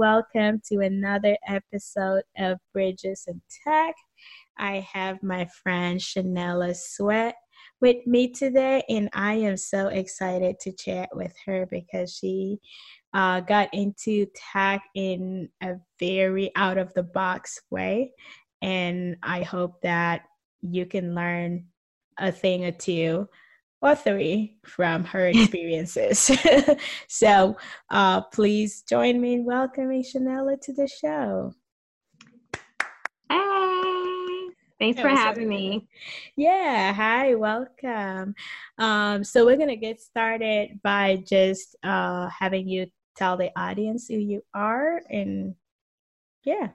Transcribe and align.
welcome 0.00 0.58
to 0.66 0.78
another 0.78 1.36
episode 1.46 2.22
of 2.38 2.56
Bridges 2.72 3.24
and 3.26 3.38
Tech. 3.62 3.94
I 4.56 4.76
have 4.90 5.22
my 5.22 5.46
friend 5.62 6.00
Shanella 6.00 6.74
Sweat 6.74 7.34
with 7.82 8.06
me 8.06 8.32
today, 8.32 8.82
and 8.88 9.10
I 9.12 9.34
am 9.34 9.58
so 9.58 9.88
excited 9.88 10.58
to 10.60 10.72
chat 10.72 11.10
with 11.12 11.34
her 11.44 11.66
because 11.70 12.14
she 12.14 12.60
uh, 13.12 13.40
got 13.40 13.68
into 13.74 14.24
tech 14.54 14.80
in 14.94 15.50
a 15.62 15.74
very 15.98 16.50
out 16.56 16.78
of 16.78 16.94
the 16.94 17.02
box 17.02 17.60
way. 17.70 18.14
And 18.62 19.18
I 19.22 19.42
hope 19.42 19.82
that 19.82 20.22
you 20.62 20.86
can 20.86 21.14
learn 21.14 21.66
a 22.18 22.32
thing 22.32 22.64
or 22.64 22.72
two 22.72 23.28
or 23.82 23.94
three 23.94 24.56
from 24.64 25.04
her 25.04 25.26
experiences. 25.34 26.30
so 27.08 27.56
uh, 27.90 28.22
please 28.22 28.82
join 28.82 29.20
me 29.20 29.34
in 29.34 29.44
welcoming 29.44 30.02
Shanella 30.02 30.60
to 30.60 30.72
the 30.72 30.88
show. 30.88 31.52
Hey, 33.30 34.48
thanks 34.78 35.00
for 35.00 35.08
having 35.08 35.48
me. 35.48 35.86
Yeah, 36.36 36.92
hi, 36.92 37.34
welcome. 37.34 38.34
Um, 38.78 39.24
so 39.24 39.44
we're 39.44 39.56
gonna 39.58 39.76
get 39.76 40.00
started 40.00 40.80
by 40.82 41.22
just 41.28 41.76
uh, 41.82 42.28
having 42.28 42.66
you 42.68 42.86
tell 43.16 43.36
the 43.36 43.50
audience 43.58 44.08
who 44.08 44.16
you 44.16 44.42
are 44.54 45.02
and 45.10 45.54
yeah. 46.44 46.68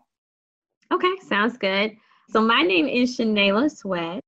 Okay, 0.93 1.13
sounds 1.27 1.57
good. 1.57 1.95
So 2.29 2.41
my 2.41 2.61
name 2.61 2.87
is 2.87 3.17
Shanella 3.17 3.75
Sweat 3.75 4.23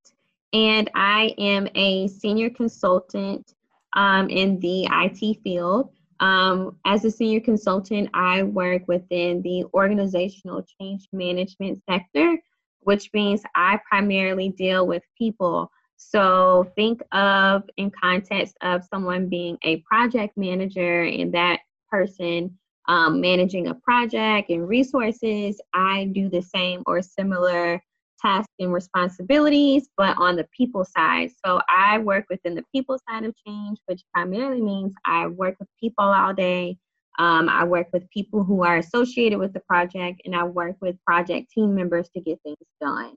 and 0.54 0.90
I 0.96 1.34
am 1.38 1.68
a 1.76 2.08
senior 2.08 2.50
consultant 2.50 3.54
um, 3.94 4.30
in 4.30 4.60
the 4.60 4.88
IT 4.92 5.42
field. 5.44 5.92
Um, 6.20 6.78
as 6.86 7.05
a 7.05 7.12
senior 7.12 7.40
consultant, 7.40 8.10
I 8.14 8.44
work 8.44 8.88
within 8.88 9.41
the 9.41 9.66
organizational 9.74 10.66
change 10.80 11.08
management 11.12 11.82
sector, 11.90 12.38
which 12.82 13.10
means 13.13 13.41
I 13.55 13.80
primarily 13.88 14.49
deal 14.49 14.88
with 14.88 15.04
people. 15.18 15.70
So 15.98 16.71
think 16.76 17.02
of 17.12 17.64
in 17.77 17.91
context 17.91 18.55
of 18.62 18.84
someone 18.84 19.30
being 19.30 19.58
a 19.64 19.77
project 19.77 20.38
manager 20.38 21.04
and 21.04 21.34
that 21.34 21.60
person 21.90 22.58
um, 22.88 23.20
managing 23.20 23.68
a 23.68 23.76
project 23.76 24.49
and 24.49 24.68
resources. 24.68 25.60
I 25.74 26.05
do 26.14 26.30
the 26.30 26.41
same 26.41 26.84
or 26.86 27.02
similar 27.02 27.82
tasks 28.21 28.54
and 28.60 28.73
responsibilities, 28.73 29.90
but 29.98 30.18
on 30.18 30.35
the 30.35 30.48
people 30.55 30.85
side. 30.85 31.32
So 31.46 31.62
I 31.70 31.99
work 31.99 32.26
within 32.29 32.55
the 32.55 32.63
people 32.74 32.99
side 33.09 33.24
of 33.26 33.35
change, 33.46 33.79
which 33.85 34.01
primarily 34.13 34.62
means 34.62 34.93
I 35.05 35.27
work 35.27 35.55
with 35.59 35.70
people 35.79 36.05
all 36.05 36.34
day. 36.34 36.77
Um, 37.20 37.49
I 37.49 37.63
work 37.63 37.87
with 37.93 38.09
people 38.09 38.43
who 38.43 38.63
are 38.63 38.77
associated 38.77 39.40
with 39.40 39.54
the 39.54 39.62
project, 39.62 40.21
and 40.26 40.35
I 40.35 40.43
work 40.43 40.76
with 40.82 41.04
project 41.04 41.51
team 41.51 41.74
members 41.74 42.09
to 42.15 42.21
get 42.21 42.40
things 42.43 42.57
done. 42.79 43.13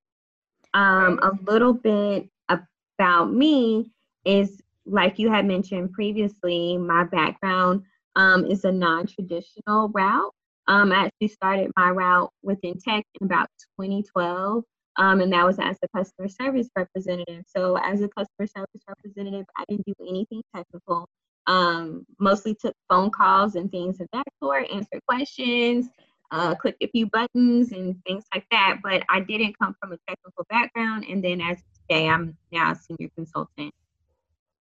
Um, 0.72 1.18
a 1.22 1.32
little 1.50 1.74
bit 1.74 2.28
about 2.48 3.32
me 3.32 3.90
is 4.24 4.60
like 4.86 5.18
you 5.18 5.30
had 5.30 5.46
mentioned 5.46 5.92
previously, 5.92 6.76
my 6.76 7.04
background 7.04 7.82
um, 8.16 8.44
is 8.44 8.64
a 8.64 8.72
non 8.72 9.06
traditional 9.06 9.88
route. 9.88 10.32
Um, 10.66 10.92
I 10.92 11.06
actually 11.06 11.28
started 11.28 11.70
my 11.76 11.90
route 11.90 12.30
within 12.42 12.78
tech 12.78 13.04
in 13.20 13.26
about 13.26 13.48
2012 13.80 14.64
um, 14.96 15.20
and 15.20 15.32
that 15.32 15.46
was 15.46 15.58
as 15.58 15.76
a 15.82 15.88
customer 15.96 16.28
service 16.28 16.68
representative. 16.76 17.44
So 17.46 17.76
as 17.76 18.02
a 18.02 18.08
customer 18.08 18.46
service 18.46 18.82
representative, 18.88 19.46
I 19.56 19.64
didn't 19.68 19.86
do 19.86 19.94
anything 20.08 20.42
technical. 20.54 21.08
Um, 21.46 22.06
mostly 22.18 22.54
took 22.54 22.74
phone 22.88 23.10
calls 23.10 23.54
and 23.54 23.70
things 23.70 24.00
of 24.00 24.08
that 24.12 24.24
sort, 24.42 24.70
answered 24.70 25.00
questions, 25.08 25.88
uh, 26.30 26.54
clicked 26.54 26.82
a 26.82 26.88
few 26.88 27.06
buttons 27.06 27.72
and 27.72 27.96
things 28.06 28.24
like 28.34 28.44
that. 28.50 28.78
But 28.82 29.02
I 29.08 29.20
didn't 29.20 29.58
come 29.58 29.74
from 29.80 29.92
a 29.92 29.98
technical 30.08 30.44
background. 30.48 31.06
And 31.08 31.24
then 31.24 31.40
as 31.40 31.58
today, 31.88 32.08
I'm 32.08 32.36
now 32.52 32.72
a 32.72 32.76
senior 32.76 33.10
consultant. 33.16 33.72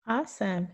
Awesome. 0.06 0.68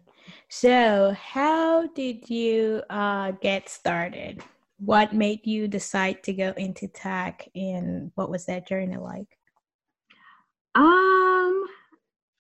So, 0.49 1.15
how 1.21 1.89
did 1.89 2.31
you 2.31 2.83
uh, 2.89 3.33
get 3.33 3.69
started? 3.69 4.43
What 4.79 5.13
made 5.13 5.47
you 5.47 5.69
decide 5.69 6.23
to 6.25 6.33
go 6.33 6.53
into 6.57 6.89
tech, 6.89 7.49
and 7.55 8.11
what 8.15 8.31
was 8.31 8.47
that 8.47 8.67
journey 8.67 8.97
like? 8.97 9.36
Um, 10.77 11.65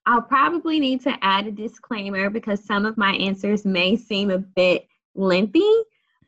I'll 0.04 0.22
probably 0.22 0.78
need 0.78 1.00
to 1.02 1.16
add 1.22 1.46
a 1.46 1.50
disclaimer 1.50 2.30
because 2.30 2.64
some 2.64 2.86
of 2.86 2.96
my 2.96 3.12
answers 3.12 3.64
may 3.64 3.96
seem 3.96 4.30
a 4.30 4.38
bit 4.38 4.86
lengthy. 5.14 5.68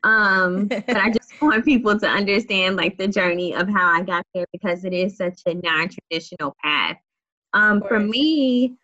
Um, 0.03 0.67
but 0.67 0.97
I 0.97 1.11
just 1.11 1.31
want 1.41 1.63
people 1.63 1.97
to 1.99 2.07
understand 2.07 2.75
like 2.75 2.97
the 2.97 3.07
journey 3.07 3.53
of 3.53 3.69
how 3.69 3.93
I 3.93 4.01
got 4.01 4.25
there 4.33 4.45
because 4.51 4.85
it 4.85 4.93
is 4.93 5.17
such 5.17 5.41
a 5.45 5.53
non-traditional 5.53 6.55
path. 6.63 6.97
Um, 7.53 7.83
for 7.87 7.99
me, 7.99 8.75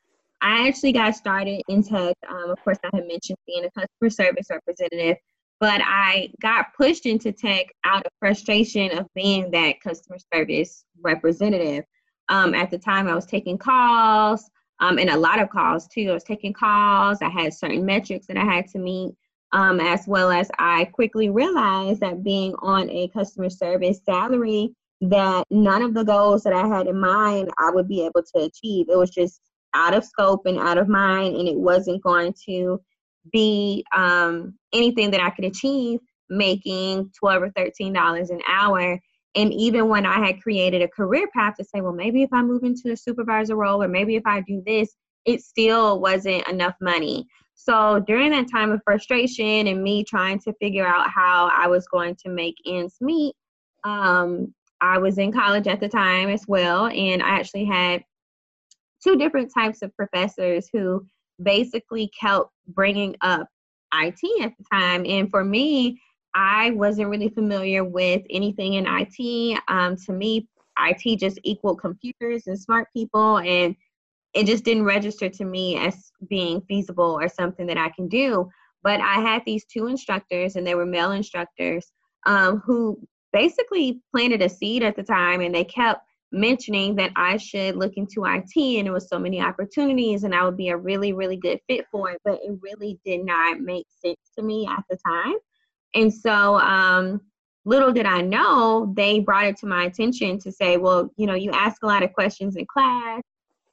I 0.41 0.67
actually 0.67 0.91
got 0.91 1.15
started 1.15 1.61
in 1.67 1.83
tech. 1.83 2.15
Um, 2.29 2.51
of 2.51 2.63
course, 2.63 2.77
I 2.83 2.89
had 2.93 3.07
mentioned 3.07 3.37
being 3.47 3.65
a 3.65 3.71
customer 3.71 4.09
service 4.09 4.47
representative, 4.49 5.17
but 5.59 5.81
I 5.83 6.29
got 6.41 6.67
pushed 6.77 7.05
into 7.05 7.31
tech 7.31 7.67
out 7.83 8.05
of 8.05 8.11
frustration 8.19 8.97
of 8.97 9.07
being 9.15 9.51
that 9.51 9.81
customer 9.81 10.17
service 10.33 10.85
representative. 11.01 11.85
Um, 12.29 12.55
at 12.55 12.71
the 12.71 12.77
time, 12.77 13.07
I 13.07 13.15
was 13.15 13.25
taking 13.25 13.57
calls 13.57 14.49
um, 14.79 14.97
and 14.97 15.09
a 15.09 15.17
lot 15.17 15.39
of 15.39 15.49
calls 15.49 15.87
too. 15.87 16.09
I 16.09 16.13
was 16.13 16.23
taking 16.23 16.53
calls. 16.53 17.19
I 17.21 17.29
had 17.29 17.53
certain 17.53 17.85
metrics 17.85 18.27
that 18.27 18.37
I 18.37 18.43
had 18.43 18.67
to 18.69 18.79
meet, 18.79 19.15
um, 19.51 19.79
as 19.79 20.05
well 20.07 20.31
as 20.31 20.49
I 20.59 20.85
quickly 20.85 21.29
realized 21.29 22.01
that 22.01 22.23
being 22.23 22.53
on 22.59 22.89
a 22.89 23.07
customer 23.09 23.49
service 23.49 24.01
salary, 24.05 24.75
that 25.01 25.45
none 25.49 25.81
of 25.81 25.93
the 25.93 26.03
goals 26.03 26.43
that 26.43 26.53
I 26.53 26.67
had 26.67 26.87
in 26.87 26.99
mind 26.99 27.49
I 27.57 27.71
would 27.71 27.87
be 27.87 28.05
able 28.05 28.23
to 28.35 28.43
achieve. 28.43 28.87
It 28.89 28.97
was 28.97 29.09
just 29.09 29.41
out 29.73 29.93
of 29.93 30.05
scope 30.05 30.45
and 30.45 30.57
out 30.57 30.77
of 30.77 30.87
mind, 30.87 31.35
and 31.35 31.47
it 31.47 31.57
wasn't 31.57 32.03
going 32.03 32.33
to 32.45 32.81
be 33.31 33.85
um, 33.95 34.57
anything 34.73 35.11
that 35.11 35.21
I 35.21 35.29
could 35.29 35.45
achieve 35.45 35.99
making 36.29 37.11
twelve 37.17 37.43
or 37.43 37.51
thirteen 37.51 37.93
dollars 37.93 38.29
an 38.29 38.41
hour 38.47 38.99
and 39.35 39.53
even 39.53 39.89
when 39.89 40.05
I 40.05 40.25
had 40.25 40.41
created 40.41 40.81
a 40.81 40.87
career 40.87 41.27
path 41.33 41.55
to 41.57 41.63
say, 41.63 41.81
well, 41.81 41.93
maybe 41.93 42.23
if 42.23 42.31
I 42.31 42.41
move 42.41 42.63
into 42.63 42.91
a 42.91 42.97
supervisor 42.97 43.55
role 43.55 43.83
or 43.83 43.87
maybe 43.87 44.15
if 44.15 44.25
I 44.25 44.41
do 44.41 44.63
this, 44.65 44.95
it 45.25 45.41
still 45.41 45.99
wasn't 45.99 46.47
enough 46.47 46.75
money. 46.81 47.27
So 47.55 47.99
during 48.05 48.31
that 48.31 48.49
time 48.49 48.71
of 48.71 48.81
frustration 48.83 49.67
and 49.67 49.83
me 49.83 50.03
trying 50.03 50.39
to 50.39 50.53
figure 50.53 50.85
out 50.85 51.09
how 51.09 51.49
I 51.53 51.67
was 51.67 51.87
going 51.87 52.15
to 52.23 52.29
make 52.29 52.55
ends 52.65 52.95
meet, 53.01 53.35
um, 53.83 54.53
I 54.81 54.97
was 54.97 55.17
in 55.17 55.31
college 55.31 55.67
at 55.67 55.79
the 55.79 55.89
time 55.89 56.29
as 56.29 56.45
well. 56.47 56.87
And 56.87 57.23
I 57.23 57.29
actually 57.29 57.65
had 57.65 58.03
two 59.03 59.15
different 59.15 59.51
types 59.53 59.81
of 59.81 59.95
professors 59.95 60.69
who 60.71 61.05
basically 61.41 62.09
kept 62.19 62.49
bringing 62.67 63.15
up 63.21 63.47
IT 63.93 64.43
at 64.43 64.53
the 64.57 64.65
time. 64.71 65.05
And 65.05 65.29
for 65.29 65.43
me, 65.43 65.99
I 66.35 66.71
wasn't 66.71 67.09
really 67.09 67.29
familiar 67.29 67.85
with 67.85 68.21
anything 68.29 68.73
in 68.73 68.85
IT. 68.87 69.57
Um, 69.69 69.95
to 70.05 70.11
me, 70.11 70.47
IT 70.77 71.17
just 71.17 71.39
equaled 71.43 71.79
computers 71.79 72.47
and 72.47 72.59
smart 72.59 72.89
people, 72.93 73.37
and 73.37 73.73
it 74.33 74.45
just 74.45 74.65
didn't 74.65 74.83
register 74.83 75.29
to 75.29 75.45
me 75.45 75.77
as 75.77 76.11
being 76.29 76.61
feasible 76.67 77.17
or 77.19 77.29
something 77.29 77.65
that 77.67 77.77
I 77.77 77.87
can 77.89 78.09
do. 78.09 78.49
But 78.83 78.99
I 78.99 79.21
had 79.21 79.43
these 79.45 79.63
two 79.65 79.87
instructors, 79.87 80.57
and 80.57 80.67
they 80.67 80.75
were 80.75 80.85
male 80.85 81.11
instructors, 81.11 81.93
um, 82.25 82.61
who 82.65 82.99
basically 83.31 84.01
planted 84.11 84.41
a 84.41 84.49
seed 84.49 84.83
at 84.83 84.97
the 84.97 85.03
time, 85.03 85.39
and 85.39 85.55
they 85.55 85.63
kept 85.63 86.01
mentioning 86.33 86.95
that 86.95 87.11
I 87.15 87.37
should 87.37 87.77
look 87.77 87.93
into 87.95 88.25
IT, 88.25 88.57
and 88.57 88.85
there 88.85 88.93
was 88.93 89.07
so 89.07 89.17
many 89.17 89.39
opportunities, 89.39 90.25
and 90.25 90.35
I 90.35 90.43
would 90.43 90.57
be 90.57 90.67
a 90.67 90.77
really, 90.77 91.13
really 91.13 91.37
good 91.37 91.61
fit 91.69 91.85
for 91.89 92.11
it. 92.11 92.19
But 92.25 92.39
it 92.43 92.59
really 92.61 92.99
did 93.05 93.23
not 93.23 93.61
make 93.61 93.85
sense 94.03 94.19
to 94.37 94.43
me 94.43 94.67
at 94.67 94.83
the 94.89 94.97
time. 94.97 95.35
And 95.95 96.13
so, 96.13 96.59
um, 96.59 97.21
little 97.65 97.91
did 97.91 98.05
I 98.05 98.21
know, 98.21 98.93
they 98.95 99.19
brought 99.19 99.45
it 99.45 99.57
to 99.57 99.65
my 99.65 99.85
attention 99.85 100.37
to 100.39 100.51
say, 100.51 100.77
well, 100.77 101.09
you 101.17 101.25
know, 101.25 101.33
you 101.33 101.51
ask 101.51 101.81
a 101.83 101.87
lot 101.87 102.03
of 102.03 102.13
questions 102.13 102.55
in 102.55 102.65
class. 102.67 103.21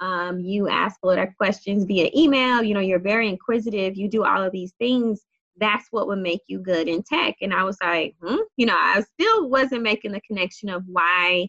Um, 0.00 0.40
you 0.40 0.68
ask 0.68 0.96
a 1.02 1.06
lot 1.06 1.18
of 1.18 1.28
questions 1.36 1.84
via 1.84 2.10
email. 2.16 2.62
You 2.62 2.74
know, 2.74 2.80
you're 2.80 2.98
very 2.98 3.28
inquisitive. 3.28 3.96
You 3.96 4.08
do 4.08 4.24
all 4.24 4.42
of 4.42 4.50
these 4.50 4.72
things. 4.78 5.20
That's 5.58 5.86
what 5.90 6.06
would 6.06 6.18
make 6.18 6.40
you 6.48 6.58
good 6.58 6.88
in 6.88 7.02
tech. 7.02 7.36
And 7.42 7.52
I 7.52 7.64
was 7.64 7.76
like, 7.82 8.14
hmm? 8.22 8.38
you 8.56 8.66
know, 8.66 8.76
I 8.76 9.02
still 9.02 9.48
wasn't 9.48 9.82
making 9.82 10.12
the 10.12 10.20
connection 10.22 10.70
of 10.70 10.82
why 10.86 11.48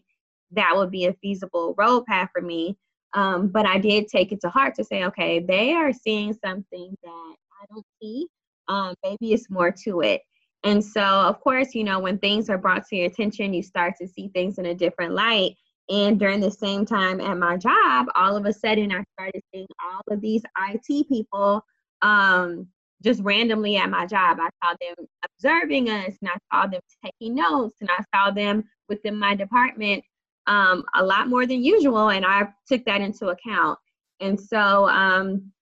that 0.52 0.76
would 0.76 0.90
be 0.90 1.06
a 1.06 1.14
feasible 1.14 1.74
road 1.78 2.04
path 2.04 2.28
for 2.32 2.42
me. 2.42 2.76
Um, 3.14 3.48
but 3.48 3.66
I 3.66 3.78
did 3.78 4.08
take 4.08 4.32
it 4.32 4.40
to 4.42 4.50
heart 4.50 4.74
to 4.74 4.84
say, 4.84 5.04
okay, 5.04 5.38
they 5.40 5.72
are 5.72 5.92
seeing 5.92 6.34
something 6.44 6.94
that 7.02 7.34
I 7.62 7.66
don't 7.72 7.86
see. 8.02 8.26
Um, 8.68 8.94
maybe 9.04 9.32
it's 9.32 9.50
more 9.50 9.72
to 9.84 10.00
it. 10.00 10.20
And 10.64 10.82
so, 10.82 11.02
of 11.02 11.40
course, 11.40 11.74
you 11.74 11.84
know, 11.84 12.00
when 12.00 12.18
things 12.18 12.48
are 12.48 12.58
brought 12.58 12.86
to 12.88 12.96
your 12.96 13.06
attention, 13.06 13.52
you 13.52 13.62
start 13.62 13.94
to 14.00 14.08
see 14.08 14.28
things 14.28 14.58
in 14.58 14.66
a 14.66 14.74
different 14.74 15.12
light. 15.12 15.56
And 15.90 16.18
during 16.18 16.40
the 16.40 16.50
same 16.50 16.86
time 16.86 17.20
at 17.20 17.36
my 17.36 17.58
job, 17.58 18.06
all 18.14 18.36
of 18.36 18.46
a 18.46 18.52
sudden 18.52 18.90
I 18.90 19.04
started 19.12 19.42
seeing 19.52 19.66
all 19.84 20.00
of 20.10 20.22
these 20.22 20.42
IT 20.70 21.08
people 21.08 21.62
um, 22.00 22.66
just 23.02 23.20
randomly 23.22 23.76
at 23.76 23.90
my 23.90 24.06
job. 24.06 24.38
I 24.40 24.48
saw 24.64 24.74
them 24.80 25.06
observing 25.24 25.90
us 25.90 26.14
and 26.22 26.30
I 26.30 26.38
saw 26.50 26.66
them 26.66 26.80
taking 27.04 27.34
notes 27.34 27.76
and 27.82 27.90
I 27.90 28.02
saw 28.14 28.30
them 28.30 28.64
within 28.88 29.18
my 29.18 29.34
department 29.34 30.02
um, 30.46 30.84
a 30.94 31.04
lot 31.04 31.28
more 31.28 31.46
than 31.46 31.62
usual. 31.62 32.08
And 32.08 32.24
I 32.24 32.48
took 32.66 32.84
that 32.86 33.02
into 33.02 33.28
account. 33.28 33.78
And 34.20 34.40
so 34.40 34.88
um, 34.88 35.52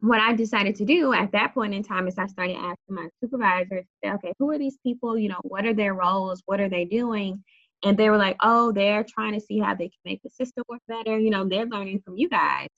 what 0.00 0.20
I 0.20 0.34
decided 0.34 0.76
to 0.76 0.84
do 0.84 1.12
at 1.12 1.32
that 1.32 1.54
point 1.54 1.74
in 1.74 1.82
time 1.82 2.06
is 2.06 2.18
I 2.18 2.26
started 2.26 2.56
asking 2.56 2.94
my 2.94 3.08
supervisors, 3.20 3.86
okay, 4.04 4.32
who 4.38 4.50
are 4.50 4.58
these 4.58 4.78
people? 4.82 5.18
You 5.18 5.30
know, 5.30 5.40
what 5.42 5.64
are 5.64 5.74
their 5.74 5.94
roles? 5.94 6.42
What 6.46 6.60
are 6.60 6.68
they 6.68 6.84
doing? 6.84 7.42
And 7.82 7.96
they 7.96 8.10
were 8.10 8.16
like, 8.16 8.36
oh, 8.42 8.72
they're 8.72 9.04
trying 9.04 9.34
to 9.34 9.40
see 9.40 9.58
how 9.58 9.74
they 9.74 9.88
can 9.88 10.00
make 10.04 10.22
the 10.22 10.30
system 10.30 10.64
work 10.68 10.82
better. 10.88 11.18
You 11.18 11.30
know, 11.30 11.48
they're 11.48 11.66
learning 11.66 12.02
from 12.04 12.16
you 12.16 12.28
guys. 12.28 12.68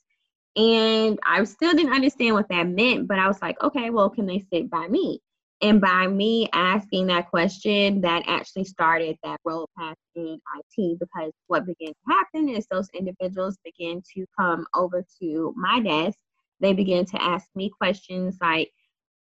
And 0.57 1.19
I 1.25 1.43
still 1.45 1.73
didn't 1.73 1.93
understand 1.93 2.35
what 2.35 2.49
that 2.49 2.67
meant, 2.69 3.07
but 3.07 3.19
I 3.19 3.29
was 3.29 3.41
like, 3.41 3.63
okay, 3.63 3.91
well, 3.91 4.11
can 4.11 4.27
they 4.27 4.45
sit 4.53 4.71
by 4.71 4.89
me? 4.89 5.21
And 5.61 5.81
by 5.81 6.07
me 6.07 6.49
asking 6.53 7.09
that 7.09 7.31
question, 7.31 8.01
that 8.03 8.23
actually 8.27 8.65
started 8.65 9.17
that 9.25 9.41
role 9.45 9.69
path 9.77 9.97
in 10.15 10.41
IT 10.57 10.99
because 11.01 11.33
what 11.49 11.67
began 11.67 11.89
to 11.89 12.13
happen 12.15 12.49
is 12.49 12.67
those 12.71 12.89
individuals 12.95 13.57
began 13.65 14.03
to 14.15 14.25
come 14.39 14.67
over 14.75 15.05
to 15.21 15.53
my 15.57 15.81
desk. 15.81 16.19
They 16.61 16.73
began 16.73 17.05
to 17.07 17.23
ask 17.23 17.49
me 17.55 17.71
questions 17.71 18.37
like, 18.41 18.71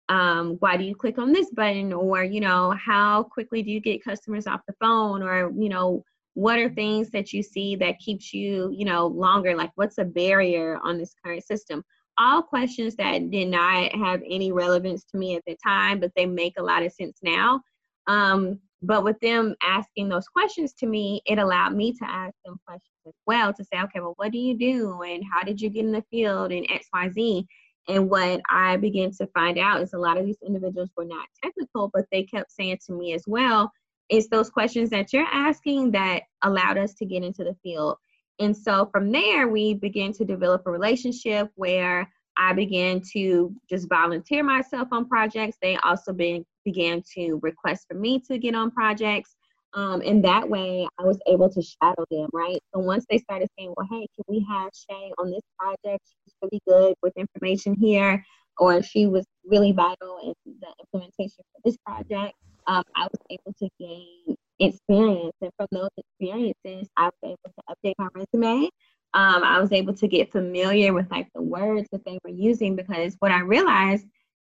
um, 0.10 0.58
why 0.60 0.78
do 0.78 0.84
you 0.84 0.96
click 0.96 1.18
on 1.18 1.34
this 1.34 1.50
button? 1.52 1.92
Or, 1.94 2.24
you 2.24 2.40
know, 2.40 2.72
how 2.72 3.24
quickly 3.24 3.62
do 3.62 3.72
you 3.72 3.80
get 3.80 4.04
customers 4.04 4.48
off 4.48 4.62
the 4.68 4.76
phone? 4.80 5.22
Or, 5.22 5.52
you 5.56 5.70
know, 5.70 6.04
what 6.38 6.60
are 6.60 6.70
things 6.70 7.10
that 7.10 7.34
you 7.34 7.42
see 7.42 7.76
that 7.76 7.98
keeps 7.98 8.32
you 8.32 8.70
you 8.72 8.86
know 8.86 9.08
longer 9.08 9.56
like 9.56 9.72
what's 9.74 9.98
a 9.98 10.06
barrier 10.06 10.78
on 10.84 10.96
this 10.96 11.16
current 11.26 11.44
system 11.44 11.84
all 12.20 12.44
questions 12.44 12.96
that 12.96 13.32
did 13.32 13.48
not 13.48 13.92
have 13.96 14.22
any 14.30 14.52
relevance 14.52 15.04
to 15.04 15.18
me 15.18 15.36
at 15.36 15.42
the 15.48 15.58
time 15.66 16.00
but 16.00 16.12
they 16.16 16.28
make 16.28 16.54
a 16.60 16.64
lot 16.64 16.84
of 16.84 16.92
sense 16.92 17.18
now 17.24 17.60
um, 18.06 18.60
but 18.82 19.04
with 19.04 19.20
them 19.22 19.56
asking 19.64 20.08
those 20.10 20.28
questions 20.28 20.74
to 20.74 20.86
me 20.86 21.22
it 21.26 21.40
allowed 21.40 21.74
me 21.74 21.92
to 21.92 22.06
ask 22.06 22.34
them 22.46 22.60
questions 22.66 22.92
as 23.08 23.14
well 23.26 23.54
to 23.54 23.64
say 23.64 23.82
okay 23.82 24.00
well 24.00 24.14
what 24.18 24.32
do 24.32 24.38
you 24.38 24.58
do 24.58 25.02
and 25.02 25.24
how 25.32 25.44
did 25.44 25.60
you 25.60 25.70
get 25.70 25.86
in 25.86 25.92
the 25.92 26.04
field 26.12 26.52
and 26.52 26.68
xyz 26.70 27.46
and 27.88 28.10
what 28.10 28.40
i 28.50 28.78
began 28.78 29.12
to 29.12 29.26
find 29.28 29.58
out 29.58 29.82
is 29.82 29.94
a 29.94 29.98
lot 29.98 30.18
of 30.18 30.26
these 30.26 30.38
individuals 30.46 30.90
were 30.96 31.06
not 31.06 31.28
technical 31.44 31.90
but 31.94 32.06
they 32.12 32.24
kept 32.24 32.52
saying 32.52 32.78
to 32.86 32.94
me 32.94 33.14
as 33.14 33.24
well 33.26 33.72
it's 34.10 34.28
those 34.30 34.50
questions 34.50 34.90
that 34.92 35.12
you're 35.12 35.28
asking 35.32 35.92
that 35.92 36.24
allowed 36.44 36.78
us 36.78 36.94
to 36.96 37.06
get 37.06 37.24
into 37.24 37.44
the 37.44 37.56
field. 37.64 37.98
And 38.40 38.56
so 38.56 38.90
from 38.92 39.12
there, 39.12 39.48
we 39.48 39.74
began 39.74 40.14
to 40.14 40.26
develop 40.26 40.64
a 40.66 40.72
relationship 40.72 41.50
where 41.56 42.10
I 42.38 42.54
began 42.54 43.02
to 43.14 43.54
just 43.70 43.90
volunteer 43.90 44.44
myself 44.44 44.90
on 44.92 45.08
projects. 45.08 45.58
They 45.62 45.76
also 45.78 46.14
be, 46.14 46.46
began 46.72 47.02
to 47.16 47.40
request 47.42 47.86
for 47.90 47.98
me 47.98 48.20
to 48.28 48.38
get 48.38 48.56
on 48.56 48.72
projects. 48.72 49.36
Um, 49.74 50.02
and 50.02 50.24
that 50.24 50.48
way, 50.50 50.88
I 51.00 51.04
was 51.04 51.20
able 51.28 51.50
to 51.50 51.62
shadow 51.62 52.06
them, 52.10 52.30
right? 52.34 52.60
So 52.74 52.80
once 52.80 53.06
they 53.10 53.18
started 53.20 53.50
saying, 53.58 53.74
well, 53.76 53.88
hey, 53.90 54.08
can 54.16 54.26
we 54.28 54.46
have 54.50 54.70
Shay 54.74 55.12
on 55.18 55.30
this 55.30 55.42
project? 55.60 56.04
She's 56.24 56.34
really 56.42 56.62
good 56.68 56.96
with 57.04 57.14
information 57.16 57.76
here, 57.76 58.24
or 58.58 58.82
she 58.82 59.08
was 59.08 59.26
really 59.46 59.72
vital 59.74 60.20
in 60.24 60.34
the 60.62 60.68
implementation 60.84 61.44
for 61.54 61.62
this 61.64 61.78
project 61.86 62.34
um, 62.68 62.84
I 62.96 63.04
was 63.04 63.20
able 63.30 63.54
to 63.60 63.70
gain 63.80 64.36
experience. 64.60 65.34
And 65.42 65.52
from 65.58 65.68
those 65.72 65.90
experiences, 65.98 66.90
I 66.98 67.06
was 67.06 67.14
able 67.24 67.38
to 67.46 67.64
update 67.70 67.94
my 67.98 68.08
resume. 68.14 68.70
Um, 69.14 69.44
I 69.44 69.60
was 69.60 69.72
able 69.72 69.94
to 69.96 70.08
get 70.08 70.32
familiar 70.32 70.94
with 70.94 71.10
like 71.10 71.28
the 71.34 71.42
words 71.42 71.88
that 71.92 72.04
they 72.06 72.20
were 72.24 72.30
using 72.30 72.76
because 72.76 73.16
what 73.20 73.32
I 73.32 73.40
realized 73.40 74.06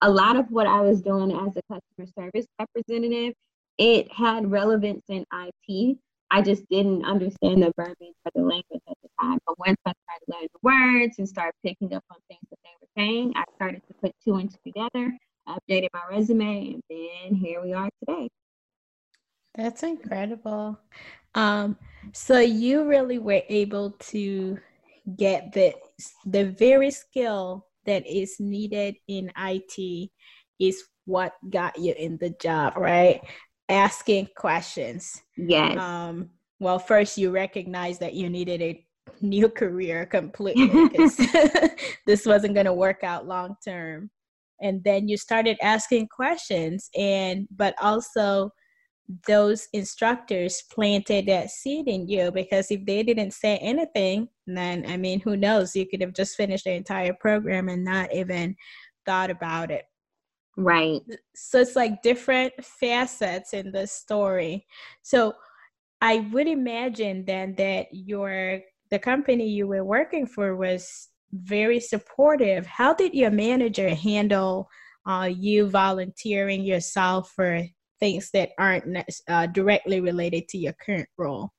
a 0.02 0.10
lot 0.10 0.36
of 0.36 0.50
what 0.50 0.68
I 0.68 0.82
was 0.82 1.02
doing 1.02 1.32
as 1.32 1.56
a 1.58 1.62
customer 1.64 2.08
service 2.18 2.46
representative, 2.60 3.34
it 3.78 4.12
had 4.12 4.50
relevance 4.50 5.04
in 5.10 5.26
IT. 5.34 5.98
I 6.32 6.42
just 6.42 6.68
didn't 6.70 7.06
understand 7.06 7.64
the 7.64 7.74
verbiage 7.76 8.16
or 8.26 8.32
the 8.36 8.42
language 8.42 8.82
at 8.88 8.98
the 9.02 9.10
time. 9.20 9.40
But 9.48 9.58
once 9.58 9.78
I 9.86 9.94
started 10.04 10.26
learning 10.28 10.50
the 10.54 10.60
words 10.62 11.20
and 11.20 11.28
started 11.28 11.56
picking 11.66 11.94
up 11.94 12.04
on 12.12 12.18
things 12.30 12.42
that 12.50 12.60
they 12.64 12.70
were 12.80 12.88
saying, 12.96 13.34
I 13.36 13.44
started 13.56 13.82
to 13.88 13.94
put 13.96 14.14
two 14.24 14.36
and 14.36 14.50
two 14.50 14.58
together 14.64 15.18
updated 15.50 15.90
my 15.94 16.02
resume, 16.10 16.74
and 16.74 16.84
then 16.90 17.36
here 17.36 17.62
we 17.62 17.74
are 17.74 17.90
today. 18.00 18.30
That's 19.56 19.84
incredible. 19.84 20.80
Um, 21.36 21.78
so 22.14 22.40
you 22.40 22.88
really 22.88 23.18
were 23.18 23.42
able 23.50 23.92
to 23.92 24.60
get 25.18 25.54
the 25.54 25.74
the 26.26 26.46
very 26.46 26.92
skill 26.92 27.66
that 27.86 28.06
is 28.08 28.38
needed 28.40 28.96
in 29.08 29.32
IT 29.38 30.10
is 30.60 30.84
what 31.06 31.34
got 31.50 31.80
you 31.80 31.94
in 31.98 32.18
the 32.18 32.32
job, 32.42 32.78
right? 32.78 33.22
Asking 33.68 34.28
questions. 34.36 35.22
Yes. 35.38 35.78
Um, 35.78 36.30
well, 36.60 36.80
first 36.80 37.18
you 37.18 37.32
recognize 37.32 38.00
that 38.00 38.14
you 38.14 38.30
needed 38.30 38.62
a 38.62 38.86
new 39.22 39.50
career 39.50 40.06
completely 40.06 40.68
because 40.68 41.18
this 42.06 42.26
wasn't 42.26 42.54
going 42.54 42.66
to 42.66 42.74
work 42.74 43.04
out 43.04 43.28
long 43.28 43.56
term 43.66 44.10
and 44.62 44.84
then 44.84 45.08
you 45.08 45.18
started 45.18 45.58
asking 45.62 46.08
questions 46.08 46.90
and 46.96 47.48
but 47.56 47.74
also 47.82 48.52
those 49.28 49.68
instructors 49.74 50.64
planted 50.72 51.26
that 51.26 51.50
seed 51.50 51.88
in 51.88 52.08
you 52.08 52.32
because 52.32 52.70
if 52.70 52.86
they 52.86 53.02
didn't 53.02 53.32
say 53.32 53.58
anything 53.58 54.28
then 54.46 54.86
i 54.88 54.98
mean 54.98 55.20
who 55.20 55.36
knows? 55.36 55.76
You 55.76 55.88
could 55.88 56.02
have 56.02 56.14
just 56.14 56.36
finished 56.36 56.66
the 56.66 56.74
entire 56.74 57.14
program 57.14 57.70
and 57.70 57.84
not 57.84 58.14
even 58.14 58.56
thought 59.06 59.32
about 59.32 59.72
it. 59.72 59.86
Right. 60.58 61.02
So 61.36 61.62
it's 61.62 61.76
like 61.76 62.02
different 62.02 62.54
facets 62.64 63.54
in 63.54 63.72
the 63.72 63.88
story. 63.88 64.66
So 65.02 65.34
i 66.02 66.20
would 66.32 66.48
imagine 66.48 67.26
then 67.26 67.56
that 67.56 67.88
your 67.92 68.62
the 68.90 69.00
company 69.00 69.48
you 69.48 69.68
were 69.68 69.84
working 69.84 70.26
for 70.26 70.56
was 70.56 71.10
very 71.34 71.80
supportive. 71.80 72.66
How 72.66 72.94
did 72.94 73.14
your 73.14 73.32
manager 73.32 73.94
handle 73.94 74.70
uh, 75.06 75.30
you 75.32 75.70
volunteering 75.70 76.64
yourself 76.64 77.32
for 77.36 77.64
things 78.00 78.32
that 78.32 78.52
aren't 78.58 78.98
uh, 79.28 79.48
directly 79.48 80.02
related 80.02 80.48
to 80.50 80.58
your 80.58 80.74
current 80.74 81.10
role? 81.18 81.52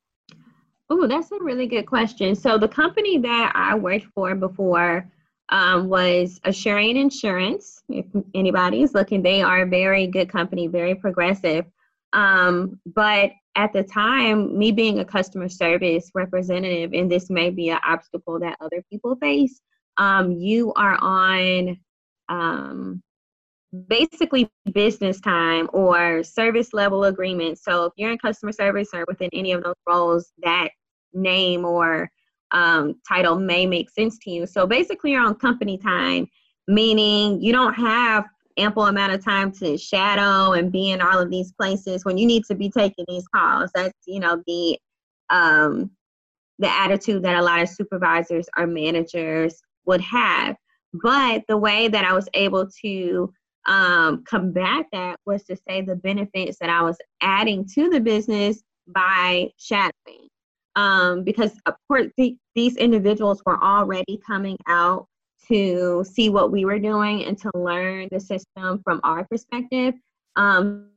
Oh, 0.88 1.06
that's 1.06 1.30
a 1.30 1.38
really 1.40 1.66
good 1.66 1.86
question. 1.86 2.34
So 2.34 2.58
the 2.58 2.68
company 2.68 3.18
that 3.18 3.52
I 3.54 3.76
worked 3.76 4.06
for 4.14 4.34
before 4.34 5.08
um, 5.50 5.88
was 5.88 6.40
Asurion 6.44 6.96
Insurance. 6.96 7.82
If 7.88 8.06
anybody 8.34 8.82
is 8.82 8.94
looking, 8.94 9.22
they 9.22 9.42
are 9.42 9.62
a 9.62 9.66
very 9.66 10.06
good 10.06 10.28
company, 10.28 10.66
very 10.66 10.94
progressive. 10.94 11.66
Um, 12.12 12.80
but 12.86 13.30
at 13.56 13.72
the 13.72 13.82
time, 13.82 14.56
me 14.58 14.72
being 14.72 14.98
a 14.98 15.04
customer 15.04 15.48
service 15.48 16.10
representative, 16.14 16.92
and 16.92 17.10
this 17.10 17.30
may 17.30 17.50
be 17.50 17.70
an 17.70 17.78
obstacle 17.86 18.38
that 18.40 18.56
other 18.60 18.82
people 18.90 19.16
face, 19.16 19.60
um, 19.96 20.32
you 20.32 20.72
are 20.74 20.98
on 21.00 21.78
um, 22.28 23.02
basically 23.88 24.50
business 24.72 25.20
time 25.20 25.68
or 25.72 26.22
service 26.22 26.72
level 26.72 27.04
agreement. 27.04 27.58
So 27.58 27.84
if 27.84 27.92
you're 27.96 28.10
in 28.10 28.18
customer 28.18 28.52
service 28.52 28.88
or 28.92 29.04
within 29.06 29.30
any 29.32 29.52
of 29.52 29.62
those 29.62 29.74
roles, 29.88 30.32
that 30.42 30.70
name 31.12 31.64
or 31.64 32.10
um, 32.52 32.96
title 33.08 33.38
may 33.38 33.66
make 33.66 33.90
sense 33.90 34.18
to 34.24 34.30
you. 34.30 34.46
So 34.46 34.66
basically, 34.66 35.12
you're 35.12 35.22
on 35.22 35.36
company 35.36 35.78
time, 35.78 36.26
meaning 36.66 37.40
you 37.40 37.52
don't 37.52 37.74
have 37.74 38.24
ample 38.56 38.86
amount 38.86 39.12
of 39.12 39.24
time 39.24 39.52
to 39.52 39.78
shadow 39.78 40.52
and 40.52 40.72
be 40.72 40.90
in 40.90 41.00
all 41.00 41.18
of 41.18 41.30
these 41.30 41.52
places 41.52 42.04
when 42.04 42.18
you 42.18 42.26
need 42.26 42.44
to 42.44 42.54
be 42.54 42.68
taking 42.68 43.04
these 43.08 43.26
calls. 43.28 43.70
That's 43.74 43.96
you 44.06 44.20
know 44.20 44.42
the 44.46 44.78
um, 45.30 45.90
the 46.58 46.70
attitude 46.70 47.22
that 47.22 47.36
a 47.36 47.42
lot 47.42 47.60
of 47.60 47.68
supervisors 47.68 48.46
or 48.56 48.66
managers 48.66 49.60
would 49.86 50.00
have. 50.00 50.56
But 50.92 51.44
the 51.48 51.56
way 51.56 51.86
that 51.86 52.04
I 52.04 52.12
was 52.12 52.28
able 52.34 52.68
to 52.82 53.32
um, 53.66 54.24
combat 54.24 54.86
that 54.92 55.16
was 55.26 55.44
to 55.44 55.56
say 55.68 55.82
the 55.82 55.96
benefits 55.96 56.58
that 56.60 56.70
I 56.70 56.82
was 56.82 56.96
adding 57.20 57.66
to 57.74 57.88
the 57.90 58.00
business 58.00 58.62
by 58.86 59.50
shadowing. 59.58 60.28
Um, 60.76 61.24
because 61.24 61.52
of 61.66 61.74
course 61.88 62.06
the, 62.16 62.36
these 62.54 62.76
individuals 62.76 63.42
were 63.44 63.62
already 63.62 64.20
coming 64.26 64.56
out 64.68 65.06
to 65.48 66.04
see 66.04 66.28
what 66.28 66.52
we 66.52 66.64
were 66.64 66.78
doing 66.78 67.24
and 67.24 67.36
to 67.38 67.50
learn 67.54 68.08
the 68.10 68.20
system 68.20 68.80
from 68.84 69.00
our 69.02 69.24
perspective. 69.24 69.94
Um, 70.36 70.90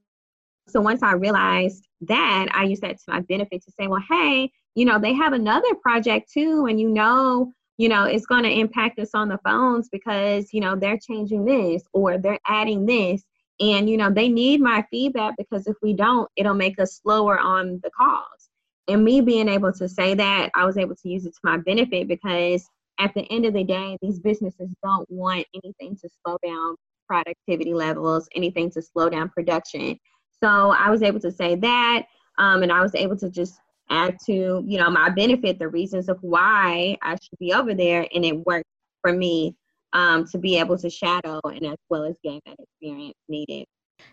so 0.67 0.79
once 0.79 1.03
I 1.03 1.13
realized 1.13 1.87
that, 2.01 2.47
I 2.51 2.63
used 2.63 2.83
that 2.83 2.97
to 2.97 3.03
my 3.07 3.19
benefit 3.21 3.63
to 3.63 3.71
say, 3.79 3.87
well, 3.87 4.03
hey, 4.09 4.51
you 4.75 4.85
know, 4.85 4.99
they 4.99 5.13
have 5.13 5.33
another 5.33 5.75
project 5.81 6.31
too, 6.31 6.67
and 6.67 6.79
you 6.79 6.89
know, 6.89 7.51
you 7.77 7.89
know, 7.89 8.05
it's 8.05 8.25
going 8.25 8.43
to 8.43 8.51
impact 8.51 8.99
us 8.99 9.11
on 9.13 9.29
the 9.29 9.39
phones 9.43 9.89
because, 9.89 10.53
you 10.53 10.61
know, 10.61 10.75
they're 10.75 10.99
changing 10.99 11.45
this 11.45 11.83
or 11.93 12.17
they're 12.17 12.39
adding 12.47 12.85
this. 12.85 13.23
And, 13.59 13.89
you 13.89 13.97
know, 13.97 14.09
they 14.09 14.29
need 14.29 14.61
my 14.61 14.85
feedback 14.91 15.35
because 15.37 15.67
if 15.67 15.75
we 15.81 15.93
don't, 15.93 16.29
it'll 16.35 16.53
make 16.53 16.79
us 16.79 16.99
slower 17.01 17.39
on 17.39 17.79
the 17.83 17.91
calls. 17.91 18.49
And 18.87 19.03
me 19.03 19.21
being 19.21 19.47
able 19.47 19.71
to 19.73 19.87
say 19.87 20.13
that, 20.15 20.49
I 20.55 20.65
was 20.65 20.77
able 20.77 20.95
to 20.95 21.09
use 21.09 21.25
it 21.25 21.33
to 21.33 21.39
my 21.43 21.57
benefit 21.57 22.07
because 22.07 22.67
at 22.99 23.13
the 23.13 23.21
end 23.31 23.45
of 23.45 23.53
the 23.53 23.63
day, 23.63 23.97
these 24.01 24.19
businesses 24.19 24.73
don't 24.83 25.09
want 25.09 25.45
anything 25.53 25.95
to 25.97 26.09
slow 26.23 26.37
down 26.45 26.75
productivity 27.07 27.73
levels, 27.73 28.27
anything 28.35 28.69
to 28.71 28.81
slow 28.81 29.09
down 29.09 29.29
production. 29.29 29.97
So 30.43 30.71
I 30.71 30.89
was 30.89 31.01
able 31.01 31.19
to 31.21 31.31
say 31.31 31.55
that, 31.55 32.03
um, 32.37 32.63
and 32.63 32.71
I 32.71 32.81
was 32.81 32.93
able 32.95 33.15
to 33.17 33.29
just 33.29 33.55
add 33.89 34.17
to 34.25 34.63
you 34.65 34.77
know 34.77 34.89
my 34.89 35.09
benefit 35.09 35.59
the 35.59 35.67
reasons 35.67 36.09
of 36.09 36.17
why 36.21 36.97
I 37.01 37.11
should 37.21 37.39
be 37.39 37.53
over 37.53 37.73
there, 37.73 38.07
and 38.13 38.25
it 38.25 38.45
worked 38.45 38.67
for 39.01 39.13
me 39.13 39.55
um, 39.93 40.25
to 40.27 40.37
be 40.37 40.57
able 40.57 40.77
to 40.77 40.89
shadow 40.89 41.39
and 41.45 41.65
as 41.65 41.77
well 41.89 42.03
as 42.03 42.15
gain 42.23 42.41
that 42.45 42.57
experience 42.59 43.17
needed. 43.29 43.65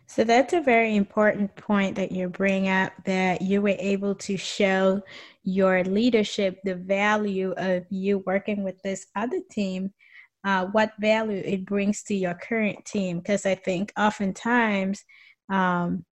So 0.06 0.24
that's 0.24 0.52
a 0.52 0.60
very 0.60 0.96
important 0.96 1.54
point 1.56 1.96
that 1.96 2.12
you 2.12 2.28
bring 2.28 2.68
up 2.68 2.92
that 3.06 3.42
you 3.42 3.62
were 3.62 3.76
able 3.78 4.14
to 4.16 4.36
show 4.36 5.00
your 5.42 5.84
leadership 5.84 6.58
the 6.64 6.74
value 6.74 7.52
of 7.56 7.84
you 7.90 8.22
working 8.26 8.62
with 8.62 8.80
this 8.82 9.06
other 9.16 9.40
team, 9.50 9.92
uh, 10.44 10.66
what 10.66 10.92
value 11.00 11.42
it 11.44 11.64
brings 11.64 12.02
to 12.04 12.14
your 12.14 12.34
current 12.34 12.84
team. 12.84 13.18
Because 13.18 13.46
I 13.46 13.54
think 13.54 13.92
oftentimes 13.98 15.02
um, 15.48 16.04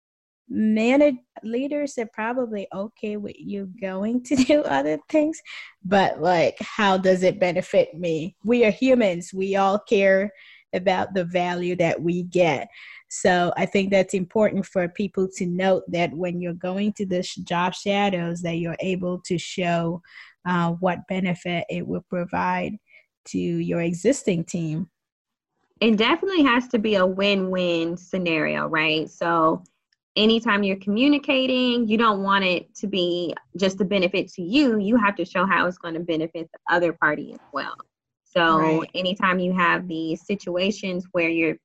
manage 0.49 1.17
leaders 1.43 1.99
are 1.99 2.09
probably 2.13 2.69
okay 2.73 3.17
with 3.17 3.37
you 3.39 3.71
going 3.81 4.23
to 4.25 4.37
do 4.45 4.63
other 4.63 4.99
things, 5.09 5.41
but 5.85 6.21
like, 6.21 6.57
how 6.61 6.97
does 6.97 7.23
it 7.23 7.41
benefit 7.41 7.95
me? 7.95 8.37
We 8.45 8.65
are 8.65 8.71
humans, 8.71 9.33
we 9.35 9.57
all 9.57 9.79
care 9.79 10.33
about 10.73 11.15
the 11.15 11.25
value 11.25 11.77
that 11.77 12.01
we 12.01 12.25
get. 12.25 12.69
So 13.09 13.53
I 13.57 13.67
think 13.67 13.91
that's 13.91 14.15
important 14.15 14.67
for 14.67 14.89
people 14.89 15.29
to 15.37 15.47
note 15.47 15.85
that 15.89 16.13
when 16.13 16.41
you're 16.41 16.53
going 16.53 16.93
to 16.95 17.07
the 17.07 17.23
job 17.45 17.75
shadows, 17.75 18.43
that 18.43 18.59
you're 18.59 18.77
able 18.81 19.21
to 19.27 19.39
show 19.39 20.03
uh, 20.45 20.73
what 20.73 21.07
benefit 21.09 21.65
it 21.69 21.87
will 21.87 22.05
provide 22.09 22.77
to 23.27 23.39
your 23.39 23.81
existing 23.81 24.45
team. 24.45 24.89
It 25.81 25.97
definitely 25.97 26.43
has 26.45 26.69
to 26.69 26.79
be 26.79 26.95
a 26.95 27.07
win-win 27.07 27.97
scenario, 27.97 28.67
right? 28.67 29.11
So 29.11 29.63
anytime 30.17 30.63
you're 30.63 30.77
communicating, 30.77 31.87
you 31.87 31.99
don't 31.99 32.23
want 32.23 32.45
it 32.45 32.75
to 32.77 32.87
be 32.87 33.35
just 33.57 33.81
a 33.81 33.85
benefit 33.85 34.29
to 34.33 34.43
you. 34.43 34.79
You 34.79 34.97
have 34.97 35.15
to 35.17 35.25
show 35.25 35.47
how 35.47 35.67
it's 35.67 35.79
going 35.79 35.95
to 35.95 36.01
benefit 36.01 36.49
the 36.53 36.75
other 36.75 36.93
party 36.93 37.33
as 37.33 37.41
well. 37.53 37.77
So 38.25 38.59
right. 38.59 38.91
anytime 38.95 39.39
you 39.39 39.53
have 39.53 39.89
these 39.89 40.27
situations 40.27 41.07
where 41.13 41.29
you're 41.29 41.57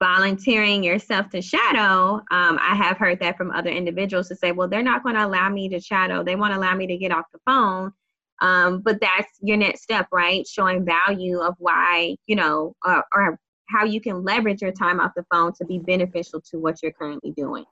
volunteering 0.00 0.82
yourself 0.82 1.28
to 1.30 1.42
shadow, 1.42 2.16
um, 2.30 2.58
I 2.60 2.74
have 2.74 2.96
heard 2.96 3.20
that 3.20 3.36
from 3.36 3.50
other 3.50 3.70
individuals 3.70 4.28
to 4.28 4.36
say, 4.36 4.52
well, 4.52 4.68
they're 4.68 4.82
not 4.82 5.02
going 5.02 5.14
to 5.16 5.26
allow 5.26 5.48
me 5.50 5.68
to 5.68 5.80
shadow. 5.80 6.24
They 6.24 6.36
won't 6.36 6.54
allow 6.54 6.74
me 6.74 6.86
to 6.86 6.96
get 6.96 7.12
off 7.12 7.26
the 7.32 7.40
phone. 7.46 7.92
Um, 8.40 8.80
but 8.80 9.00
that's 9.00 9.28
your 9.40 9.56
next 9.56 9.82
step, 9.82 10.08
right? 10.12 10.46
Showing 10.46 10.84
value 10.84 11.38
of 11.38 11.54
why, 11.58 12.16
you 12.26 12.36
know, 12.36 12.74
uh, 12.84 13.02
or 13.14 13.38
how 13.68 13.84
you 13.84 14.00
can 14.00 14.22
leverage 14.22 14.62
your 14.62 14.72
time 14.72 15.00
off 15.00 15.12
the 15.16 15.24
phone 15.32 15.52
to 15.54 15.64
be 15.64 15.78
beneficial 15.78 16.40
to 16.50 16.58
what 16.58 16.82
you're 16.82 16.92
currently 16.92 17.32
doing. 17.36 17.64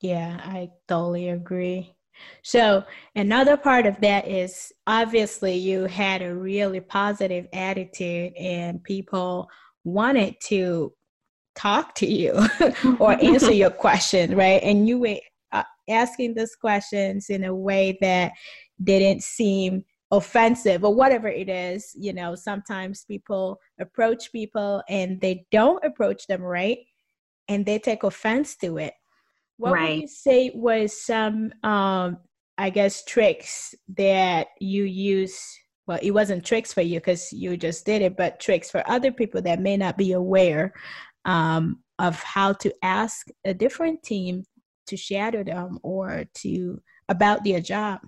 Yeah, 0.00 0.40
I 0.42 0.70
totally 0.88 1.30
agree. 1.30 1.94
So, 2.42 2.84
another 3.14 3.56
part 3.56 3.86
of 3.86 4.00
that 4.00 4.26
is 4.26 4.72
obviously 4.86 5.56
you 5.56 5.84
had 5.84 6.22
a 6.22 6.34
really 6.34 6.80
positive 6.80 7.46
attitude 7.52 8.32
and 8.36 8.82
people 8.82 9.48
wanted 9.84 10.36
to 10.44 10.92
talk 11.54 11.94
to 11.96 12.06
you 12.06 12.46
or 12.98 13.12
answer 13.22 13.52
your 13.52 13.70
question, 13.84 14.34
right? 14.36 14.62
And 14.62 14.88
you 14.88 14.98
were 14.98 15.16
uh, 15.52 15.64
asking 15.88 16.34
those 16.34 16.54
questions 16.54 17.30
in 17.30 17.44
a 17.44 17.54
way 17.54 17.98
that 18.00 18.32
didn't 18.82 19.22
seem 19.22 19.84
offensive 20.10 20.84
or 20.84 20.94
whatever 20.94 21.28
it 21.28 21.48
is. 21.48 21.92
You 21.98 22.12
know, 22.12 22.34
sometimes 22.34 23.04
people 23.04 23.58
approach 23.80 24.32
people 24.32 24.82
and 24.88 25.20
they 25.20 25.46
don't 25.50 25.84
approach 25.84 26.26
them 26.26 26.42
right 26.42 26.78
and 27.48 27.64
they 27.64 27.78
take 27.78 28.02
offense 28.02 28.56
to 28.56 28.78
it. 28.78 28.94
What 29.58 29.72
right. 29.72 29.90
would 29.90 30.00
you 30.02 30.08
say 30.08 30.50
was 30.54 31.04
some, 31.04 31.52
um, 31.62 32.18
I 32.58 32.70
guess, 32.70 33.04
tricks 33.04 33.74
that 33.96 34.48
you 34.60 34.84
use 34.84 35.40
well 35.86 35.98
it 36.02 36.10
wasn't 36.10 36.44
tricks 36.44 36.72
for 36.72 36.82
you 36.82 36.98
because 36.98 37.32
you 37.32 37.56
just 37.56 37.86
did 37.86 38.02
it 38.02 38.16
but 38.16 38.40
tricks 38.40 38.70
for 38.70 38.82
other 38.88 39.12
people 39.12 39.40
that 39.40 39.60
may 39.60 39.76
not 39.76 39.96
be 39.96 40.12
aware 40.12 40.72
um, 41.24 41.80
of 41.98 42.20
how 42.22 42.52
to 42.52 42.72
ask 42.82 43.28
a 43.44 43.54
different 43.54 44.02
team 44.02 44.44
to 44.86 44.96
shadow 44.96 45.42
them 45.42 45.78
or 45.82 46.24
to 46.34 46.80
about 47.08 47.44
their 47.44 47.60
job 47.60 48.00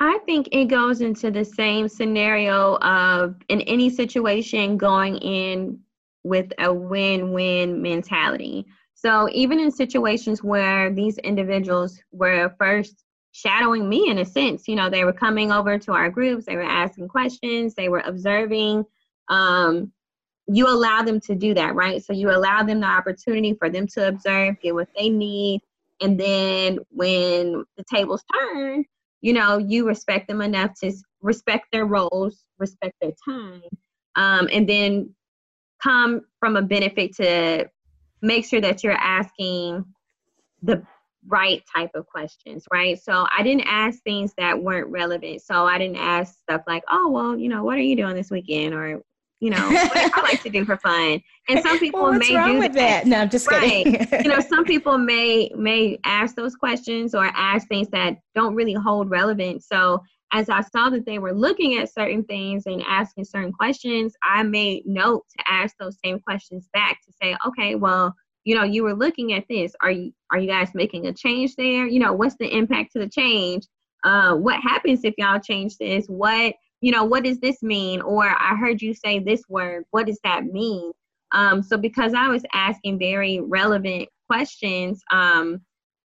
I 0.00 0.18
think 0.26 0.48
it 0.52 0.66
goes 0.66 1.00
into 1.00 1.30
the 1.30 1.44
same 1.44 1.88
scenario 1.88 2.76
of 2.78 3.36
in 3.48 3.60
any 3.62 3.90
situation 3.90 4.76
going 4.76 5.16
in 5.18 5.78
with 6.24 6.52
a 6.58 6.72
win 6.72 7.32
win 7.32 7.80
mentality. 7.80 8.66
So, 8.94 9.28
even 9.32 9.60
in 9.60 9.70
situations 9.70 10.42
where 10.42 10.90
these 10.92 11.18
individuals 11.18 12.00
were 12.12 12.54
first 12.58 13.04
shadowing 13.34 13.88
me 13.88 14.08
in 14.08 14.18
a 14.18 14.24
sense. 14.24 14.68
You 14.68 14.76
know, 14.76 14.88
they 14.88 15.04
were 15.04 15.12
coming 15.12 15.50
over 15.50 15.76
to 15.76 15.92
our 15.92 16.08
groups, 16.08 16.46
they 16.46 16.54
were 16.54 16.62
asking 16.62 17.08
questions, 17.08 17.74
they 17.74 17.88
were 17.88 18.02
observing. 18.04 18.84
Um, 19.28 19.92
you 20.46 20.68
allow 20.68 21.02
them 21.02 21.20
to 21.20 21.34
do 21.34 21.52
that, 21.54 21.74
right? 21.74 22.02
So 22.02 22.12
you 22.12 22.30
allow 22.30 22.62
them 22.62 22.80
the 22.80 22.86
opportunity 22.86 23.54
for 23.54 23.68
them 23.68 23.88
to 23.88 24.06
observe, 24.08 24.60
get 24.60 24.74
what 24.74 24.88
they 24.96 25.08
need, 25.08 25.62
and 26.00 26.18
then 26.18 26.78
when 26.90 27.64
the 27.76 27.84
tables 27.92 28.22
turn, 28.32 28.84
you 29.24 29.32
know, 29.32 29.56
you 29.56 29.86
respect 29.86 30.28
them 30.28 30.42
enough 30.42 30.74
to 30.78 30.92
respect 31.22 31.64
their 31.72 31.86
roles, 31.86 32.44
respect 32.58 32.94
their 33.00 33.12
time, 33.26 33.62
um, 34.16 34.50
and 34.52 34.68
then 34.68 35.14
come 35.82 36.20
from 36.38 36.56
a 36.56 36.62
benefit 36.62 37.16
to 37.16 37.66
make 38.20 38.44
sure 38.44 38.60
that 38.60 38.84
you're 38.84 38.92
asking 38.92 39.82
the 40.62 40.82
right 41.26 41.62
type 41.74 41.90
of 41.94 42.06
questions, 42.06 42.64
right? 42.70 43.02
So 43.02 43.26
I 43.34 43.42
didn't 43.42 43.66
ask 43.66 44.02
things 44.02 44.34
that 44.36 44.62
weren't 44.62 44.88
relevant. 44.88 45.40
So 45.40 45.64
I 45.64 45.78
didn't 45.78 45.96
ask 45.96 46.38
stuff 46.40 46.60
like, 46.66 46.82
oh, 46.90 47.08
well, 47.08 47.38
you 47.38 47.48
know, 47.48 47.64
what 47.64 47.78
are 47.78 47.82
you 47.82 47.96
doing 47.96 48.14
this 48.14 48.30
weekend? 48.30 48.74
Or, 48.74 49.00
you 49.44 49.50
know, 49.50 49.68
what 49.68 50.18
I 50.18 50.22
like 50.22 50.42
to 50.42 50.48
do 50.48 50.64
for 50.64 50.78
fun. 50.78 51.22
And 51.50 51.62
some 51.62 51.78
people 51.84 52.02
well, 52.02 52.14
may 52.14 52.28
do 52.28 52.60
that. 52.60 52.72
that. 52.72 53.06
No, 53.06 53.18
I'm 53.18 53.28
just 53.28 53.46
kidding. 53.46 54.08
You 54.24 54.30
know, 54.30 54.40
some 54.48 54.64
people 54.64 54.96
may 54.96 55.50
may 55.54 55.98
ask 56.04 56.34
those 56.34 56.54
questions 56.56 57.14
or 57.14 57.26
ask 57.26 57.68
things 57.68 57.88
that 57.90 58.16
don't 58.34 58.54
really 58.54 58.72
hold 58.72 59.10
relevance. 59.10 59.66
So 59.68 60.02
as 60.32 60.48
I 60.48 60.62
saw 60.62 60.88
that 60.88 61.04
they 61.04 61.18
were 61.18 61.34
looking 61.34 61.76
at 61.76 61.92
certain 61.92 62.24
things 62.24 62.64
and 62.64 62.82
asking 62.88 63.26
certain 63.26 63.52
questions, 63.52 64.14
I 64.22 64.44
made 64.44 64.84
note 64.86 65.24
to 65.36 65.44
ask 65.46 65.76
those 65.78 65.98
same 66.02 66.20
questions 66.20 66.66
back 66.72 67.00
to 67.04 67.12
say, 67.22 67.36
okay, 67.46 67.74
well, 67.74 68.14
you 68.44 68.54
know 68.54 68.64
you 68.64 68.82
were 68.82 68.94
looking 68.94 69.32
at 69.32 69.44
this 69.48 69.74
are 69.80 69.90
you 69.90 70.12
are 70.30 70.38
you 70.38 70.46
guys 70.46 70.68
making 70.74 71.06
a 71.06 71.14
change 71.14 71.56
there 71.56 71.86
you 71.86 71.98
know 71.98 72.12
what's 72.12 72.36
the 72.36 72.54
impact 72.54 72.92
to 72.92 72.98
the 72.98 73.08
change 73.08 73.66
uh, 74.04 74.34
what 74.34 74.60
happens 74.60 75.00
if 75.02 75.14
y'all 75.16 75.40
change 75.40 75.78
this 75.78 76.04
what 76.08 76.54
you 76.84 76.92
know 76.92 77.04
what 77.04 77.24
does 77.24 77.38
this 77.38 77.62
mean? 77.62 78.02
Or 78.02 78.26
i 78.26 78.54
heard 78.56 78.82
you 78.82 78.92
say 78.92 79.18
this 79.18 79.42
word 79.48 79.84
what 79.90 80.06
does 80.06 80.20
that 80.22 80.44
mean? 80.44 80.92
Um, 81.32 81.62
so 81.62 81.78
because 81.78 82.12
i 82.12 82.28
was 82.28 82.42
asking 82.52 82.98
very 82.98 83.40
relevant 83.40 84.08
questions 84.28 85.02
um, 85.10 85.62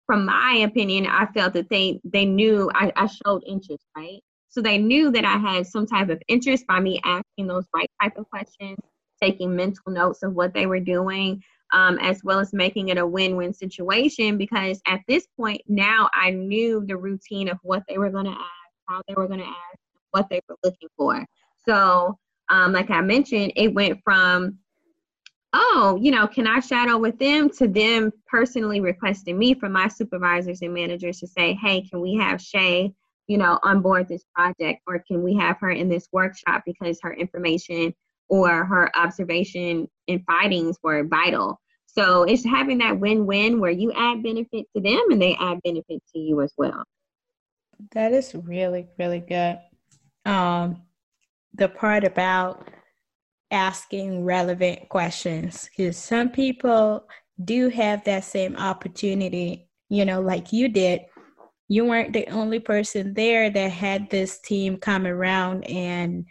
from 0.06 0.24
my 0.24 0.62
opinion 0.64 1.06
i 1.06 1.26
felt 1.26 1.52
that 1.54 1.70
they 1.70 2.00
they 2.04 2.24
knew 2.24 2.68
I, 2.74 2.92
I 2.96 3.06
showed 3.06 3.44
interest 3.46 3.84
right? 3.96 4.20
So 4.48 4.60
they 4.60 4.78
knew 4.78 5.12
that 5.12 5.24
i 5.24 5.36
had 5.36 5.68
some 5.68 5.86
type 5.86 6.08
of 6.08 6.20
interest 6.26 6.66
by 6.66 6.80
me 6.80 7.00
asking 7.04 7.46
those 7.46 7.66
right 7.72 7.90
type 8.02 8.16
of 8.18 8.28
questions 8.30 8.78
taking 9.22 9.54
mental 9.54 9.92
notes 9.92 10.24
of 10.24 10.34
what 10.34 10.52
they 10.52 10.66
were 10.66 10.80
doing 10.80 11.42
um, 11.72 11.98
as 12.00 12.22
well 12.24 12.40
as 12.40 12.52
making 12.52 12.88
it 12.88 12.98
a 12.98 13.06
win-win 13.06 13.52
situation 13.54 14.36
because 14.36 14.80
at 14.86 15.00
this 15.06 15.26
point 15.36 15.60
now 15.68 16.08
I 16.12 16.30
knew 16.30 16.84
the 16.86 16.96
routine 16.96 17.48
of 17.48 17.58
what 17.62 17.82
they 17.88 17.98
were 17.98 18.10
going 18.10 18.26
to 18.26 18.32
ask, 18.32 18.72
how 18.88 19.02
they 19.08 19.14
were 19.14 19.26
going 19.26 19.40
to 19.40 19.46
ask, 19.46 19.78
what 20.16 20.28
they 20.30 20.40
were 20.48 20.56
looking 20.64 20.88
for. 20.96 21.24
So, 21.68 22.18
um, 22.48 22.72
like 22.72 22.90
I 22.90 23.00
mentioned, 23.02 23.52
it 23.56 23.74
went 23.74 24.00
from 24.02 24.58
oh, 25.58 25.98
you 26.02 26.10
know, 26.10 26.26
can 26.26 26.46
I 26.46 26.60
shadow 26.60 26.98
with 26.98 27.18
them 27.18 27.48
to 27.50 27.66
them 27.66 28.12
personally 28.26 28.80
requesting 28.80 29.38
me 29.38 29.54
from 29.54 29.72
my 29.72 29.88
supervisors 29.88 30.60
and 30.60 30.74
managers 30.74 31.18
to 31.20 31.26
say, 31.26 31.54
hey, 31.54 31.80
can 31.80 32.02
we 32.02 32.14
have 32.16 32.42
Shay, 32.42 32.92
you 33.26 33.38
know, 33.38 33.58
on 33.62 33.80
board 33.80 34.06
this 34.06 34.24
project 34.34 34.82
or 34.86 35.02
can 35.08 35.22
we 35.22 35.34
have 35.36 35.56
her 35.60 35.70
in 35.70 35.88
this 35.88 36.08
workshop 36.12 36.62
because 36.66 36.98
her 37.00 37.14
information 37.14 37.94
or 38.28 38.66
her 38.66 38.90
observation 38.98 39.88
and 40.08 40.22
findings 40.26 40.76
were 40.82 41.04
vital. 41.04 41.58
So 41.86 42.24
it's 42.24 42.44
having 42.44 42.76
that 42.78 43.00
win-win 43.00 43.58
where 43.58 43.70
you 43.70 43.92
add 43.92 44.22
benefit 44.22 44.66
to 44.74 44.82
them 44.82 45.10
and 45.10 45.22
they 45.22 45.36
add 45.36 45.60
benefit 45.64 46.02
to 46.12 46.18
you 46.18 46.42
as 46.42 46.52
well. 46.58 46.84
That 47.92 48.12
is 48.12 48.34
really, 48.34 48.88
really 48.98 49.20
good. 49.20 49.58
Um, 50.26 50.82
the 51.54 51.68
part 51.68 52.04
about 52.04 52.68
asking 53.50 54.24
relevant 54.24 54.88
questions 54.88 55.70
because 55.76 55.96
some 55.96 56.28
people 56.30 57.06
do 57.44 57.68
have 57.68 58.04
that 58.04 58.24
same 58.24 58.56
opportunity, 58.56 59.68
you 59.88 60.04
know, 60.04 60.20
like 60.20 60.52
you 60.52 60.68
did. 60.68 61.02
You 61.68 61.84
weren't 61.84 62.12
the 62.12 62.26
only 62.28 62.60
person 62.60 63.14
there 63.14 63.50
that 63.50 63.70
had 63.70 64.10
this 64.10 64.40
team 64.40 64.76
come 64.76 65.06
around 65.06 65.64
and 65.64 66.26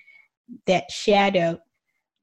that 0.68 0.92
shadow 0.92 1.60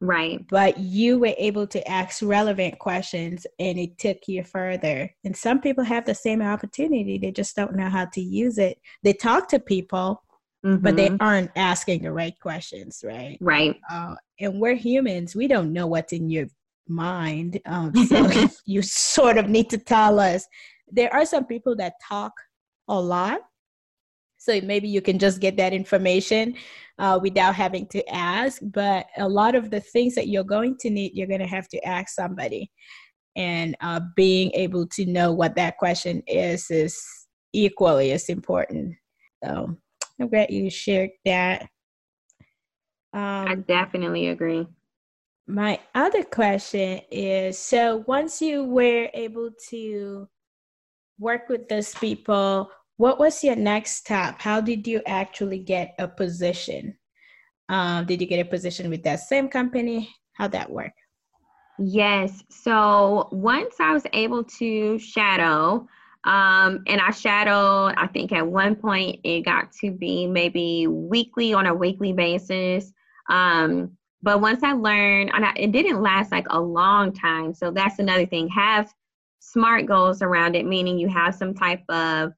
Right. 0.03 0.45
But 0.49 0.79
you 0.79 1.21
were 1.21 1.35
able 1.39 1.69
to 1.69 1.89
ask 1.89 2.23
relevant 2.23 2.81
questions 2.81 3.47
and 3.61 3.79
it 3.79 3.99
took 3.99 4.19
you 4.27 4.43
further. 4.43 5.09
And 5.23 5.35
some 5.35 5.61
people 5.61 5.85
have 5.85 6.05
the 6.05 6.15
same 6.15 6.43
opportunity, 6.43 7.19
they 7.19 7.31
just 7.31 7.55
don't 7.55 7.77
know 7.77 7.89
how 7.89 8.07
to 8.07 8.21
use 8.21 8.59
it. 8.59 8.79
They 9.05 9.13
talk 9.13 9.49
to 9.51 9.61
people, 9.61 10.25
mm-hmm. 10.65 10.83
but 10.83 10.97
they 10.97 11.09
mm-hmm. 11.09 11.23
aren't 11.23 11.51
asking 11.57 12.03
the 12.03 12.13
right 12.13 12.39
questions, 12.41 13.05
right? 13.05 13.39
Right. 13.41 13.79
Uh, 13.91 14.15
and 14.41 14.61
we're 14.61 14.75
humans, 14.75 15.35
we 15.35 15.49
don't 15.49 15.73
know 15.73 15.87
what's 15.87 16.13
in 16.13 16.31
your 16.31 16.47
mind. 16.89 17.61
Um, 17.67 17.95
so 18.07 18.29
you 18.67 18.83
sort 18.83 19.39
of 19.39 19.49
need 19.49 19.71
to 19.71 19.79
tell 19.79 20.21
us. 20.21 20.47
There 20.91 21.13
are 21.13 21.25
some 21.25 21.47
people 21.47 21.77
that 21.77 21.95
talk 22.07 22.33
a 22.89 23.01
lot. 23.01 23.41
So 24.39 24.61
maybe 24.61 24.89
you 24.89 25.01
can 25.01 25.21
just 25.21 25.41
get 25.41 25.57
that 25.59 25.73
information 25.73 26.57
uh, 26.99 27.19
without 27.23 27.55
having 27.55 27.87
to 27.89 28.07
ask. 28.13 28.61
But 28.63 29.07
a 29.17 29.29
lot 29.29 29.55
of 29.55 29.71
the 29.71 29.81
things 29.81 30.17
that 30.17 30.29
you're 30.29 30.43
going 30.43 30.77
to 30.81 30.91
need, 30.91 31.13
you're 31.15 31.29
going 31.29 31.41
to 31.41 31.47
have 31.47 31.69
to 31.69 31.87
ask 31.87 32.15
somebody. 32.15 32.71
And 33.37 33.77
uh, 33.81 34.01
being 34.17 34.51
able 34.55 34.87
to 34.89 35.07
know 35.07 35.33
what 35.33 35.55
that 35.57 35.79
question 35.79 36.23
is 36.27 36.71
is 36.71 37.01
equally 37.53 38.13
as 38.13 38.29
important. 38.29 38.95
So 39.45 39.77
I'm 40.23 40.29
glad 40.29 40.51
you 40.51 40.71
shared 40.71 41.11
that. 41.25 41.63
Um, 43.13 43.49
I 43.49 43.57
definitely 43.57 44.29
agree. 44.29 44.69
My 45.49 45.81
other 45.97 46.23
question 46.23 47.01
is 47.11 47.59
so 47.59 48.05
once 48.07 48.41
you 48.41 48.63
were 48.63 49.09
able 49.15 49.51
to 49.71 50.29
work 51.19 51.49
with 51.49 51.69
those 51.69 51.93
people, 51.97 52.71
what 52.99 53.19
was 53.19 53.43
your 53.43 53.57
next 53.57 53.97
step? 53.97 54.41
How 54.41 54.61
did 54.61 54.87
you 54.87 55.03
actually 55.07 55.59
get 55.59 55.97
a 55.99 56.07
position? 56.07 56.97
Um, 57.69 58.07
did 58.07 58.21
you 58.21 58.29
get 58.29 58.47
a 58.47 58.49
position 58.49 58.91
with 58.91 59.03
that 59.03 59.21
same 59.21 59.49
company? 59.49 60.09
How'd 60.35 60.53
that 60.53 60.71
work? 60.71 60.93
Yes. 61.81 62.45
So 62.49 63.29
once 63.33 63.75
I 63.81 63.93
was 63.93 64.05
able 64.13 64.45
to 64.45 65.01
shadow, 65.01 65.89
um, 66.25 66.85
and 66.87 67.01
I 67.01 67.11
shadowed, 67.11 67.95
I 67.97 68.09
think 68.13 68.33
at 68.33 68.47
one 68.47 68.77
point 68.77 69.21
it 69.25 69.45
got 69.45 69.73
to 69.81 69.91
be 69.91 70.27
maybe 70.27 70.87
weekly 70.87 71.53
on 71.53 71.67
a 71.67 71.75
weekly 71.75 72.13
basis. 72.13 72.93
Um, 73.29 73.97
but 74.23 74.41
once 74.41 74.63
I 74.63 74.73
learned, 74.73 75.33
and 75.35 75.45
I, 75.45 75.53
it 75.57 75.73
didn't 75.73 76.01
last 76.01 76.31
like 76.31 76.47
a 76.51 76.61
long 76.61 77.13
time. 77.13 77.53
So 77.55 77.73
that's 77.73 77.99
another 77.99 78.27
thing. 78.27 78.49
Have 78.49 78.93
smart 79.41 79.87
goals 79.87 80.23
around 80.23 80.55
it, 80.55 80.65
meaning 80.65 80.97
you 80.97 81.09
have 81.09 81.35
some 81.35 81.55
type 81.55 81.83
of 81.89 82.33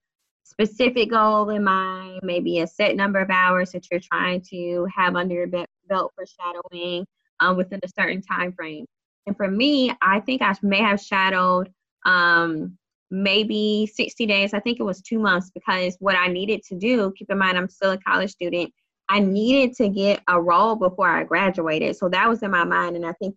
specific 0.44 1.10
goal 1.10 1.50
in 1.50 1.62
mind, 1.62 2.20
maybe 2.22 2.60
a 2.60 2.66
set 2.66 2.96
number 2.96 3.18
of 3.18 3.28
hours 3.28 3.72
that 3.72 3.86
you're 3.90 4.00
trying 4.00 4.40
to 4.50 4.86
have 4.94 5.14
under 5.14 5.34
your 5.34 5.46
belt 5.46 6.12
for 6.14 6.24
shadowing 6.26 7.04
um, 7.40 7.56
within 7.56 7.80
a 7.82 7.88
certain 7.88 8.22
time 8.22 8.52
frame. 8.52 8.86
And 9.26 9.36
for 9.36 9.50
me, 9.50 9.92
I 10.00 10.20
think 10.20 10.40
I 10.40 10.54
may 10.62 10.80
have 10.80 11.00
shadowed 11.00 11.70
um, 12.06 12.78
maybe 13.14 13.88
60 13.94 14.26
days. 14.26 14.52
I 14.54 14.60
think 14.60 14.80
it 14.80 14.82
was 14.82 15.00
two 15.00 15.18
months 15.18 15.50
because 15.54 15.96
what 16.00 16.16
I 16.16 16.26
needed 16.26 16.62
to 16.64 16.74
do, 16.74 17.12
keep 17.16 17.30
in 17.30 17.38
mind, 17.38 17.56
I'm 17.56 17.68
still 17.68 17.92
a 17.92 17.98
college 17.98 18.32
student. 18.32 18.72
I 19.08 19.20
needed 19.20 19.76
to 19.76 19.88
get 19.88 20.22
a 20.28 20.40
role 20.40 20.74
before 20.74 21.08
I 21.08 21.22
graduated. 21.24 21.96
So 21.96 22.08
that 22.08 22.28
was 22.28 22.42
in 22.42 22.50
my 22.50 22.64
mind. 22.64 22.96
And 22.96 23.06
I 23.06 23.12
think 23.12 23.36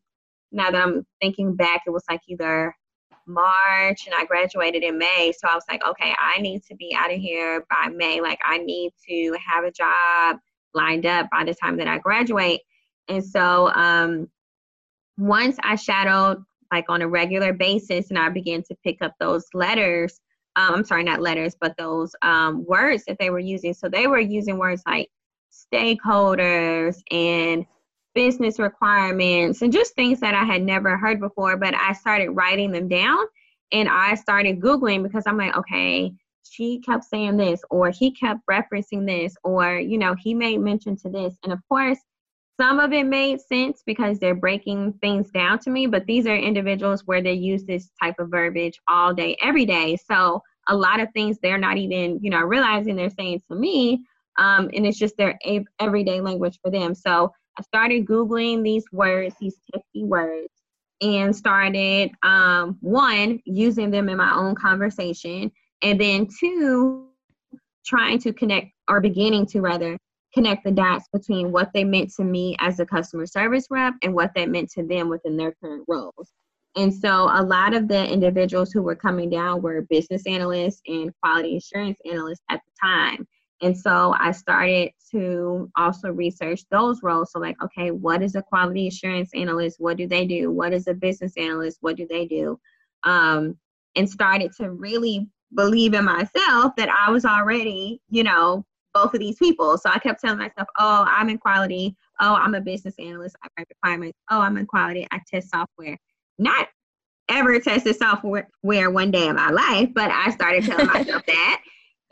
now 0.51 0.71
that 0.71 0.81
I'm 0.81 1.05
thinking 1.21 1.55
back, 1.55 1.83
it 1.85 1.91
was 1.91 2.03
like 2.09 2.21
either 2.27 2.73
March 3.27 4.07
and 4.07 4.15
I 4.15 4.25
graduated 4.25 4.83
in 4.83 4.97
May. 4.97 5.31
So 5.37 5.47
I 5.47 5.53
was 5.53 5.65
like, 5.69 5.85
okay, 5.85 6.13
I 6.19 6.41
need 6.41 6.63
to 6.63 6.75
be 6.75 6.95
out 6.97 7.13
of 7.13 7.19
here 7.19 7.65
by 7.69 7.89
May. 7.89 8.19
Like, 8.19 8.39
I 8.43 8.57
need 8.57 8.93
to 9.07 9.37
have 9.45 9.63
a 9.63 9.71
job 9.71 10.37
lined 10.73 11.05
up 11.05 11.27
by 11.31 11.43
the 11.43 11.53
time 11.53 11.77
that 11.77 11.87
I 11.87 11.99
graduate. 11.99 12.61
And 13.09 13.23
so 13.23 13.69
um, 13.73 14.29
once 15.17 15.57
I 15.61 15.75
shadowed 15.75 16.43
like 16.71 16.85
on 16.89 17.01
a 17.01 17.07
regular 17.07 17.53
basis 17.53 18.09
and 18.09 18.19
I 18.19 18.29
began 18.29 18.63
to 18.63 18.75
pick 18.83 19.01
up 19.01 19.13
those 19.19 19.45
letters, 19.53 20.19
um, 20.55 20.75
I'm 20.75 20.85
sorry, 20.85 21.03
not 21.03 21.21
letters, 21.21 21.55
but 21.59 21.75
those 21.77 22.15
um, 22.21 22.65
words 22.65 23.03
that 23.07 23.17
they 23.19 23.29
were 23.29 23.39
using. 23.39 23.73
So 23.73 23.89
they 23.89 24.07
were 24.07 24.19
using 24.19 24.57
words 24.57 24.81
like 24.87 25.09
stakeholders 25.51 26.97
and 27.11 27.65
business 28.15 28.57
requirements 28.57 29.61
and 29.61 29.71
just 29.71 29.93
things 29.95 30.19
that 30.21 30.33
I 30.33 30.43
had 30.43 30.63
never 30.63 30.97
heard 30.97 31.19
before. 31.19 31.57
But 31.57 31.75
I 31.75 31.93
started 31.93 32.31
writing 32.31 32.71
them 32.71 32.87
down 32.87 33.23
and 33.71 33.87
I 33.87 34.15
started 34.15 34.59
Googling 34.59 35.03
because 35.03 35.23
I'm 35.27 35.37
like, 35.37 35.55
okay, 35.55 36.11
she 36.49 36.79
kept 36.79 37.03
saying 37.03 37.37
this, 37.37 37.61
or 37.69 37.91
he 37.91 38.11
kept 38.11 38.39
referencing 38.49 39.05
this, 39.05 39.35
or, 39.43 39.77
you 39.77 39.97
know, 39.97 40.15
he 40.17 40.33
made 40.33 40.59
mention 40.59 40.95
to 40.97 41.09
this. 41.09 41.35
And 41.43 41.51
of 41.51 41.59
course, 41.69 41.99
some 42.59 42.79
of 42.79 42.91
it 42.91 43.05
made 43.05 43.39
sense 43.39 43.83
because 43.85 44.17
they're 44.19 44.35
breaking 44.35 44.93
things 44.93 45.29
down 45.29 45.59
to 45.59 45.69
me, 45.69 45.85
but 45.85 46.05
these 46.07 46.25
are 46.25 46.35
individuals 46.35 47.03
where 47.05 47.21
they 47.21 47.33
use 47.33 47.63
this 47.63 47.91
type 48.01 48.15
of 48.19 48.29
verbiage 48.31 48.79
all 48.87 49.13
day, 49.13 49.37
every 49.41 49.65
day. 49.65 49.95
So 49.95 50.41
a 50.67 50.75
lot 50.75 50.99
of 50.99 51.09
things 51.13 51.37
they're 51.37 51.59
not 51.59 51.77
even, 51.77 52.19
you 52.21 52.31
know, 52.31 52.41
realizing 52.41 52.95
they're 52.95 53.09
saying 53.11 53.41
to 53.49 53.55
me. 53.55 54.03
Um, 54.39 54.69
and 54.73 54.85
it's 54.85 54.97
just 54.97 55.17
their 55.17 55.37
everyday 55.79 56.19
language 56.19 56.59
for 56.63 56.71
them. 56.71 56.93
So 56.93 57.31
I 57.57 57.63
started 57.63 58.05
Googling 58.05 58.63
these 58.63 58.85
words, 58.91 59.35
these 59.39 59.57
techy 59.71 60.03
words, 60.03 60.53
and 61.01 61.35
started 61.35 62.11
um, 62.23 62.77
one, 62.81 63.39
using 63.45 63.91
them 63.91 64.09
in 64.09 64.17
my 64.17 64.35
own 64.35 64.55
conversation, 64.55 65.51
and 65.81 65.99
then 65.99 66.27
two, 66.39 67.07
trying 67.85 68.19
to 68.19 68.33
connect 68.33 68.67
or 68.89 68.99
beginning 68.99 69.45
to 69.47 69.61
rather 69.61 69.97
connect 70.37 70.63
the 70.63 70.71
dots 70.71 71.07
between 71.11 71.51
what 71.51 71.71
they 71.73 71.83
meant 71.83 72.13
to 72.13 72.23
me 72.23 72.55
as 72.59 72.79
a 72.79 72.85
customer 72.85 73.25
service 73.25 73.65
rep 73.71 73.95
and 74.03 74.13
what 74.13 74.31
that 74.35 74.49
meant 74.49 74.69
to 74.69 74.83
them 74.83 75.09
within 75.09 75.35
their 75.35 75.55
current 75.59 75.83
roles. 75.87 76.31
And 76.75 76.93
so 76.93 77.27
a 77.33 77.41
lot 77.41 77.73
of 77.73 77.87
the 77.87 78.07
individuals 78.07 78.71
who 78.71 78.83
were 78.83 78.95
coming 78.95 79.31
down 79.31 79.63
were 79.63 79.81
business 79.89 80.27
analysts 80.27 80.81
and 80.85 81.11
quality 81.23 81.57
assurance 81.57 81.97
analysts 82.05 82.43
at 82.51 82.61
the 82.63 82.87
time. 82.87 83.27
And 83.63 83.75
so 83.75 84.13
I 84.19 84.31
started 84.31 84.91
to 85.09 85.71
also 85.75 86.11
research 86.11 86.61
those 86.69 87.01
roles. 87.01 87.31
So, 87.31 87.39
like, 87.39 87.59
okay, 87.63 87.89
what 87.89 88.21
is 88.21 88.35
a 88.35 88.43
quality 88.43 88.87
assurance 88.89 89.31
analyst? 89.33 89.79
What 89.79 89.97
do 89.97 90.05
they 90.05 90.27
do? 90.27 90.51
What 90.51 90.71
is 90.71 90.85
a 90.85 90.93
business 90.93 91.33
analyst? 91.35 91.79
What 91.81 91.95
do 91.95 92.05
they 92.07 92.27
do? 92.27 92.59
Um, 93.03 93.57
and 93.95 94.07
started 94.07 94.51
to 94.57 94.69
really 94.69 95.27
believe 95.55 95.95
in 95.95 96.05
myself 96.05 96.75
that 96.77 96.89
I 96.89 97.09
was 97.09 97.25
already, 97.25 97.99
you 98.11 98.23
know, 98.23 98.63
both 98.97 99.13
of 99.13 99.19
these 99.19 99.37
people. 99.37 99.77
So 99.77 99.89
I 99.89 99.99
kept 99.99 100.21
telling 100.21 100.39
myself, 100.39 100.67
oh, 100.79 101.05
I'm 101.07 101.29
in 101.29 101.37
quality. 101.37 101.95
Oh, 102.19 102.33
I'm 102.33 102.55
a 102.55 102.61
business 102.61 102.95
analyst. 102.97 103.35
I 103.43 103.47
write 103.57 103.67
requirements. 103.69 104.17
Oh, 104.31 104.39
I'm 104.41 104.57
in 104.57 104.65
quality. 104.65 105.07
I 105.11 105.19
test 105.27 105.51
software. 105.51 105.97
Not 106.39 106.67
ever 107.29 107.59
tested 107.59 107.95
software 107.95 108.47
one 108.61 109.11
day 109.11 109.27
in 109.27 109.35
my 109.35 109.49
life, 109.49 109.89
but 109.93 110.09
I 110.09 110.31
started 110.31 110.63
telling 110.63 110.87
myself 110.87 111.23
that. 111.27 111.61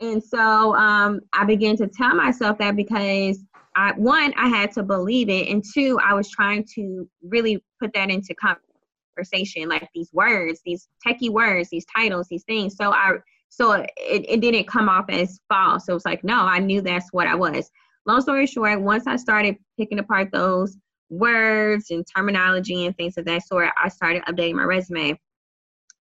And 0.00 0.22
so 0.22 0.74
um, 0.76 1.20
I 1.32 1.44
began 1.44 1.76
to 1.78 1.88
tell 1.88 2.14
myself 2.14 2.58
that 2.58 2.76
because 2.76 3.42
I, 3.74 3.92
one, 3.92 4.32
I 4.36 4.48
had 4.48 4.72
to 4.72 4.82
believe 4.82 5.28
it, 5.28 5.48
and 5.48 5.64
two, 5.74 5.98
I 6.02 6.14
was 6.14 6.30
trying 6.30 6.66
to 6.74 7.08
really 7.22 7.62
put 7.80 7.92
that 7.94 8.10
into 8.10 8.34
conversation, 8.34 9.68
like 9.68 9.88
these 9.94 10.10
words, 10.12 10.60
these 10.64 10.88
techie 11.06 11.30
words, 11.30 11.68
these 11.70 11.86
titles, 11.94 12.28
these 12.28 12.44
things. 12.44 12.76
So 12.76 12.92
I, 12.92 13.16
so 13.56 13.72
it, 13.72 13.88
it 13.96 14.40
didn't 14.42 14.68
come 14.68 14.90
off 14.90 15.06
as 15.08 15.40
false. 15.48 15.88
It 15.88 15.94
was 15.94 16.04
like, 16.04 16.22
no, 16.22 16.40
I 16.40 16.58
knew 16.58 16.82
that's 16.82 17.10
what 17.12 17.26
I 17.26 17.34
was. 17.34 17.70
Long 18.04 18.20
story 18.20 18.46
short, 18.46 18.82
once 18.82 19.06
I 19.06 19.16
started 19.16 19.56
picking 19.78 19.98
apart 19.98 20.28
those 20.30 20.76
words 21.08 21.90
and 21.90 22.04
terminology 22.14 22.84
and 22.84 22.94
things 22.98 23.16
of 23.16 23.24
that 23.24 23.46
sort, 23.46 23.70
I 23.82 23.88
started 23.88 24.24
updating 24.24 24.56
my 24.56 24.64
resume. 24.64 25.18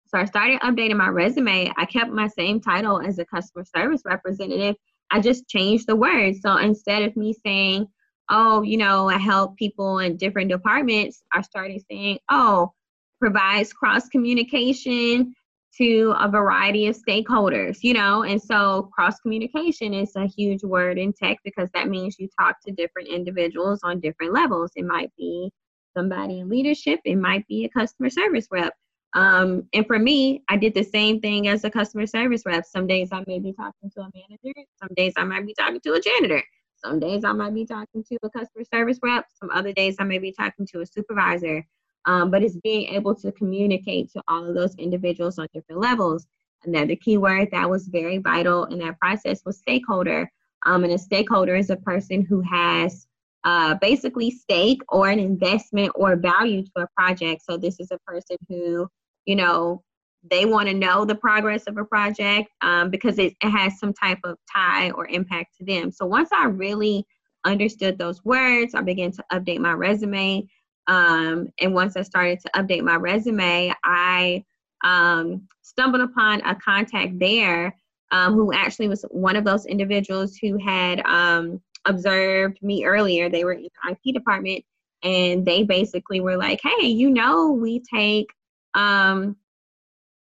So 0.08 0.18
I 0.18 0.24
started 0.24 0.60
updating 0.62 0.96
my 0.96 1.06
resume. 1.06 1.72
I 1.76 1.84
kept 1.84 2.10
my 2.10 2.26
same 2.26 2.60
title 2.60 3.00
as 3.00 3.20
a 3.20 3.24
customer 3.24 3.64
service 3.64 4.02
representative. 4.04 4.74
I 5.12 5.20
just 5.20 5.46
changed 5.46 5.86
the 5.86 5.94
words. 5.94 6.40
So 6.42 6.56
instead 6.56 7.04
of 7.04 7.16
me 7.16 7.36
saying, 7.46 7.86
oh, 8.30 8.62
you 8.62 8.78
know, 8.78 9.08
I 9.08 9.18
help 9.18 9.56
people 9.56 10.00
in 10.00 10.16
different 10.16 10.50
departments, 10.50 11.22
I 11.32 11.42
started 11.42 11.80
saying, 11.88 12.18
oh, 12.32 12.72
provides 13.20 13.72
cross 13.72 14.08
communication 14.08 15.36
to 15.78 16.14
a 16.18 16.28
variety 16.28 16.86
of 16.86 16.96
stakeholders, 16.96 17.78
you 17.82 17.94
know, 17.94 18.22
and 18.22 18.40
so 18.40 18.90
cross 18.94 19.18
communication 19.20 19.94
is 19.94 20.14
a 20.16 20.26
huge 20.26 20.62
word 20.62 20.98
in 20.98 21.12
tech 21.12 21.38
because 21.44 21.68
that 21.74 21.88
means 21.88 22.16
you 22.18 22.28
talk 22.38 22.56
to 22.66 22.72
different 22.72 23.08
individuals 23.08 23.80
on 23.82 24.00
different 24.00 24.32
levels. 24.32 24.70
It 24.76 24.84
might 24.84 25.10
be 25.16 25.50
somebody 25.96 26.40
in 26.40 26.48
leadership, 26.48 27.00
it 27.04 27.16
might 27.16 27.46
be 27.48 27.64
a 27.64 27.68
customer 27.68 28.10
service 28.10 28.48
rep, 28.50 28.72
um, 29.14 29.68
and 29.72 29.86
for 29.86 29.98
me, 29.98 30.42
I 30.48 30.56
did 30.56 30.74
the 30.74 30.82
same 30.82 31.20
thing 31.20 31.46
as 31.46 31.62
a 31.64 31.70
customer 31.70 32.06
service 32.06 32.42
rep. 32.44 32.64
Some 32.66 32.86
days 32.86 33.10
I 33.12 33.22
may 33.26 33.38
be 33.38 33.52
talking 33.52 33.90
to 33.94 34.00
a 34.00 34.10
manager, 34.12 34.60
some 34.80 34.88
days 34.96 35.12
I 35.16 35.24
might 35.24 35.46
be 35.46 35.54
talking 35.54 35.80
to 35.80 35.92
a 35.92 36.00
janitor, 36.00 36.42
some 36.84 36.98
days 36.98 37.24
I 37.24 37.32
might 37.32 37.54
be 37.54 37.64
talking 37.64 38.02
to 38.02 38.18
a 38.24 38.30
customer 38.30 38.64
service 38.72 38.98
rep, 39.02 39.26
some 39.40 39.50
other 39.50 39.72
days 39.72 39.96
I 40.00 40.04
may 40.04 40.18
be 40.18 40.32
talking 40.32 40.66
to 40.72 40.80
a 40.80 40.86
supervisor. 40.86 41.64
Um, 42.06 42.30
but 42.30 42.42
it's 42.42 42.56
being 42.58 42.94
able 42.94 43.14
to 43.16 43.32
communicate 43.32 44.12
to 44.12 44.22
all 44.28 44.44
of 44.44 44.54
those 44.54 44.74
individuals 44.76 45.38
on 45.38 45.48
different 45.54 45.80
levels. 45.80 46.26
Another 46.64 46.96
key 46.96 47.18
word 47.18 47.48
that 47.50 47.68
was 47.68 47.88
very 47.88 48.18
vital 48.18 48.64
in 48.66 48.78
that 48.80 48.98
process 48.98 49.42
was 49.44 49.58
stakeholder. 49.58 50.30
Um, 50.66 50.84
and 50.84 50.92
a 50.92 50.98
stakeholder 50.98 51.56
is 51.56 51.70
a 51.70 51.76
person 51.76 52.24
who 52.24 52.40
has 52.40 53.06
uh, 53.44 53.74
basically 53.80 54.30
stake 54.30 54.80
or 54.88 55.08
an 55.08 55.18
investment 55.18 55.92
or 55.94 56.16
value 56.16 56.62
to 56.62 56.82
a 56.82 56.88
project. 56.96 57.42
So 57.48 57.56
this 57.56 57.78
is 57.78 57.90
a 57.90 57.98
person 58.06 58.36
who, 58.48 58.88
you 59.26 59.36
know, 59.36 59.82
they 60.30 60.46
want 60.46 60.68
to 60.68 60.74
know 60.74 61.04
the 61.04 61.14
progress 61.14 61.64
of 61.64 61.76
a 61.76 61.84
project 61.84 62.48
um, 62.62 62.88
because 62.88 63.18
it, 63.18 63.34
it 63.42 63.50
has 63.50 63.78
some 63.78 63.92
type 63.92 64.18
of 64.24 64.38
tie 64.50 64.90
or 64.92 65.06
impact 65.08 65.56
to 65.58 65.64
them. 65.64 65.90
So 65.90 66.06
once 66.06 66.30
I 66.32 66.46
really 66.46 67.06
understood 67.44 67.98
those 67.98 68.24
words, 68.24 68.74
I 68.74 68.80
began 68.80 69.12
to 69.12 69.24
update 69.32 69.58
my 69.58 69.72
resume. 69.72 70.48
Um, 70.86 71.48
and 71.60 71.74
once 71.74 71.96
I 71.96 72.02
started 72.02 72.40
to 72.40 72.50
update 72.54 72.82
my 72.82 72.96
resume, 72.96 73.74
I 73.84 74.44
um, 74.82 75.48
stumbled 75.62 76.02
upon 76.02 76.40
a 76.42 76.54
contact 76.54 77.18
there 77.18 77.74
um, 78.12 78.34
who 78.34 78.52
actually 78.52 78.88
was 78.88 79.04
one 79.10 79.36
of 79.36 79.44
those 79.44 79.66
individuals 79.66 80.36
who 80.36 80.58
had 80.58 81.00
um, 81.06 81.60
observed 81.86 82.58
me 82.62 82.84
earlier. 82.84 83.28
They 83.28 83.44
were 83.44 83.52
in 83.52 83.62
the 83.62 83.70
IT 83.90 84.12
department 84.12 84.64
and 85.02 85.44
they 85.44 85.62
basically 85.62 86.20
were 86.20 86.36
like, 86.36 86.60
hey, 86.62 86.86
you 86.86 87.10
know, 87.10 87.52
we 87.52 87.82
take 87.92 88.28
um, 88.74 89.36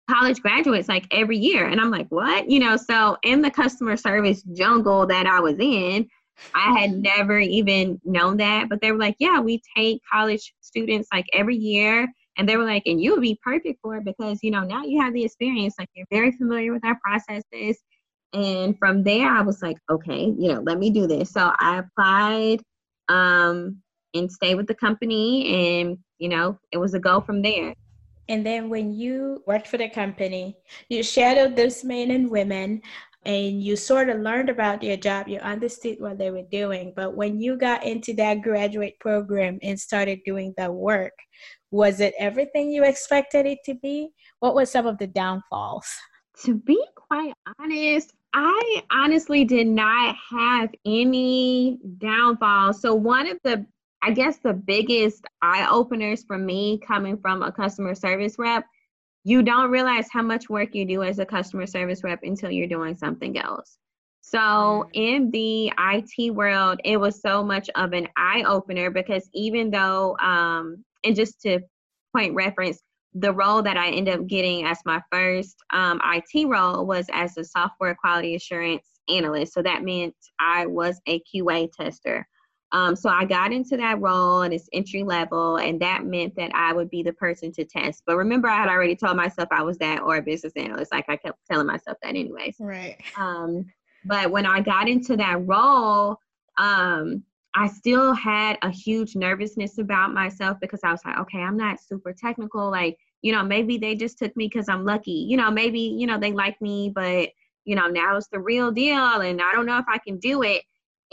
college 0.09 0.41
graduates 0.41 0.89
like 0.89 1.07
every 1.11 1.39
year. 1.39 1.67
And 1.67 1.81
I'm 1.81 1.91
like, 1.91 2.09
what? 2.09 2.51
You 2.51 2.61
know, 2.61 2.77
so 2.77 3.17
in 3.23 3.43
the 3.43 3.51
customer 3.51 3.97
service 3.97 4.43
jungle 4.43 5.07
that 5.07 5.27
I 5.27 5.41
was 5.41 5.59
in, 5.59 6.09
I 6.55 6.79
had 6.79 6.93
never 6.93 7.39
even 7.39 8.01
known 8.05 8.37
that. 8.39 8.69
But 8.69 8.81
they 8.81 8.93
were 8.93 8.99
like, 8.99 9.17
yeah, 9.19 9.41
we 9.41 9.63
take 9.77 10.01
college 10.11 10.55
students 10.61 11.09
like 11.13 11.27
every 11.33 11.57
year. 11.57 12.07
And 12.39 12.49
they 12.49 12.57
were 12.57 12.65
like, 12.65 12.83
and 12.87 13.01
you 13.01 13.13
would 13.13 13.23
be 13.23 13.39
perfect 13.43 13.81
for 13.83 13.97
it 13.97 14.05
because, 14.05 14.41
you 14.43 14.51
know, 14.51 14.63
now 14.63 14.85
you 14.85 15.01
have 15.01 15.15
the 15.15 15.25
experience, 15.25 15.75
like 15.79 15.89
you're 15.95 16.07
very 16.11 16.33
familiar 16.33 16.73
with 16.73 16.85
our 16.85 16.99
processes. 17.03 17.79
And 18.33 18.79
from 18.79 19.03
there, 19.03 19.31
I 19.31 19.41
was 19.41 19.63
like, 19.63 19.79
okay, 19.91 20.35
you 20.39 20.53
know, 20.53 20.61
let 20.61 20.79
me 20.79 20.91
do 20.91 21.07
this. 21.07 21.31
So 21.31 21.53
I 21.59 21.79
applied 21.79 22.61
um, 23.09 23.79
and 24.13 24.31
stayed 24.31 24.57
with 24.57 24.67
the 24.67 24.75
company. 24.75 25.81
And, 25.81 25.99
you 26.19 26.29
know, 26.29 26.59
it 26.73 26.77
was 26.77 26.93
a 26.93 26.99
go 26.99 27.21
from 27.21 27.41
there. 27.41 27.75
And 28.29 28.45
then 28.45 28.69
when 28.69 28.93
you 28.93 29.43
worked 29.47 29.69
for 29.69 29.79
the 29.79 29.89
company, 29.89 30.57
you 30.89 31.03
shadowed 31.03 31.57
those 31.57 31.85
men 31.85 32.11
and 32.11 32.29
women 32.29 32.83
and 33.27 33.61
you 33.61 33.75
sort 33.75 34.09
of 34.09 34.21
learned 34.21 34.49
about 34.49 34.81
their 34.81 34.97
job, 34.97 35.27
you 35.27 35.39
understood 35.41 35.97
what 35.99 36.17
they 36.17 36.31
were 36.31 36.47
doing. 36.51 36.93
But 36.95 37.17
when 37.17 37.41
you 37.41 37.59
got 37.59 37.85
into 37.85 38.15
that 38.15 38.43
graduate 38.43 38.99
program 39.01 39.59
and 39.63 39.79
started 39.79 40.21
doing 40.25 40.55
the 40.57 40.71
work, 40.71 41.13
was 41.73 41.99
it 41.99 42.15
everything 42.21 42.71
you 42.71 42.85
expected 42.85 43.45
it 43.45 43.59
to 43.65 43.75
be? 43.75 44.11
What 44.39 44.55
were 44.55 44.65
some 44.65 44.87
of 44.87 44.99
the 44.99 45.09
downfalls? 45.09 45.87
To 46.45 46.55
be 46.55 46.79
quite 46.95 47.33
honest, 47.59 48.13
I 48.35 48.83
honestly 48.93 49.47
did 49.47 49.67
not 49.67 50.15
have 50.31 50.69
any 50.85 51.79
downfalls. 51.97 52.83
So, 52.83 52.95
one 52.95 53.27
of 53.27 53.39
the 53.43 53.65
I 54.03 54.11
guess 54.11 54.37
the 54.37 54.53
biggest 54.53 55.25
eye 55.41 55.67
openers 55.71 56.25
for 56.25 56.37
me 56.37 56.79
coming 56.87 57.17
from 57.17 57.43
a 57.43 57.51
customer 57.51 57.95
service 57.95 58.39
rep, 58.39 58.67
you 59.27 59.43
don't 59.43 59.73
realize 59.73 60.07
how 60.13 60.23
much 60.23 60.49
work 60.49 60.73
you 60.73 60.85
do 60.85 61.03
as 61.03 61.19
a 61.19 61.27
customer 61.27 61.67
service 61.67 62.05
rep 62.05 62.21
until 62.23 62.49
you're 62.49 62.69
doing 62.69 62.95
something 62.95 63.37
else. 63.37 63.77
So 64.21 64.39
mm. 64.39 64.89
in 64.95 65.31
the 65.33 65.73
IT 65.77 66.33
world, 66.33 66.79
it 66.85 66.97
was 66.97 67.21
so 67.21 67.43
much 67.43 67.69
of 67.75 67.93
an 67.93 68.07
eye 68.17 68.45
opener 68.47 68.89
because 68.89 69.29
even 69.35 69.73
though, 69.73 70.17
um, 70.19 70.85
and 71.03 71.17
just 71.17 71.41
to 71.41 71.59
point 72.15 72.37
reference, 72.37 72.81
the 73.15 73.33
role 73.33 73.63
that 73.63 73.77
I 73.77 73.89
ended 73.89 74.15
up 74.15 74.29
getting 74.29 74.65
as 74.65 74.79
my 74.87 75.03
first 75.11 75.57
um, 75.73 76.01
IT 76.05 76.47
role 76.47 76.87
was 76.87 77.07
as 77.13 77.37
a 77.37 77.43
software 77.43 77.97
quality 77.97 78.37
assurance 78.37 78.87
analyst. 79.09 79.55
So 79.55 79.63
that 79.63 79.83
meant 79.83 80.15
I 80.39 80.67
was 80.67 81.01
a 81.09 81.21
QA 81.35 81.69
tester. 81.73 82.29
Um, 82.73 82.97
so 82.97 83.09
I 83.09 83.25
got 83.25 83.53
into 83.53 83.77
that 83.77 84.01
role 84.01 84.43
and 84.43 84.53
it's 84.53 84.69
entry 84.73 85.03
level, 85.03 85.57
and 85.57 85.81
that 85.81 86.05
meant 86.05 86.35
that 86.37 86.51
I 86.55 86.73
would 86.73 86.91
be 86.91 87.03
the 87.03 87.13
person 87.13 87.53
to 87.53 87.65
test. 87.65 88.03
But 88.07 88.17
remember, 88.17 88.49
I 88.49 88.57
had 88.57 88.69
already 88.69 88.97
told 88.97 89.17
myself 89.17 89.49
I 89.53 89.63
was 89.63 89.79
that 89.79 90.03
or 90.03 90.17
a 90.17 90.23
business 90.23 90.53
analyst. 90.57 90.93
Like 90.93 91.09
I 91.09 91.17
kept 91.17 91.39
telling 91.51 91.67
myself 91.67 91.97
that, 92.03 92.09
anyways. 92.09 92.57
Right. 92.59 92.97
Um, 93.17 93.67
but 94.05 94.31
when 94.31 94.47
I 94.47 94.61
got 94.61 94.89
into 94.89 95.17
that 95.17 95.47
role, 95.47 96.17
um, 96.59 97.23
I 97.55 97.69
still 97.69 98.13
had 98.13 98.59
a 98.63 98.71
huge 98.71 99.17
nervousness 99.17 99.79
about 99.79 100.13
myself 100.13 100.59
because 100.61 100.81
I 100.85 100.93
was 100.93 101.01
like, 101.05 101.19
okay, 101.21 101.39
I'm 101.39 101.57
not 101.57 101.81
super 101.81 102.13
technical. 102.13 102.71
Like, 102.71 102.99
you 103.23 103.33
know, 103.33 103.43
maybe 103.43 103.79
they 103.79 103.95
just 103.95 104.19
took 104.19 104.37
me 104.37 104.47
because 104.47 104.69
I'm 104.69 104.85
lucky. 104.85 105.13
You 105.13 105.39
know, 105.39 105.51
maybe, 105.51 105.81
you 105.81 106.07
know, 106.07 106.19
they 106.19 106.33
like 106.33 106.61
me, 106.61 106.93
but, 106.95 107.31
you 107.65 107.75
know, 107.75 107.87
now 107.87 108.17
it's 108.17 108.29
the 108.29 108.41
real 108.41 108.71
deal 108.71 109.21
and 109.21 109.41
I 109.41 109.53
don't 109.53 109.67
know 109.67 109.79
if 109.79 109.87
I 109.89 109.99
can 109.99 110.19
do 110.19 110.43
it. 110.43 110.63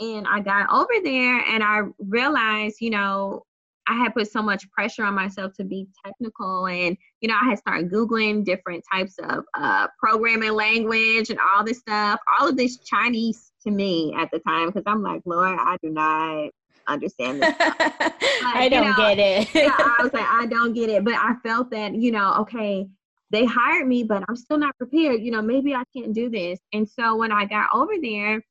And 0.00 0.26
I 0.26 0.40
got 0.40 0.70
over 0.70 0.92
there 1.02 1.38
and 1.38 1.62
I 1.62 1.82
realized, 1.98 2.76
you 2.80 2.90
know, 2.90 3.44
I 3.86 3.94
had 3.94 4.14
put 4.14 4.30
so 4.30 4.42
much 4.42 4.70
pressure 4.70 5.04
on 5.04 5.14
myself 5.14 5.52
to 5.54 5.64
be 5.64 5.86
technical 6.04 6.66
and 6.66 6.96
you 7.20 7.28
know 7.28 7.36
I 7.40 7.50
had 7.50 7.58
started 7.58 7.90
googling 7.90 8.44
different 8.44 8.84
types 8.90 9.18
of 9.18 9.44
uh, 9.54 9.88
programming 9.98 10.52
language 10.52 11.30
and 11.30 11.38
all 11.38 11.64
this 11.64 11.78
stuff 11.78 12.20
all 12.38 12.48
of 12.48 12.56
this 12.56 12.78
Chinese 12.78 13.52
to 13.62 13.70
me 13.70 14.14
at 14.16 14.30
the 14.32 14.38
time 14.40 14.68
because 14.68 14.84
I'm 14.86 15.02
like 15.02 15.22
Lord 15.24 15.58
I 15.60 15.76
do 15.82 15.90
not 15.90 16.50
understand 16.86 17.42
this 17.42 17.54
but, 17.58 18.14
I 18.42 18.68
don't 18.70 18.90
know, 18.90 18.96
get 18.96 19.18
it. 19.18 19.54
yeah, 19.54 19.74
I 19.78 20.02
was 20.02 20.12
like 20.14 20.26
I 20.26 20.46
don't 20.46 20.74
get 20.74 20.90
it. 20.90 21.04
But 21.04 21.14
I 21.14 21.34
felt 21.42 21.70
that 21.70 21.94
you 21.94 22.10
know 22.10 22.34
okay 22.40 22.86
they 23.30 23.44
hired 23.44 23.86
me 23.86 24.02
but 24.04 24.22
I'm 24.28 24.36
still 24.36 24.58
not 24.58 24.76
prepared. 24.78 25.20
You 25.20 25.30
know 25.30 25.42
maybe 25.42 25.74
I 25.74 25.84
can't 25.94 26.12
do 26.14 26.30
this. 26.30 26.58
And 26.72 26.88
so 26.88 27.16
when 27.16 27.32
I 27.32 27.44
got 27.44 27.68
over 27.74 27.94
there 28.00 28.42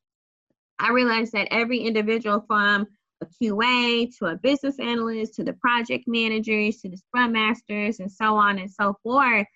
I 0.78 0.90
realized 0.90 1.32
that 1.32 1.48
every 1.50 1.78
individual 1.78 2.44
from 2.46 2.86
a 3.22 3.26
QA 3.26 4.16
to 4.18 4.26
a 4.26 4.36
business 4.36 4.78
analyst 4.78 5.34
to 5.34 5.44
the 5.44 5.52
project 5.54 6.04
managers 6.06 6.78
to 6.78 6.88
the 6.88 6.96
scrum 6.96 7.32
masters 7.32 8.00
and 8.00 8.10
so 8.10 8.36
on 8.36 8.58
and 8.58 8.70
so 8.70 8.96
forth, 9.02 9.46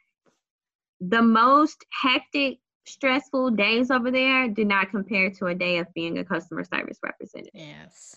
the 1.01 1.23
most 1.23 1.85
hectic, 2.03 2.59
stressful 2.87 3.51
days 3.51 3.91
over 3.91 4.11
there 4.11 4.49
did 4.49 4.67
not 4.67 4.91
compare 4.91 5.31
to 5.31 5.47
a 5.47 5.55
day 5.55 5.79
of 5.79 5.87
being 5.95 6.19
a 6.19 6.25
customer 6.25 6.65
service 6.65 6.99
representative. 7.03 7.53
Yes. 7.55 8.17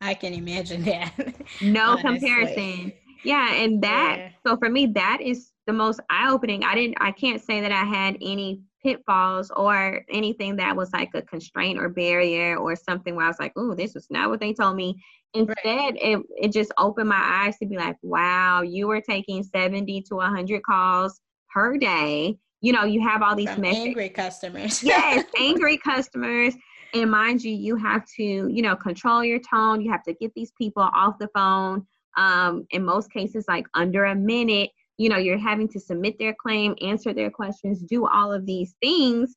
I 0.00 0.14
can 0.14 0.32
imagine 0.32 0.82
that. 0.84 1.12
no 1.60 1.96
comparison. 1.96 2.92
Yeah, 3.22 3.52
and 3.52 3.82
that 3.82 4.16
yeah. 4.18 4.30
so 4.46 4.56
for 4.56 4.70
me 4.70 4.86
that 4.86 5.20
is 5.20 5.50
the 5.70 5.76
most 5.76 6.00
eye 6.10 6.28
opening. 6.28 6.64
I 6.64 6.74
didn't 6.74 6.96
I 7.00 7.12
can't 7.12 7.40
say 7.40 7.60
that 7.60 7.70
I 7.70 7.84
had 7.84 8.16
any 8.20 8.60
pitfalls 8.82 9.52
or 9.54 10.04
anything 10.10 10.56
that 10.56 10.74
was 10.74 10.92
like 10.92 11.10
a 11.14 11.22
constraint 11.22 11.78
or 11.78 11.88
barrier 11.88 12.56
or 12.56 12.74
something 12.74 13.14
where 13.14 13.26
I 13.26 13.28
was 13.28 13.38
like, 13.38 13.52
oh, 13.56 13.74
this 13.74 13.94
was 13.94 14.06
not 14.10 14.30
what 14.30 14.40
they 14.40 14.52
told 14.52 14.76
me. 14.76 15.00
Instead, 15.32 15.56
right. 15.64 15.96
it, 15.96 16.20
it 16.36 16.52
just 16.52 16.72
opened 16.76 17.08
my 17.08 17.20
eyes 17.20 17.56
to 17.58 17.66
be 17.66 17.76
like, 17.76 17.96
wow, 18.02 18.62
you 18.62 18.88
were 18.88 19.00
taking 19.00 19.44
70 19.44 20.02
to 20.02 20.16
100 20.16 20.62
calls 20.64 21.20
per 21.54 21.76
day. 21.76 22.36
You 22.62 22.72
know, 22.72 22.84
you 22.84 23.00
have 23.06 23.22
all 23.22 23.36
these 23.36 23.50
From 23.50 23.64
angry 23.64 24.08
customers. 24.08 24.82
yes, 24.82 25.24
angry 25.38 25.78
customers. 25.78 26.54
And 26.94 27.12
mind 27.12 27.44
you, 27.44 27.52
you 27.52 27.76
have 27.76 28.04
to, 28.16 28.24
you 28.24 28.62
know, 28.62 28.74
control 28.74 29.24
your 29.24 29.38
tone. 29.38 29.80
You 29.80 29.92
have 29.92 30.02
to 30.02 30.14
get 30.14 30.32
these 30.34 30.50
people 30.58 30.82
off 30.82 31.14
the 31.20 31.28
phone. 31.32 31.86
Um, 32.16 32.66
in 32.70 32.84
most 32.84 33.12
cases, 33.12 33.44
like 33.46 33.66
under 33.74 34.06
a 34.06 34.16
minute 34.16 34.70
you 35.00 35.08
know 35.08 35.16
you're 35.16 35.38
having 35.38 35.66
to 35.66 35.80
submit 35.80 36.18
their 36.18 36.34
claim 36.34 36.76
answer 36.82 37.14
their 37.14 37.30
questions 37.30 37.80
do 37.80 38.06
all 38.06 38.32
of 38.34 38.44
these 38.44 38.74
things. 38.82 39.34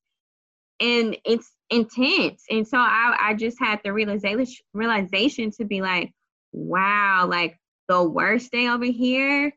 And 0.82 1.16
it's 1.24 1.50
intense. 1.70 2.44
And 2.50 2.68
so 2.68 2.78
i, 2.78 3.16
I 3.18 3.34
just 3.34 3.58
had 3.60 3.80
the 3.82 3.94
realization 3.94 4.66
realization 4.74 5.52
to 5.52 5.64
be 5.64 5.82
like 5.82 6.12
wow 6.52 7.26
like 7.30 7.58
the 7.88 8.04
worst 8.04 8.52
day 8.52 8.68
over 8.68 8.86
here 8.86 9.54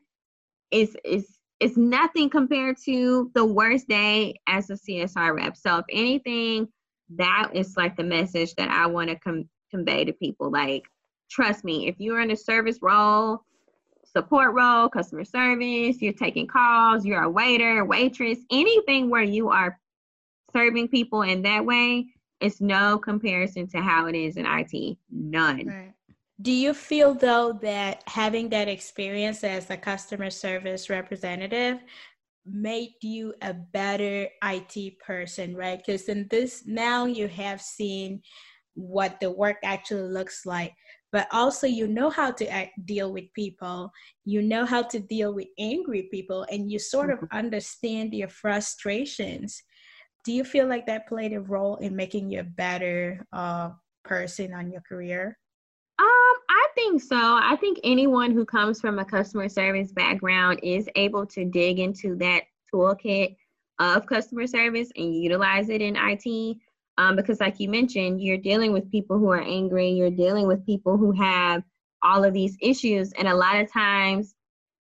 is 0.71 0.95
is 1.03 1.27
is 1.59 1.75
nothing 1.75 2.29
compared 2.29 2.77
to 2.85 3.29
the 3.35 3.45
worst 3.45 3.89
day 3.89 4.39
as 4.47 4.69
a 4.69 4.75
csr 4.75 5.35
rep. 5.35 5.57
So 5.57 5.79
if 5.79 5.85
anything 5.91 6.69
that 7.17 7.49
is 7.53 7.75
like 7.75 7.97
the 7.97 8.03
message 8.03 8.55
that 8.55 8.69
i 8.69 8.85
want 8.85 9.09
to 9.09 9.19
com- 9.19 9.49
convey 9.71 10.05
to 10.05 10.13
people 10.13 10.49
like 10.51 10.83
trust 11.29 11.65
me 11.65 11.87
if 11.89 11.95
you're 11.99 12.21
in 12.21 12.31
a 12.31 12.35
service 12.37 12.79
role 12.81 13.41
support 14.11 14.53
role, 14.53 14.89
customer 14.89 15.25
service, 15.25 16.01
you're 16.01 16.13
taking 16.13 16.47
calls, 16.47 17.05
you're 17.05 17.23
a 17.23 17.29
waiter, 17.29 17.85
waitress, 17.85 18.39
anything 18.51 19.09
where 19.09 19.23
you 19.23 19.49
are 19.49 19.79
serving 20.53 20.87
people 20.87 21.23
in 21.23 21.41
that 21.43 21.65
way, 21.65 22.07
it's 22.39 22.61
no 22.61 22.97
comparison 22.97 23.67
to 23.67 23.81
how 23.81 24.07
it 24.07 24.15
is 24.15 24.37
in 24.37 24.45
IT. 24.45 24.97
None. 25.11 25.67
Right. 25.67 25.93
Do 26.41 26.51
you 26.51 26.73
feel 26.73 27.15
though 27.15 27.53
that 27.61 28.03
having 28.05 28.49
that 28.49 28.67
experience 28.67 29.43
as 29.43 29.69
a 29.69 29.77
customer 29.77 30.29
service 30.29 30.89
representative 30.89 31.79
made 32.45 32.93
you 33.01 33.33
a 33.41 33.53
better 33.53 34.27
IT 34.43 34.99
person, 34.99 35.55
right? 35.55 35.81
Because 35.83 36.07
in 36.09 36.27
this 36.29 36.63
now 36.65 37.05
you 37.05 37.27
have 37.27 37.59
seen 37.61 38.21
what 38.75 39.19
the 39.19 39.31
work 39.31 39.57
actually 39.63 40.09
looks 40.09 40.45
like 40.45 40.73
but 41.11 41.27
also 41.31 41.67
you 41.67 41.87
know 41.87 42.09
how 42.09 42.31
to 42.31 42.47
act, 42.49 42.73
deal 42.85 43.11
with 43.11 43.25
people 43.33 43.91
you 44.25 44.41
know 44.41 44.65
how 44.65 44.81
to 44.81 44.99
deal 44.99 45.33
with 45.33 45.47
angry 45.57 46.03
people 46.11 46.45
and 46.51 46.71
you 46.71 46.79
sort 46.79 47.09
of 47.09 47.19
mm-hmm. 47.19 47.37
understand 47.37 48.13
your 48.13 48.29
frustrations 48.29 49.61
do 50.25 50.33
you 50.33 50.43
feel 50.43 50.67
like 50.67 50.85
that 50.85 51.07
played 51.07 51.33
a 51.33 51.39
role 51.39 51.77
in 51.77 51.95
making 51.95 52.29
you 52.29 52.41
a 52.41 52.43
better 52.43 53.25
uh, 53.33 53.69
person 54.03 54.53
on 54.53 54.71
your 54.71 54.81
career 54.81 55.37
Um, 55.99 56.35
I 56.49 56.67
think 56.75 57.01
so. 57.01 57.17
I 57.17 57.57
think 57.59 57.79
anyone 57.83 58.31
who 58.31 58.45
comes 58.45 58.79
from 58.79 58.99
a 58.99 59.05
customer 59.05 59.49
service 59.49 59.91
background 59.91 60.59
is 60.61 60.87
able 60.95 61.25
to 61.27 61.43
dig 61.43 61.79
into 61.79 62.15
that 62.17 62.43
toolkit 62.71 63.35
of 63.79 64.05
customer 64.05 64.47
service 64.47 64.91
and 64.95 65.15
utilize 65.15 65.69
it 65.69 65.81
in 65.81 65.95
IT. 65.97 66.57
Um, 66.97 67.15
because, 67.15 67.39
like 67.39 67.59
you 67.59 67.69
mentioned, 67.69 68.21
you're 68.21 68.37
dealing 68.37 68.73
with 68.73 68.91
people 68.91 69.19
who 69.19 69.29
are 69.29 69.41
angry, 69.41 69.89
you're 69.89 70.09
dealing 70.09 70.47
with 70.47 70.65
people 70.65 70.97
who 70.97 71.11
have 71.11 71.61
all 72.03 72.23
of 72.23 72.33
these 72.33 72.57
issues. 72.61 73.13
And 73.13 73.27
a 73.27 73.35
lot 73.35 73.57
of 73.59 73.71
times 73.71 74.33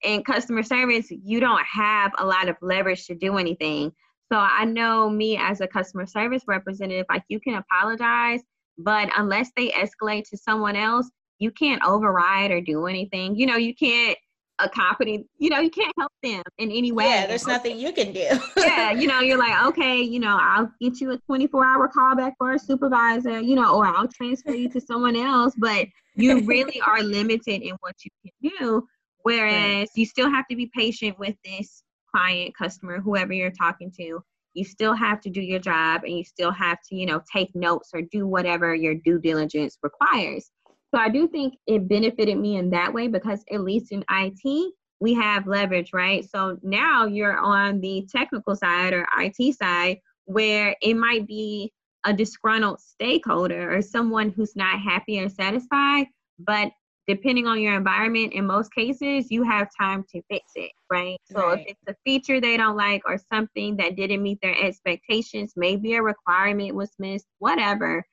in 0.02 0.22
customer 0.24 0.62
service, 0.62 1.08
you 1.10 1.40
don't 1.40 1.64
have 1.64 2.12
a 2.18 2.24
lot 2.24 2.48
of 2.48 2.56
leverage 2.62 3.06
to 3.06 3.14
do 3.14 3.36
anything. 3.36 3.92
So 4.32 4.38
I 4.38 4.64
know 4.64 5.08
me 5.08 5.36
as 5.36 5.60
a 5.60 5.68
customer 5.68 6.06
service 6.06 6.42
representative, 6.46 7.06
like 7.08 7.24
you 7.28 7.38
can 7.40 7.54
apologize, 7.54 8.40
but 8.78 9.10
unless 9.16 9.50
they 9.56 9.70
escalate 9.70 10.28
to 10.30 10.36
someone 10.36 10.76
else, 10.76 11.08
you 11.38 11.50
can't 11.50 11.82
override 11.84 12.50
or 12.50 12.60
do 12.60 12.86
anything. 12.86 13.36
You 13.36 13.46
know, 13.46 13.56
you 13.56 13.74
can't 13.74 14.18
accompany, 14.58 15.26
you 15.38 15.50
know, 15.50 15.60
you 15.60 15.70
can't 15.70 15.92
help 15.98 16.12
them 16.22 16.42
in 16.58 16.70
any 16.70 16.92
way. 16.92 17.04
Yeah, 17.04 17.26
there's 17.26 17.46
nothing 17.46 17.78
you 17.78 17.92
can 17.92 18.12
do. 18.12 18.26
yeah, 18.56 18.90
you 18.90 19.06
know, 19.06 19.20
you're 19.20 19.38
like, 19.38 19.64
okay, 19.66 20.00
you 20.00 20.18
know, 20.18 20.38
I'll 20.40 20.70
get 20.80 21.00
you 21.00 21.12
a 21.12 21.18
24 21.18 21.64
hour 21.64 21.88
callback 21.88 22.32
for 22.38 22.52
a 22.52 22.58
supervisor, 22.58 23.40
you 23.40 23.54
know, 23.54 23.74
or 23.74 23.86
I'll 23.86 24.08
transfer 24.08 24.52
you 24.52 24.68
to 24.70 24.80
someone 24.80 25.16
else, 25.16 25.54
but 25.58 25.86
you 26.14 26.40
really 26.44 26.80
are 26.80 27.02
limited 27.02 27.62
in 27.62 27.76
what 27.80 27.94
you 28.04 28.10
can 28.22 28.50
do. 28.58 28.88
Whereas 29.22 29.90
you 29.96 30.06
still 30.06 30.30
have 30.30 30.46
to 30.48 30.56
be 30.56 30.70
patient 30.74 31.18
with 31.18 31.34
this 31.44 31.82
client, 32.14 32.54
customer, 32.56 33.00
whoever 33.00 33.32
you're 33.32 33.50
talking 33.50 33.90
to. 33.98 34.20
You 34.54 34.64
still 34.64 34.94
have 34.94 35.20
to 35.22 35.30
do 35.30 35.40
your 35.40 35.58
job 35.58 36.02
and 36.04 36.16
you 36.16 36.24
still 36.24 36.52
have 36.52 36.78
to, 36.88 36.96
you 36.96 37.04
know, 37.04 37.20
take 37.30 37.54
notes 37.54 37.90
or 37.92 38.02
do 38.02 38.26
whatever 38.26 38.74
your 38.74 38.94
due 38.94 39.18
diligence 39.18 39.76
requires. 39.82 40.50
So 40.94 41.00
I 41.00 41.08
do 41.08 41.28
think 41.28 41.54
it 41.66 41.88
benefited 41.88 42.38
me 42.38 42.56
in 42.56 42.70
that 42.70 42.92
way 42.92 43.08
because 43.08 43.44
at 43.52 43.60
least 43.60 43.92
in 43.92 44.04
IT, 44.10 44.72
we 45.00 45.14
have 45.14 45.46
leverage, 45.46 45.92
right? 45.92 46.28
So 46.28 46.58
now 46.62 47.06
you're 47.06 47.36
on 47.36 47.80
the 47.80 48.08
technical 48.10 48.56
side 48.56 48.92
or 48.92 49.06
IT 49.18 49.56
side 49.56 49.98
where 50.24 50.74
it 50.80 50.94
might 50.94 51.26
be 51.26 51.72
a 52.04 52.12
disgruntled 52.12 52.80
stakeholder 52.80 53.76
or 53.76 53.82
someone 53.82 54.30
who's 54.30 54.56
not 54.56 54.80
happy 54.80 55.20
or 55.20 55.28
satisfied, 55.28 56.06
but 56.38 56.70
depending 57.06 57.46
on 57.46 57.60
your 57.60 57.76
environment, 57.76 58.32
in 58.32 58.46
most 58.46 58.72
cases, 58.74 59.30
you 59.30 59.42
have 59.44 59.68
time 59.78 60.04
to 60.12 60.20
fix 60.28 60.52
it, 60.54 60.72
right? 60.90 61.18
So 61.30 61.48
right. 61.48 61.60
if 61.60 61.66
it's 61.68 61.88
a 61.88 61.96
feature 62.04 62.40
they 62.40 62.56
don't 62.56 62.76
like 62.76 63.02
or 63.06 63.18
something 63.32 63.76
that 63.76 63.96
didn't 63.96 64.22
meet 64.22 64.40
their 64.42 64.56
expectations, 64.60 65.52
maybe 65.56 65.94
a 65.94 66.02
requirement 66.02 66.74
was 66.74 66.90
missed, 66.98 67.26
whatever, 67.38 68.04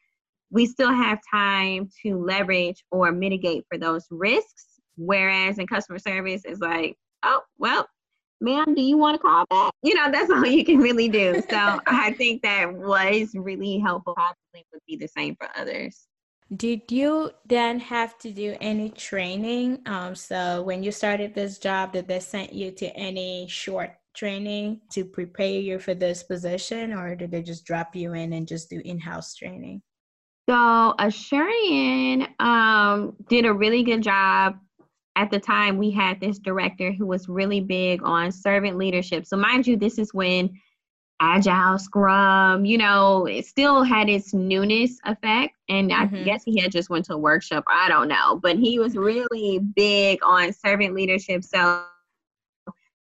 we 0.54 0.68
still 0.68 0.94
have 0.94 1.20
time 1.30 1.90
to 2.04 2.16
leverage 2.16 2.86
or 2.92 3.12
mitigate 3.12 3.66
for 3.70 3.80
those 3.80 4.06
risks. 4.12 4.68
Whereas 4.96 5.58
in 5.58 5.66
customer 5.66 5.98
service, 5.98 6.44
it's 6.46 6.62
like, 6.62 6.96
oh, 7.24 7.42
well, 7.58 7.88
ma'am, 8.40 8.76
do 8.76 8.82
you 8.84 8.96
want 8.96 9.16
to 9.16 9.20
call 9.20 9.46
back? 9.50 9.74
You 9.82 9.96
know, 9.96 10.12
that's 10.12 10.30
all 10.32 10.46
you 10.46 10.64
can 10.64 10.78
really 10.78 11.10
do. 11.10 11.42
So 11.50 11.80
I 11.88 12.14
think 12.14 12.44
that 12.44 12.72
was 12.72 13.32
really 13.34 13.80
helpful. 13.80 14.14
Probably 14.14 14.66
would 14.72 14.84
be 14.88 14.96
the 14.96 15.08
same 15.08 15.36
for 15.36 15.50
others. 15.58 16.06
Did 16.56 16.92
you 16.92 17.32
then 17.48 17.80
have 17.80 18.20
to 18.20 18.30
do 18.30 18.56
any 18.62 18.92
training? 18.92 19.80
Um, 19.88 20.14
so 20.14 20.62
when 20.62 20.84
you 20.84 20.92
started 20.92 21.34
this 21.34 21.58
job, 21.58 21.94
did 21.94 22.08
they 22.08 22.20
send 22.20 22.52
you 22.52 22.70
to 22.74 22.96
any 22.96 23.48
short 23.50 23.94
training 24.14 24.82
to 24.92 25.04
prepare 25.04 25.60
you 25.60 25.80
for 25.80 25.96
this 25.96 26.22
position, 26.22 26.94
or 26.94 27.16
did 27.16 27.32
they 27.32 27.42
just 27.42 27.66
drop 27.66 27.96
you 27.96 28.14
in 28.14 28.34
and 28.34 28.48
just 28.48 28.70
do 28.70 28.80
in-house 28.86 29.34
training? 29.34 29.82
So 30.50 30.94
Asurion 31.00 32.28
um, 32.40 33.16
did 33.30 33.46
a 33.46 33.54
really 33.54 33.84
good 33.84 34.02
job. 34.02 34.58
At 35.16 35.30
the 35.30 35.40
time, 35.40 35.78
we 35.78 35.92
had 35.92 36.20
this 36.20 36.40
director 36.40 36.92
who 36.92 37.06
was 37.06 37.30
really 37.30 37.62
big 37.62 38.02
on 38.04 38.32
servant 38.32 38.78
leadership. 38.78 39.26
So 39.26 39.38
mind 39.38 39.68
you, 39.68 39.78
this 39.78 40.00
is 40.00 40.14
when 40.14 40.50
agile 41.24 41.80
scrum 41.80 42.66
you 42.66 42.78
know 42.78 43.26
it 43.28 43.46
still 43.46 43.84
had 43.84 44.10
its 44.10 44.34
newness 44.34 45.00
effect 45.06 45.56
and 45.70 45.90
mm-hmm. 45.90 46.16
i 46.16 46.24
guess 46.24 46.44
he 46.44 46.60
had 46.60 46.72
just 46.72 46.90
went 46.90 47.06
to 47.06 47.14
a 47.14 47.18
workshop 47.18 47.64
i 47.68 47.88
don't 47.88 48.08
know 48.08 48.38
but 48.42 48.58
he 48.58 48.78
was 48.80 48.98
really 48.98 49.60
big 49.76 50.20
on 50.24 50.52
servant 50.52 50.94
leadership 50.94 51.44
so 51.44 51.84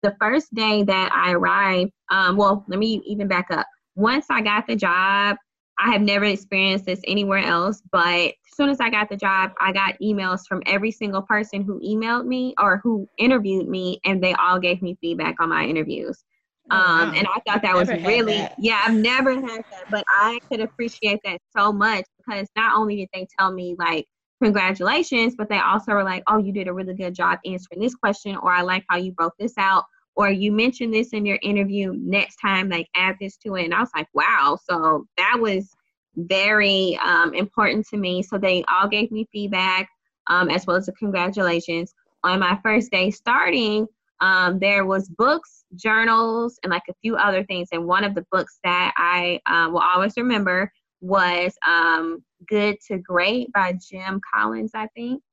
the 0.03 0.15
first 0.19 0.53
day 0.53 0.83
that 0.83 1.11
i 1.13 1.31
arrived 1.31 1.91
um, 2.11 2.37
well 2.37 2.63
let 2.67 2.77
me 2.77 3.01
even 3.05 3.27
back 3.27 3.47
up 3.49 3.65
once 3.95 4.27
i 4.29 4.41
got 4.41 4.67
the 4.67 4.75
job 4.75 5.35
i 5.81 5.91
have 5.91 6.01
never 6.01 6.25
experienced 6.25 6.85
this 6.85 7.01
anywhere 7.07 7.39
else 7.39 7.81
but 7.91 8.27
as 8.27 8.55
soon 8.55 8.69
as 8.69 8.79
i 8.79 8.89
got 8.89 9.09
the 9.09 9.17
job 9.17 9.51
i 9.59 9.71
got 9.71 9.95
emails 10.01 10.41
from 10.47 10.61
every 10.65 10.91
single 10.91 11.21
person 11.21 11.63
who 11.63 11.79
emailed 11.81 12.25
me 12.25 12.53
or 12.59 12.79
who 12.83 13.07
interviewed 13.17 13.67
me 13.67 13.99
and 14.05 14.23
they 14.23 14.33
all 14.35 14.59
gave 14.59 14.81
me 14.81 14.97
feedback 15.01 15.35
on 15.39 15.49
my 15.49 15.65
interviews. 15.65 16.23
Oh, 16.69 16.77
um, 16.77 17.13
and 17.15 17.27
I 17.27 17.39
thought 17.45 17.61
that 17.63 17.75
was 17.75 17.89
really, 17.89 18.37
that. 18.37 18.55
yeah, 18.57 18.81
I've 18.85 18.93
never 18.93 19.33
had 19.33 19.63
that, 19.71 19.89
but 19.89 20.03
I 20.07 20.39
could 20.49 20.61
appreciate 20.61 21.19
that 21.25 21.41
so 21.57 21.73
much 21.73 22.05
because 22.17 22.47
not 22.55 22.77
only 22.77 22.95
did 22.97 23.09
they 23.13 23.27
tell 23.37 23.51
me 23.51 23.75
like, 23.77 24.05
congratulations, 24.41 25.35
but 25.37 25.49
they 25.49 25.59
also 25.59 25.91
were 25.91 26.03
like, 26.03 26.23
oh, 26.27 26.37
you 26.37 26.53
did 26.53 26.67
a 26.67 26.73
really 26.73 26.95
good 26.95 27.13
job 27.13 27.39
answering 27.45 27.81
this 27.81 27.95
question, 27.95 28.35
or 28.37 28.51
I 28.51 28.61
like 28.61 28.83
how 28.89 28.97
you 28.97 29.11
broke 29.11 29.33
this 29.37 29.53
out, 29.57 29.83
or 30.15 30.29
you 30.29 30.51
mentioned 30.51 30.93
this 30.93 31.13
in 31.13 31.25
your 31.25 31.39
interview. 31.41 31.93
Next 31.97 32.37
time, 32.37 32.69
like, 32.69 32.87
add 32.95 33.17
this 33.19 33.37
to 33.37 33.55
it. 33.55 33.65
And 33.65 33.73
I 33.73 33.79
was 33.79 33.91
like, 33.95 34.07
wow. 34.13 34.57
So 34.69 35.05
that 35.17 35.37
was 35.39 35.69
very 36.15 36.99
um, 37.03 37.33
important 37.33 37.87
to 37.87 37.97
me. 37.97 38.21
So 38.21 38.37
they 38.37 38.63
all 38.67 38.87
gave 38.87 39.11
me 39.11 39.27
feedback 39.31 39.89
um, 40.27 40.49
as 40.49 40.65
well 40.65 40.77
as 40.77 40.85
the 40.85 40.91
congratulations. 40.93 41.93
On 42.23 42.39
my 42.39 42.59
first 42.63 42.91
day 42.91 43.09
starting, 43.11 43.87
um, 44.19 44.59
there 44.59 44.85
was 44.85 45.09
books, 45.09 45.63
journals, 45.75 46.59
and 46.63 46.71
like 46.71 46.83
a 46.89 46.93
few 47.01 47.15
other 47.15 47.43
things. 47.43 47.69
And 47.71 47.87
one 47.87 48.03
of 48.03 48.13
the 48.13 48.25
books 48.31 48.59
that 48.63 48.93
I 48.95 49.39
uh, 49.47 49.69
will 49.71 49.79
always 49.79 50.13
remember 50.15 50.71
was 51.01 51.53
um, 51.67 52.23
Good 52.47 52.77
to 52.87 52.99
Great 52.99 53.51
by 53.53 53.73
Jim 53.73 54.21
Collins, 54.33 54.71
I 54.75 54.87
think. 54.95 55.23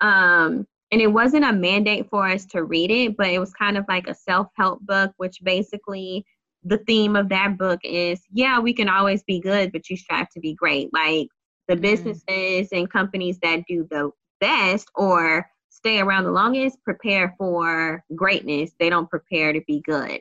Um, 0.00 0.66
and 0.92 1.00
it 1.00 1.08
wasn't 1.08 1.44
a 1.44 1.52
mandate 1.52 2.08
for 2.10 2.26
us 2.26 2.44
to 2.46 2.64
read 2.64 2.90
it, 2.90 3.16
but 3.16 3.28
it 3.28 3.38
was 3.38 3.52
kind 3.52 3.76
of 3.76 3.84
like 3.88 4.08
a 4.08 4.14
self 4.14 4.48
help 4.56 4.80
book, 4.82 5.12
which 5.16 5.38
basically 5.42 6.24
the 6.64 6.78
theme 6.78 7.16
of 7.16 7.28
that 7.28 7.58
book 7.58 7.80
is 7.84 8.20
yeah, 8.32 8.58
we 8.58 8.72
can 8.72 8.88
always 8.88 9.22
be 9.24 9.40
good, 9.40 9.72
but 9.72 9.88
you 9.88 9.96
strive 9.96 10.28
to 10.30 10.40
be 10.40 10.54
great. 10.54 10.90
Like 10.92 11.28
the 11.68 11.74
mm-hmm. 11.74 11.82
businesses 11.82 12.68
and 12.72 12.90
companies 12.90 13.38
that 13.42 13.62
do 13.68 13.86
the 13.90 14.10
best 14.40 14.88
or 14.94 15.46
stay 15.70 16.00
around 16.00 16.24
the 16.24 16.32
longest 16.32 16.82
prepare 16.84 17.34
for 17.38 18.02
greatness. 18.14 18.72
They 18.78 18.90
don't 18.90 19.10
prepare 19.10 19.52
to 19.52 19.60
be 19.66 19.80
good. 19.80 20.20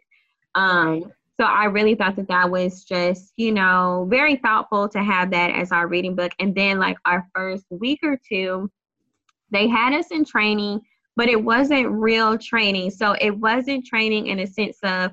Um, 0.54 1.12
so 1.40 1.46
I 1.46 1.66
really 1.66 1.96
thought 1.96 2.16
that 2.16 2.30
that 2.30 2.50
was 2.50 2.86
just, 2.86 3.34
you 3.36 3.52
know, 3.52 4.08
very 4.10 4.38
thoughtful 4.38 4.88
to 4.90 5.04
have 5.04 5.32
that 5.32 5.52
as 5.52 5.72
our 5.72 5.88
reading 5.88 6.16
book. 6.16 6.32
And 6.40 6.56
then, 6.56 6.80
like, 6.80 6.98
our 7.06 7.28
first 7.36 7.66
week 7.70 8.00
or 8.04 8.18
two, 8.18 8.72
they 9.52 9.68
had 9.68 9.94
us 9.94 10.08
in 10.12 10.26
training, 10.26 10.82
but 11.16 11.30
it 11.30 11.42
wasn't 11.42 11.90
real 11.90 12.38
training. 12.38 12.92
So 12.92 13.16
it 13.20 13.32
wasn't 13.32 13.86
training 13.86 14.28
in 14.28 14.40
a 14.40 14.48
sense 14.48 14.78
of, 14.84 15.12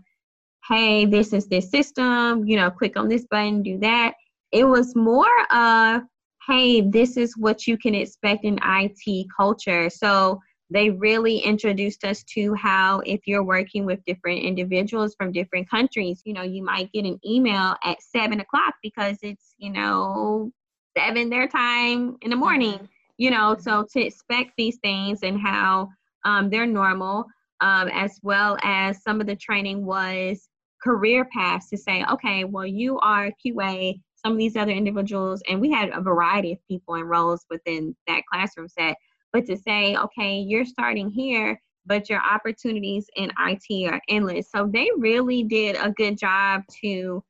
hey, 0.68 1.04
this 1.06 1.32
is 1.32 1.48
this 1.48 1.70
system, 1.70 2.46
you 2.46 2.56
know, 2.56 2.70
click 2.70 2.96
on 2.96 3.08
this 3.08 3.26
button, 3.30 3.62
do 3.62 3.78
that. 3.78 4.14
It 4.52 4.64
was 4.64 4.94
more 4.94 5.30
of, 5.50 6.02
hey, 6.46 6.80
this 6.80 7.16
is 7.16 7.36
what 7.36 7.66
you 7.66 7.78
can 7.78 7.94
expect 7.94 8.44
in 8.44 8.58
IT 8.62 9.26
culture. 9.36 9.88
So 9.90 10.40
they 10.70 10.90
really 10.90 11.38
introduced 11.38 12.04
us 12.04 12.24
to 12.34 12.54
how 12.54 13.00
if 13.00 13.20
you're 13.26 13.44
working 13.44 13.84
with 13.84 14.04
different 14.06 14.42
individuals 14.42 15.14
from 15.16 15.32
different 15.32 15.68
countries, 15.68 16.22
you 16.24 16.32
know, 16.32 16.42
you 16.42 16.64
might 16.64 16.90
get 16.92 17.04
an 17.04 17.20
email 17.26 17.76
at 17.84 18.02
seven 18.02 18.40
o'clock 18.40 18.74
because 18.82 19.18
it's, 19.22 19.54
you 19.58 19.70
know, 19.70 20.50
seven 20.96 21.28
their 21.30 21.46
time 21.46 22.16
in 22.22 22.30
the 22.30 22.36
morning. 22.36 22.88
You 23.18 23.30
know, 23.30 23.56
so 23.58 23.86
to 23.92 24.00
expect 24.00 24.52
these 24.56 24.78
things 24.82 25.20
and 25.22 25.40
how 25.40 25.88
um, 26.24 26.50
they're 26.50 26.66
normal, 26.66 27.26
um, 27.60 27.88
as 27.88 28.18
well 28.22 28.56
as 28.62 29.02
some 29.02 29.20
of 29.20 29.26
the 29.26 29.36
training 29.36 29.84
was 29.84 30.48
career 30.82 31.24
paths 31.32 31.68
to 31.70 31.76
say, 31.76 32.04
okay, 32.10 32.44
well, 32.44 32.66
you 32.66 32.98
are 32.98 33.30
QA, 33.44 34.00
some 34.16 34.32
of 34.32 34.38
these 34.38 34.56
other 34.56 34.72
individuals, 34.72 35.42
and 35.48 35.60
we 35.60 35.70
had 35.70 35.90
a 35.90 36.00
variety 36.00 36.52
of 36.52 36.58
people 36.68 36.94
in 36.96 37.04
roles 37.04 37.44
within 37.50 37.94
that 38.06 38.22
classroom 38.30 38.68
set. 38.68 38.96
But 39.32 39.46
to 39.46 39.56
say, 39.56 39.96
okay, 39.96 40.38
you're 40.38 40.64
starting 40.64 41.10
here, 41.10 41.60
but 41.86 42.10
your 42.10 42.20
opportunities 42.20 43.06
in 43.16 43.32
IT 43.38 43.92
are 43.92 44.00
endless. 44.08 44.50
So 44.50 44.68
they 44.72 44.88
really 44.98 45.42
did 45.42 45.76
a 45.76 45.90
good 45.90 46.18
job 46.18 46.62
to 46.82 47.22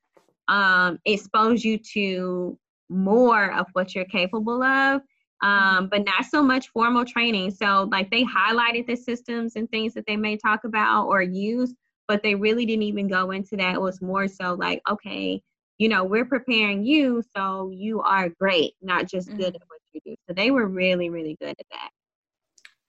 um, 0.49 0.99
expose 1.05 1.65
you 1.65 1.79
to 1.95 2.59
more 2.89 3.53
of 3.53 3.67
what 3.73 3.95
you're 3.95 4.05
capable 4.07 4.63
of, 4.63 5.03
um, 5.43 5.89
but 5.89 6.05
not 6.05 6.25
so 6.25 6.43
much 6.43 6.69
formal 6.69 7.05
training. 7.05 7.51
So, 7.51 7.89
like, 7.91 8.11
they 8.11 8.25
highlighted 8.25 8.87
the 8.87 8.97
systems 8.97 9.57
and 9.57 9.69
things 9.71 9.93
that 9.95 10.07
they 10.07 10.17
may 10.17 10.37
talk 10.37 10.65
about 10.65 11.07
or 11.07 11.21
use, 11.21 11.75
but 12.09 12.23
they 12.23 12.35
really 12.35 12.65
didn't 12.65 12.85
even 12.85 13.09
go 13.09 13.33
into 13.33 13.57
that. 13.57 13.75
It 13.75 13.81
was 13.81 14.01
more 14.01 14.29
so 14.29 14.55
like, 14.55 14.81
okay, 14.89 15.43
you 15.79 15.89
know, 15.89 16.05
we're 16.05 16.25
preparing 16.25 16.85
you 16.85 17.23
so 17.37 17.71
you 17.75 18.01
are 18.03 18.29
great, 18.29 18.75
not 18.81 19.09
just 19.09 19.29
good 19.29 19.39
mm-hmm. 19.39 19.57
at 19.57 19.63
what 19.69 19.81
you 19.93 20.01
do. 20.05 20.15
So 20.29 20.35
they 20.35 20.53
were 20.53 20.67
really, 20.67 21.11
really 21.11 21.37
good 21.41 21.57
at 21.59 21.67
that. 21.71 21.91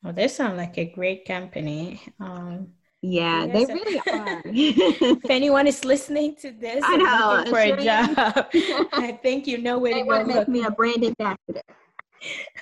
Well, 0.04 0.14
they 0.14 0.28
sound 0.28 0.58
like 0.58 0.78
a 0.78 0.86
great 0.86 1.26
company. 1.26 2.02
Um, 2.20 2.74
yeah, 3.02 3.48
they 3.48 3.66
really 3.66 4.00
are. 4.12 4.42
if 4.46 5.30
anyone 5.30 5.66
is 5.66 5.84
listening 5.84 6.36
to 6.38 6.52
this 6.52 6.84
I 6.86 6.98
know, 6.98 7.44
for 7.50 7.62
sure 7.62 7.76
a 7.76 7.84
job, 7.84 8.14
I 8.94 9.18
think 9.22 9.48
you 9.48 9.58
know 9.58 9.80
where 9.80 9.94
they 9.94 10.04
to 10.04 10.08
go. 10.08 10.24
Make 10.26 10.48
me 10.48 10.64
a 10.64 10.72
brand 10.72 11.04
ambassador. 11.04 11.62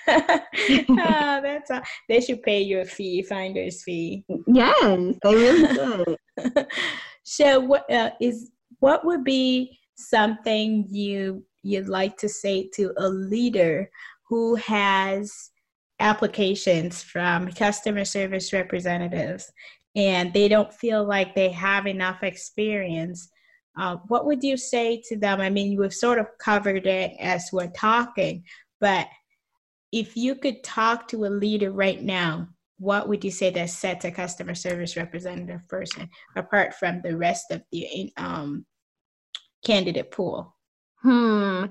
Oh, 0.08 0.40
that's 1.44 1.72
all. 1.72 1.82
They 2.10 2.22
should 2.22 2.44
pay 2.44 2.62
you 2.62 2.80
a 2.80 2.86
fee, 2.86 3.24
finder's 3.24 3.84
fee. 3.84 4.24
Yes, 4.48 5.16
they 5.24 5.36
really 5.36 5.76
should. 6.38 6.68
so, 7.24 7.60
what 7.60 7.92
uh, 7.92 8.12
is 8.20 8.52
what 8.80 9.06
would 9.06 9.24
be 9.24 9.78
something 9.96 10.86
you 10.90 11.44
you'd 11.64 11.90
like 11.90 12.18
to 12.18 12.30
say 12.30 12.70
to 12.74 12.94
a 12.98 13.08
leader 13.08 13.90
who 14.28 14.56
has 14.56 15.52
applications 16.00 17.04
from 17.04 17.52
customer 17.52 18.04
service 18.04 18.52
representatives 18.54 19.52
and 19.96 20.34
they 20.34 20.48
don't 20.48 20.74
feel 20.74 21.04
like 21.06 21.36
they 21.36 21.50
have 21.50 21.86
enough 21.86 22.24
experience? 22.24 23.30
Uh, 23.78 23.98
what 24.08 24.26
would 24.26 24.44
you 24.44 24.58
say 24.58 25.02
to 25.08 25.18
them? 25.18 25.40
I 25.40 25.50
mean, 25.50 25.80
we've 25.80 25.94
sort 25.94 26.20
of 26.20 26.28
covered 26.40 26.88
it 26.88 27.14
as 27.20 27.50
we're 27.54 27.72
talking, 27.72 28.44
but 28.82 29.08
if 29.92 30.16
you 30.16 30.36
could 30.36 30.64
talk 30.64 31.08
to 31.10 31.26
a 31.26 31.28
leader 31.28 31.72
right 31.72 32.02
now, 32.02 32.48
what 32.80 33.08
would 33.08 33.24
you 33.24 33.32
say 33.32 33.50
that 33.52 33.70
sets 33.70 34.06
a 34.06 34.12
customer 34.12 34.56
service 34.56 34.98
representative 34.98 35.68
person 35.68 36.10
apart 36.36 36.74
from 36.74 37.02
the 37.02 37.16
rest 37.16 37.52
of 37.52 37.62
the 37.72 38.12
um, 38.18 38.66
candidate 39.64 40.12
pool? 40.12 40.56
Hmm. 41.02 41.66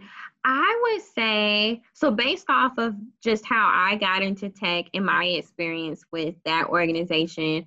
I 0.44 0.80
would 0.82 1.02
say 1.14 1.82
so 1.92 2.10
based 2.10 2.48
off 2.48 2.78
of 2.78 2.94
just 3.22 3.44
how 3.44 3.70
I 3.72 3.96
got 3.96 4.22
into 4.22 4.48
tech 4.48 4.86
and 4.94 5.04
my 5.04 5.24
experience 5.24 6.04
with 6.10 6.34
that 6.44 6.68
organization, 6.68 7.66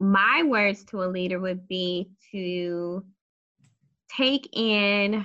my 0.00 0.42
words 0.42 0.84
to 0.86 1.04
a 1.04 1.06
leader 1.06 1.38
would 1.38 1.68
be 1.68 2.10
to 2.32 3.04
take 4.10 4.48
in 4.52 5.24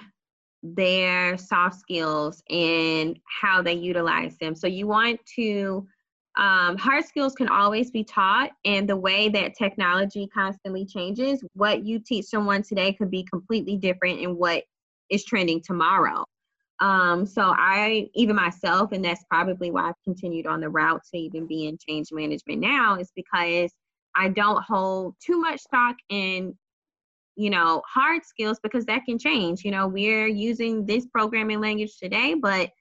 their 0.75 1.37
soft 1.37 1.79
skills 1.79 2.41
and 2.49 3.19
how 3.41 3.61
they 3.61 3.73
utilize 3.73 4.37
them. 4.37 4.55
So 4.55 4.67
you 4.67 4.87
want 4.87 5.19
to 5.35 5.87
um, 6.37 6.77
hard 6.77 7.03
skills 7.03 7.33
can 7.33 7.49
always 7.49 7.89
be 7.89 8.03
taught, 8.03 8.51
and 8.63 8.87
the 8.87 8.95
way 8.95 9.27
that 9.29 9.55
technology 9.57 10.29
constantly 10.31 10.85
changes, 10.85 11.43
what 11.53 11.83
you 11.83 11.99
teach 11.99 12.25
someone 12.25 12.61
today 12.61 12.93
could 12.93 13.09
be 13.09 13.23
completely 13.23 13.75
different 13.75 14.19
in 14.19 14.37
what 14.37 14.63
is 15.09 15.25
trending 15.25 15.61
tomorrow. 15.61 16.23
Um, 16.79 17.25
so 17.25 17.41
I, 17.41 18.07
even 18.13 18.35
myself, 18.35 18.91
and 18.91 19.03
that's 19.03 19.23
probably 19.31 19.71
why 19.71 19.89
I've 19.89 20.03
continued 20.03 20.45
on 20.45 20.61
the 20.61 20.69
route 20.69 21.01
to 21.11 21.17
even 21.17 21.47
be 21.47 21.65
in 21.65 21.77
change 21.79 22.09
management 22.11 22.61
now, 22.61 22.99
is 22.99 23.11
because 23.15 23.71
I 24.15 24.29
don't 24.29 24.63
hold 24.63 25.15
too 25.19 25.39
much 25.39 25.59
stock 25.59 25.95
in 26.09 26.55
you 27.37 27.51
know, 27.51 27.83
hard 27.87 28.25
skills 28.25 28.59
because 28.61 28.85
that 28.85 29.05
can 29.05 29.17
change. 29.17 29.63
You 29.63 29.71
know, 29.71 29.87
we're 29.87 30.27
using 30.27 30.85
this 30.85 31.05
programming 31.05 31.61
language 31.61 31.97
today, 31.97 32.33
but 32.33 32.71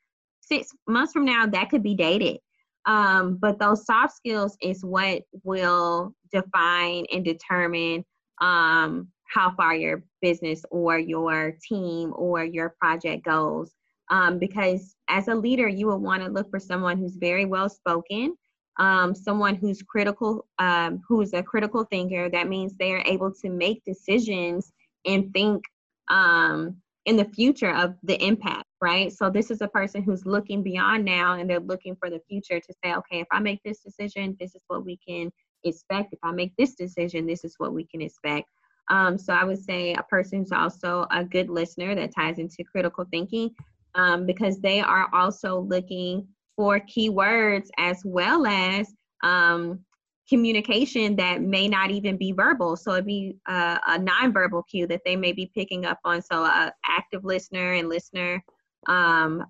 six 0.40 0.70
months 0.88 1.12
from 1.12 1.26
now, 1.26 1.46
that 1.46 1.68
could 1.68 1.82
be 1.82 1.94
dated. 1.94 2.38
Um, 2.86 3.36
but 3.36 3.58
those 3.58 3.84
soft 3.84 4.16
skills 4.16 4.56
is 4.62 4.82
what 4.82 5.22
will 5.44 6.14
define 6.32 7.04
and 7.12 7.24
determine 7.24 8.04
um, 8.40 9.08
how 9.28 9.50
far 9.56 9.74
your 9.74 10.04
business 10.22 10.64
or 10.70 10.98
your 10.98 11.56
team 11.68 12.14
or 12.16 12.44
your 12.44 12.74
project 12.80 13.24
goes. 13.24 13.72
Um, 14.08 14.38
because 14.38 14.94
as 15.08 15.28
a 15.28 15.34
leader, 15.34 15.68
you 15.68 15.88
will 15.88 15.98
want 15.98 16.22
to 16.22 16.30
look 16.30 16.48
for 16.48 16.60
someone 16.60 16.96
who's 16.96 17.16
very 17.16 17.44
well 17.44 17.68
spoken, 17.68 18.36
um, 18.78 19.14
someone 19.14 19.54
who's 19.54 19.82
critical, 19.82 20.46
um, 20.58 21.02
who's 21.08 21.32
a 21.32 21.42
critical 21.42 21.84
thinker. 21.84 22.28
That 22.28 22.48
means 22.48 22.74
they 22.74 22.92
are 22.92 23.02
able 23.06 23.32
to 23.32 23.48
make 23.48 23.84
decisions 23.84 24.72
and 25.06 25.32
think 25.32 25.64
um, 26.08 26.76
in 27.06 27.16
the 27.16 27.24
future 27.24 27.74
of 27.74 27.94
the 28.02 28.22
impact, 28.22 28.64
right? 28.80 29.12
So 29.12 29.30
this 29.30 29.50
is 29.50 29.60
a 29.60 29.68
person 29.68 30.02
who's 30.02 30.26
looking 30.26 30.62
beyond 30.62 31.04
now 31.04 31.34
and 31.34 31.48
they're 31.48 31.60
looking 31.60 31.96
for 31.96 32.10
the 32.10 32.20
future 32.28 32.60
to 32.60 32.74
say, 32.84 32.94
okay, 32.94 33.20
if 33.20 33.28
I 33.30 33.38
make 33.40 33.60
this 33.64 33.80
decision, 33.80 34.36
this 34.40 34.54
is 34.54 34.62
what 34.66 34.84
we 34.84 34.98
can 35.06 35.32
expect. 35.64 36.12
If 36.12 36.18
I 36.22 36.32
make 36.32 36.52
this 36.56 36.74
decision, 36.74 37.26
this 37.26 37.44
is 37.44 37.54
what 37.58 37.72
we 37.72 37.86
can 37.86 38.02
expect. 38.02 38.48
Um, 38.88 39.18
so 39.18 39.32
I 39.32 39.44
would 39.44 39.62
say 39.62 39.94
a 39.94 40.02
person 40.02 40.40
who's 40.40 40.52
also 40.52 41.06
a 41.10 41.24
good 41.24 41.48
listener 41.48 41.94
that 41.94 42.14
ties 42.14 42.38
into 42.38 42.64
critical 42.64 43.04
thinking 43.10 43.50
um, 43.94 44.26
because 44.26 44.60
they 44.60 44.80
are 44.80 45.08
also 45.12 45.60
looking 45.60 46.26
for 46.56 46.80
keywords 46.80 47.68
as 47.78 48.02
well 48.04 48.46
as 48.46 48.92
um, 49.22 49.80
communication 50.28 51.14
that 51.16 51.42
may 51.42 51.68
not 51.68 51.90
even 51.90 52.16
be 52.16 52.32
verbal. 52.32 52.76
So 52.76 52.92
it'd 52.92 53.06
be 53.06 53.36
uh, 53.46 53.78
a 53.86 53.98
nonverbal 53.98 54.64
cue 54.68 54.86
that 54.88 55.02
they 55.04 55.16
may 55.16 55.32
be 55.32 55.50
picking 55.54 55.84
up 55.84 55.98
on. 56.04 56.22
So 56.22 56.42
a 56.42 56.72
active 56.84 57.24
listener 57.24 57.74
and 57.74 57.88
listener. 57.88 58.42
Um, 58.88 59.44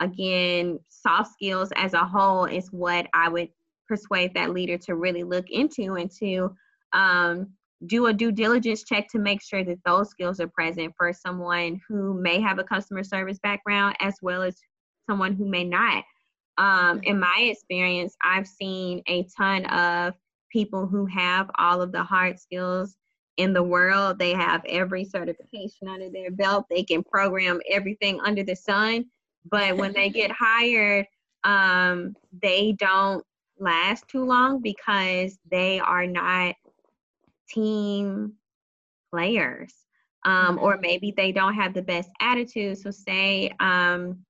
again, 0.00 0.78
soft 0.88 1.32
skills 1.32 1.70
as 1.76 1.94
a 1.94 2.04
whole 2.04 2.46
is 2.46 2.68
what 2.68 3.06
I 3.12 3.28
would 3.28 3.48
persuade 3.86 4.32
that 4.34 4.50
leader 4.50 4.78
to 4.78 4.94
really 4.94 5.24
look 5.24 5.50
into 5.50 5.94
and 5.94 6.10
to 6.18 6.54
um, 6.92 7.48
do 7.86 8.06
a 8.06 8.12
due 8.12 8.32
diligence 8.32 8.84
check 8.84 9.08
to 9.08 9.18
make 9.18 9.42
sure 9.42 9.64
that 9.64 9.78
those 9.84 10.08
skills 10.08 10.40
are 10.40 10.48
present 10.48 10.94
for 10.96 11.12
someone 11.12 11.80
who 11.88 12.14
may 12.14 12.40
have 12.40 12.58
a 12.58 12.64
customer 12.64 13.02
service 13.02 13.38
background 13.42 13.94
as 14.00 14.14
well 14.22 14.42
as 14.42 14.56
someone 15.08 15.34
who 15.34 15.46
may 15.46 15.64
not. 15.64 16.04
Um, 16.58 17.00
in 17.02 17.18
my 17.18 17.48
experience, 17.50 18.16
I've 18.22 18.46
seen 18.46 19.02
a 19.06 19.24
ton 19.36 19.66
of 19.66 20.14
people 20.50 20.86
who 20.86 21.06
have 21.06 21.50
all 21.58 21.82
of 21.82 21.92
the 21.92 22.02
hard 22.02 22.38
skills 22.38 22.96
in 23.36 23.52
the 23.52 23.62
world. 23.62 24.18
They 24.18 24.32
have 24.32 24.64
every 24.66 25.04
certification 25.04 25.88
under 25.88 26.08
their 26.10 26.30
belt. 26.30 26.66
They 26.70 26.84
can 26.84 27.02
program 27.02 27.60
everything 27.68 28.20
under 28.20 28.44
the 28.44 28.54
sun. 28.54 29.06
But 29.50 29.76
when 29.76 29.92
they 29.92 30.08
get 30.10 30.30
hired, 30.38 31.06
um, 31.42 32.14
they 32.42 32.72
don't 32.72 33.24
last 33.58 34.08
too 34.08 34.24
long 34.24 34.60
because 34.60 35.38
they 35.50 35.80
are 35.80 36.06
not 36.06 36.54
team 37.48 38.34
players. 39.12 39.74
Um, 40.26 40.58
or 40.58 40.74
mm-hmm. 40.74 40.82
maybe 40.82 41.14
they 41.14 41.32
don't 41.32 41.52
have 41.52 41.74
the 41.74 41.82
best 41.82 42.08
attitude. 42.20 42.78
So, 42.78 42.90
say 42.90 43.52
um, 43.60 44.24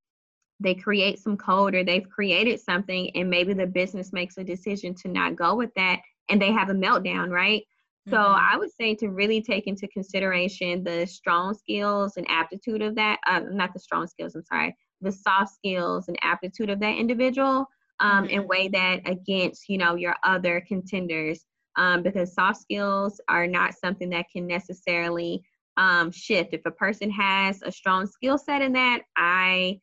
they 0.60 0.74
create 0.74 1.18
some 1.18 1.36
code 1.36 1.74
or 1.74 1.84
they've 1.84 2.08
created 2.08 2.60
something 2.60 3.10
and 3.14 3.28
maybe 3.28 3.52
the 3.52 3.66
business 3.66 4.12
makes 4.12 4.38
a 4.38 4.44
decision 4.44 4.94
to 4.94 5.08
not 5.08 5.36
go 5.36 5.54
with 5.54 5.70
that 5.74 6.00
and 6.28 6.40
they 6.40 6.52
have 6.52 6.70
a 6.70 6.74
meltdown 6.74 7.28
right 7.30 7.62
mm-hmm. 8.08 8.12
so 8.12 8.18
i 8.18 8.56
would 8.56 8.70
say 8.72 8.94
to 8.94 9.08
really 9.08 9.42
take 9.42 9.66
into 9.66 9.88
consideration 9.88 10.84
the 10.84 11.04
strong 11.06 11.54
skills 11.54 12.16
and 12.16 12.26
aptitude 12.30 12.82
of 12.82 12.94
that 12.94 13.18
uh, 13.26 13.40
not 13.50 13.72
the 13.72 13.80
strong 13.80 14.06
skills 14.06 14.34
i'm 14.34 14.44
sorry 14.44 14.74
the 15.00 15.12
soft 15.12 15.54
skills 15.54 16.08
and 16.08 16.18
aptitude 16.22 16.70
of 16.70 16.80
that 16.80 16.96
individual 16.96 17.66
um, 18.00 18.24
mm-hmm. 18.24 18.38
and 18.38 18.48
weigh 18.48 18.68
that 18.68 19.00
against 19.06 19.68
you 19.68 19.78
know 19.78 19.94
your 19.94 20.14
other 20.24 20.64
contenders 20.66 21.44
um, 21.76 22.04
because 22.04 22.32
soft 22.32 22.60
skills 22.60 23.20
are 23.28 23.48
not 23.48 23.74
something 23.74 24.08
that 24.10 24.26
can 24.32 24.46
necessarily 24.46 25.42
um, 25.76 26.12
shift 26.12 26.54
if 26.54 26.60
a 26.66 26.70
person 26.70 27.10
has 27.10 27.60
a 27.62 27.72
strong 27.72 28.06
skill 28.06 28.38
set 28.38 28.62
in 28.62 28.72
that 28.72 29.02
i 29.16 29.78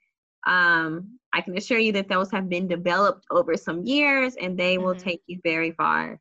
um, 0.45 1.19
I 1.34 1.41
can 1.41 1.58
assure 1.58 1.80
you 1.80 1.91
that 1.93 2.10
those 2.10 2.32
have 2.32 2.49
been 2.49 2.67
developed 2.67 3.25
over 3.32 3.56
some 3.56 3.86
years 3.86 4.36
and 4.36 4.58
they 4.58 4.75
mm-hmm. 4.75 4.86
will 4.86 4.95
take 4.95 5.21
you 5.27 5.39
very 5.43 5.71
far. 5.71 6.19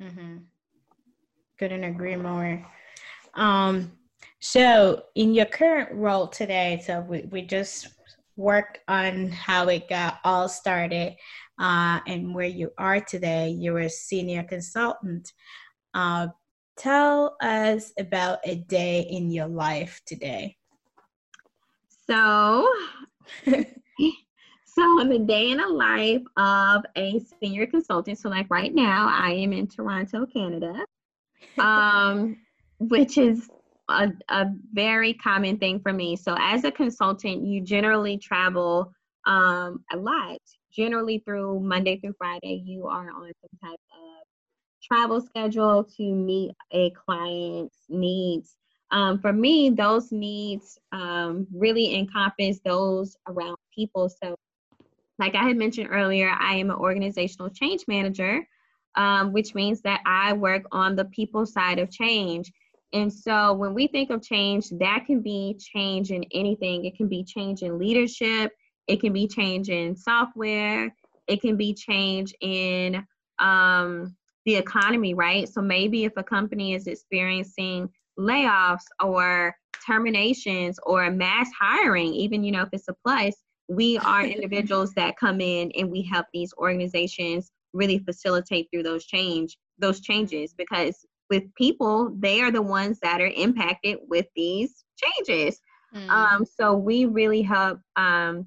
Mm-hmm. 0.00 0.38
Couldn't 1.58 1.84
agree 1.84 2.16
more. 2.16 2.64
Um, 3.34 3.92
so, 4.40 5.04
in 5.14 5.34
your 5.34 5.46
current 5.46 5.90
role 5.92 6.28
today, 6.28 6.82
so 6.84 7.00
we, 7.00 7.22
we 7.30 7.42
just 7.42 7.88
worked 8.36 8.80
on 8.88 9.30
how 9.30 9.68
it 9.68 9.88
got 9.88 10.18
all 10.24 10.48
started 10.48 11.16
uh, 11.58 12.00
and 12.06 12.34
where 12.34 12.46
you 12.46 12.70
are 12.78 13.00
today. 13.00 13.48
You're 13.48 13.80
a 13.80 13.90
senior 13.90 14.42
consultant. 14.42 15.32
Uh, 15.94 16.28
tell 16.76 17.36
us 17.40 17.92
about 17.98 18.40
a 18.44 18.56
day 18.56 19.06
in 19.08 19.30
your 19.30 19.46
life 19.46 20.02
today. 20.06 20.56
So, 22.06 22.68
so 23.46 24.82
on 24.82 25.08
the 25.08 25.18
day 25.18 25.50
in 25.50 25.58
the 25.58 25.68
life 25.68 26.22
of 26.36 26.84
a 26.96 27.20
senior 27.40 27.66
consultant, 27.66 28.18
so 28.18 28.28
like 28.28 28.46
right 28.50 28.74
now, 28.74 29.08
I 29.10 29.32
am 29.32 29.52
in 29.52 29.66
Toronto, 29.66 30.26
Canada, 30.26 30.84
um, 31.58 32.36
which 32.78 33.18
is 33.18 33.48
a, 33.88 34.12
a 34.28 34.46
very 34.72 35.14
common 35.14 35.58
thing 35.58 35.80
for 35.80 35.92
me. 35.92 36.16
So 36.16 36.36
as 36.38 36.64
a 36.64 36.72
consultant, 36.72 37.44
you 37.44 37.60
generally 37.60 38.18
travel 38.18 38.92
um, 39.26 39.84
a 39.92 39.96
lot. 39.96 40.38
Generally 40.72 41.22
through 41.24 41.60
Monday 41.60 41.98
through 42.00 42.14
Friday, 42.18 42.62
you 42.64 42.86
are 42.88 43.08
on 43.08 43.30
some 43.40 43.70
type 43.70 43.78
of 43.92 44.26
travel 44.82 45.20
schedule 45.20 45.84
to 45.96 46.02
meet 46.02 46.52
a 46.72 46.90
client's 46.90 47.76
needs 47.88 48.56
um, 48.94 49.18
for 49.18 49.32
me, 49.32 49.70
those 49.70 50.12
needs 50.12 50.78
um, 50.92 51.48
really 51.52 51.96
encompass 51.96 52.60
those 52.64 53.16
around 53.26 53.56
people. 53.74 54.08
So 54.08 54.36
like 55.18 55.34
I 55.34 55.42
had 55.42 55.56
mentioned 55.56 55.88
earlier, 55.90 56.30
I 56.30 56.54
am 56.54 56.70
an 56.70 56.76
organizational 56.76 57.50
change 57.50 57.84
manager, 57.88 58.46
um, 58.94 59.32
which 59.32 59.52
means 59.52 59.80
that 59.80 60.00
I 60.06 60.32
work 60.34 60.62
on 60.70 60.94
the 60.94 61.06
people 61.06 61.44
side 61.44 61.80
of 61.80 61.90
change. 61.90 62.52
And 62.92 63.12
so 63.12 63.52
when 63.54 63.74
we 63.74 63.88
think 63.88 64.10
of 64.10 64.22
change, 64.22 64.68
that 64.78 65.06
can 65.08 65.20
be 65.20 65.58
change 65.58 66.12
in 66.12 66.24
anything. 66.32 66.84
It 66.84 66.96
can 66.96 67.08
be 67.08 67.24
change 67.24 67.62
in 67.62 67.80
leadership, 67.80 68.52
it 68.86 69.00
can 69.00 69.12
be 69.12 69.26
change 69.26 69.70
in 69.70 69.96
software, 69.96 70.94
it 71.26 71.40
can 71.40 71.56
be 71.56 71.74
change 71.74 72.32
in 72.40 73.04
um, 73.40 74.14
the 74.44 74.54
economy, 74.54 75.14
right? 75.14 75.48
So 75.48 75.60
maybe 75.60 76.04
if 76.04 76.12
a 76.16 76.22
company 76.22 76.74
is 76.74 76.86
experiencing 76.86 77.88
layoffs 78.18 78.84
or 79.02 79.54
terminations 79.86 80.78
or 80.84 81.10
mass 81.10 81.48
hiring, 81.58 82.12
even 82.14 82.44
you 82.44 82.52
know 82.52 82.62
if 82.62 82.68
it's 82.72 82.88
a 82.88 82.94
plus, 83.04 83.34
we 83.68 83.98
are 83.98 84.24
individuals 84.24 84.92
that 84.94 85.16
come 85.16 85.40
in 85.40 85.70
and 85.72 85.90
we 85.90 86.02
help 86.02 86.26
these 86.32 86.52
organizations 86.58 87.50
really 87.72 87.98
facilitate 87.98 88.68
through 88.72 88.82
those 88.82 89.04
change 89.04 89.56
those 89.78 90.00
changes 90.00 90.54
because 90.56 91.04
with 91.30 91.42
people 91.56 92.14
they 92.18 92.40
are 92.40 92.52
the 92.52 92.62
ones 92.62 93.00
that 93.00 93.20
are 93.20 93.32
impacted 93.34 93.98
with 94.08 94.26
these 94.36 94.84
changes. 94.96 95.60
Mm. 95.94 96.08
um, 96.08 96.44
so 96.44 96.74
we 96.74 97.04
really 97.04 97.42
help 97.42 97.80
um, 97.96 98.46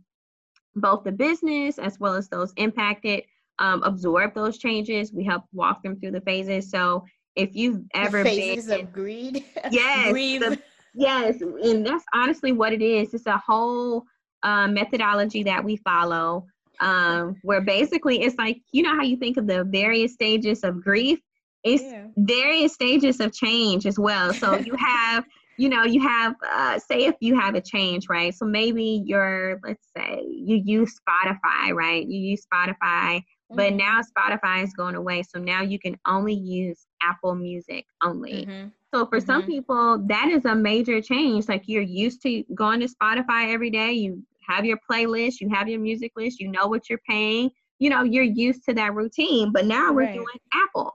both 0.75 1.03
the 1.03 1.11
business 1.11 1.79
as 1.79 1.99
well 1.99 2.13
as 2.13 2.29
those 2.29 2.53
impacted 2.57 3.23
um, 3.59 3.81
absorb 3.83 4.35
those 4.35 4.57
changes. 4.57 5.11
We 5.11 5.23
help 5.23 5.43
walk 5.53 5.81
them 5.83 5.99
through 5.99 6.11
the 6.11 6.21
phases. 6.21 6.69
So 6.69 7.05
if 7.37 7.55
you've 7.55 7.83
ever 7.93 8.23
the 8.23 8.29
phases 8.29 8.67
been, 8.67 8.81
of 8.81 8.91
greed. 8.91 9.45
Yes 9.71 10.11
the, 10.13 10.59
yes 10.93 11.41
and 11.41 11.85
that's 11.85 12.03
honestly 12.13 12.51
what 12.51 12.73
it 12.73 12.81
is. 12.81 13.13
It's 13.13 13.27
a 13.27 13.37
whole 13.37 14.03
um, 14.43 14.73
methodology 14.73 15.43
that 15.43 15.63
we 15.63 15.77
follow 15.77 16.47
um, 16.79 17.35
where 17.43 17.61
basically 17.61 18.21
it's 18.21 18.37
like 18.37 18.61
you 18.71 18.83
know 18.83 18.95
how 18.95 19.03
you 19.03 19.17
think 19.17 19.37
of 19.37 19.47
the 19.47 19.63
various 19.65 20.13
stages 20.13 20.63
of 20.63 20.83
grief? 20.83 21.19
It's 21.63 21.83
yeah. 21.83 22.07
various 22.17 22.73
stages 22.73 23.19
of 23.19 23.33
change 23.33 23.85
as 23.85 23.99
well. 23.99 24.33
So 24.33 24.57
you 24.57 24.75
have 24.79 25.25
you 25.57 25.69
know 25.69 25.83
you 25.83 26.01
have 26.01 26.35
uh, 26.49 26.79
say 26.79 27.05
if 27.05 27.15
you 27.19 27.39
have 27.39 27.55
a 27.55 27.61
change 27.61 28.07
right? 28.09 28.33
So 28.33 28.45
maybe 28.45 29.03
you're 29.05 29.59
let's 29.63 29.87
say 29.95 30.23
you 30.25 30.61
use 30.63 30.99
spotify 30.99 31.73
right? 31.73 32.05
You 32.07 32.19
use 32.19 32.45
spotify 32.51 33.21
mm-hmm. 33.49 33.57
but 33.57 33.73
now 33.73 34.01
spotify 34.01 34.63
is 34.63 34.73
going 34.73 34.95
away 34.95 35.23
so 35.23 35.39
now 35.39 35.61
you 35.61 35.79
can 35.79 35.97
only 36.07 36.33
use 36.33 36.87
apple 37.01 37.35
music 37.35 37.85
only 38.03 38.45
mm-hmm. 38.45 38.67
so 38.93 39.05
for 39.05 39.17
mm-hmm. 39.17 39.25
some 39.25 39.43
people 39.43 40.03
that 40.07 40.27
is 40.29 40.45
a 40.45 40.55
major 40.55 41.01
change 41.01 41.47
like 41.47 41.63
you're 41.65 41.81
used 41.81 42.21
to 42.21 42.43
going 42.55 42.79
to 42.79 42.87
spotify 42.87 43.51
every 43.53 43.69
day 43.69 43.91
you 43.91 44.23
have 44.47 44.65
your 44.65 44.79
playlist, 44.89 45.39
you 45.39 45.49
have 45.49 45.67
your 45.67 45.79
music 45.79 46.13
list, 46.15 46.39
you 46.39 46.49
know 46.49 46.67
what 46.67 46.89
you're 46.89 47.01
paying. 47.07 47.51
You 47.79 47.91
know, 47.91 48.03
you're 48.03 48.23
used 48.23 48.63
to 48.65 48.73
that 48.73 48.95
routine, 48.95 49.51
but 49.51 49.65
now 49.65 49.93
we're 49.93 50.11
doing 50.11 50.25
Apple. 50.51 50.93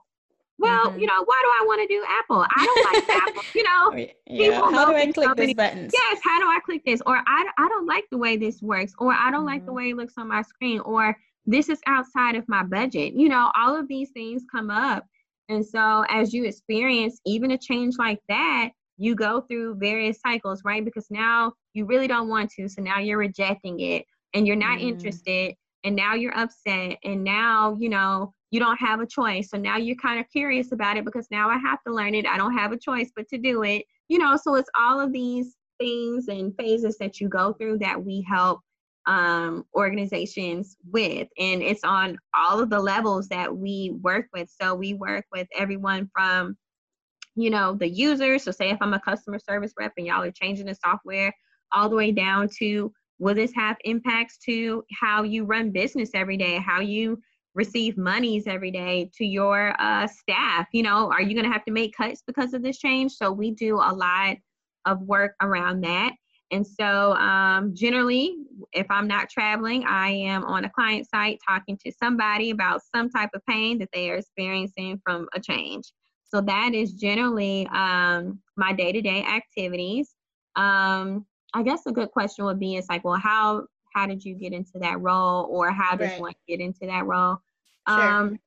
Well, 0.59 0.87
mm-hmm. 0.87 0.99
you 0.99 1.07
know, 1.07 1.23
why 1.23 1.41
do 1.43 1.49
I 1.61 1.65
want 1.65 1.81
to 1.81 1.87
do 1.87 2.03
Apple? 2.07 2.45
I 2.55 2.65
don't 2.65 2.93
like 2.93 3.09
Apple. 3.23 3.43
You 3.55 3.63
know, 3.63 4.07
yeah. 4.27 4.59
how 4.59 4.85
do 4.85 4.95
I 4.95 5.11
click 5.11 5.35
this 5.37 5.53
buttons? 5.53 5.93
Yes, 5.93 6.19
how 6.23 6.39
do 6.39 6.45
I 6.45 6.59
click 6.65 6.83
this? 6.85 7.01
Or 7.05 7.15
I, 7.15 7.49
I 7.57 7.67
don't 7.69 7.85
like 7.87 8.05
the 8.11 8.17
way 8.17 8.37
this 8.37 8.61
works, 8.61 8.93
or 8.99 9.13
I 9.13 9.31
don't 9.31 9.41
mm-hmm. 9.41 9.45
like 9.45 9.61
the 9.61 9.67
mm-hmm. 9.67 9.75
way 9.77 9.89
it 9.91 9.97
looks 9.97 10.13
on 10.17 10.27
my 10.27 10.41
screen, 10.41 10.81
or 10.81 11.15
this 11.45 11.69
is 11.69 11.79
outside 11.87 12.35
of 12.35 12.47
my 12.47 12.63
budget. 12.63 13.13
You 13.13 13.29
know, 13.29 13.51
all 13.55 13.75
of 13.75 13.87
these 13.87 14.09
things 14.11 14.43
come 14.51 14.69
up. 14.69 15.05
And 15.49 15.65
so 15.65 16.05
as 16.09 16.33
you 16.33 16.45
experience 16.45 17.19
even 17.25 17.51
a 17.51 17.57
change 17.57 17.95
like 17.97 18.19
that, 18.29 18.69
you 18.97 19.15
go 19.15 19.41
through 19.41 19.75
various 19.75 20.19
cycles, 20.21 20.61
right? 20.63 20.85
Because 20.85 21.07
now 21.09 21.53
you 21.73 21.85
really 21.85 22.07
don't 22.07 22.29
want 22.29 22.51
to. 22.51 22.69
So 22.69 22.81
now 22.81 22.99
you're 22.99 23.17
rejecting 23.17 23.79
it 23.79 24.05
and 24.33 24.47
you're 24.47 24.55
not 24.55 24.79
mm. 24.79 24.83
interested. 24.83 25.55
And 25.83 25.95
now 25.95 26.13
you're 26.13 26.37
upset. 26.37 26.97
And 27.03 27.23
now, 27.23 27.75
you 27.77 27.89
know, 27.89 28.33
you 28.51 28.59
don't 28.59 28.77
have 28.77 29.01
a 29.01 29.05
choice. 29.05 29.49
So 29.49 29.57
now 29.57 29.77
you're 29.77 29.97
kind 29.97 30.19
of 30.19 30.29
curious 30.31 30.71
about 30.71 30.95
it 30.95 31.03
because 31.03 31.27
now 31.29 31.49
I 31.49 31.57
have 31.57 31.79
to 31.85 31.93
learn 31.93 32.15
it. 32.15 32.25
I 32.25 32.37
don't 32.37 32.57
have 32.57 32.71
a 32.71 32.77
choice 32.77 33.11
but 33.15 33.27
to 33.29 33.37
do 33.37 33.63
it. 33.63 33.83
You 34.07 34.19
know, 34.19 34.37
so 34.37 34.55
it's 34.55 34.69
all 34.79 34.99
of 34.99 35.11
these 35.11 35.55
things 35.79 36.27
and 36.27 36.55
phases 36.55 36.97
that 36.99 37.19
you 37.19 37.27
go 37.27 37.53
through 37.53 37.79
that 37.79 38.01
we 38.01 38.25
help 38.29 38.61
um, 39.05 39.65
organizations 39.75 40.77
with. 40.91 41.27
And 41.37 41.61
it's 41.61 41.83
on 41.83 42.17
all 42.35 42.59
of 42.59 42.69
the 42.69 42.79
levels 42.79 43.27
that 43.29 43.55
we 43.55 43.95
work 44.01 44.27
with. 44.33 44.49
So 44.61 44.75
we 44.75 44.93
work 44.93 45.25
with 45.31 45.47
everyone 45.55 46.09
from 46.15 46.57
you 47.35 47.49
know, 47.49 47.73
the 47.73 47.89
users. 47.89 48.43
So 48.43 48.51
say 48.51 48.69
if 48.69 48.77
I'm 48.81 48.93
a 48.93 48.99
customer 48.99 49.39
service 49.39 49.73
rep 49.77 49.93
and 49.97 50.05
y'all 50.05 50.23
are 50.23 50.31
changing 50.31 50.67
the 50.67 50.75
software 50.75 51.33
all 51.71 51.89
the 51.89 51.95
way 51.95 52.11
down 52.11 52.47
to 52.59 52.93
will 53.19 53.35
this 53.35 53.53
have 53.55 53.77
impacts 53.85 54.37
to 54.45 54.83
how 54.99 55.23
you 55.23 55.45
run 55.45 55.71
business 55.71 56.11
every 56.13 56.37
day, 56.37 56.57
how 56.57 56.81
you 56.81 57.19
receive 57.55 57.97
monies 57.97 58.45
every 58.47 58.71
day 58.71 59.09
to 59.15 59.25
your 59.25 59.73
uh, 59.79 60.07
staff? 60.07 60.67
You 60.73 60.83
know, 60.83 61.11
are 61.11 61.21
you 61.21 61.33
going 61.33 61.45
to 61.45 61.51
have 61.51 61.65
to 61.65 61.71
make 61.71 61.95
cuts 61.95 62.21
because 62.25 62.53
of 62.53 62.61
this 62.61 62.77
change? 62.77 63.13
So 63.13 63.31
we 63.31 63.51
do 63.51 63.77
a 63.77 63.93
lot 63.93 64.37
of 64.85 65.01
work 65.01 65.33
around 65.41 65.81
that. 65.81 66.13
And 66.51 66.65
so, 66.65 67.13
um, 67.13 67.73
generally, 67.73 68.35
if 68.73 68.85
I'm 68.89 69.07
not 69.07 69.29
traveling, 69.29 69.85
I 69.85 70.09
am 70.09 70.43
on 70.43 70.65
a 70.65 70.69
client 70.69 71.07
site 71.09 71.39
talking 71.47 71.77
to 71.83 71.91
somebody 71.91 72.51
about 72.51 72.81
some 72.95 73.09
type 73.09 73.29
of 73.33 73.41
pain 73.47 73.79
that 73.79 73.89
they 73.91 74.11
are 74.11 74.17
experiencing 74.17 75.01
from 75.03 75.27
a 75.33 75.39
change. 75.39 75.91
So 76.23 76.41
that 76.41 76.73
is 76.73 76.93
generally 76.93 77.67
um, 77.67 78.39
my 78.55 78.73
day-to-day 78.73 79.23
activities. 79.23 80.15
Um, 80.55 81.25
I 81.53 81.63
guess 81.63 81.85
a 81.85 81.91
good 81.91 82.11
question 82.11 82.45
would 82.45 82.59
be, 82.59 82.75
it's 82.75 82.89
like, 82.89 83.03
well, 83.03 83.19
how 83.19 83.65
how 83.93 84.07
did 84.07 84.23
you 84.23 84.33
get 84.35 84.53
into 84.53 84.79
that 84.79 84.99
role, 84.99 85.47
or 85.49 85.71
how 85.71 85.95
does 85.95 86.09
right. 86.09 86.21
one 86.21 86.33
get 86.47 86.59
into 86.59 86.87
that 86.87 87.05
role? 87.05 87.37
Sure. 87.87 88.01
Um, 88.01 88.39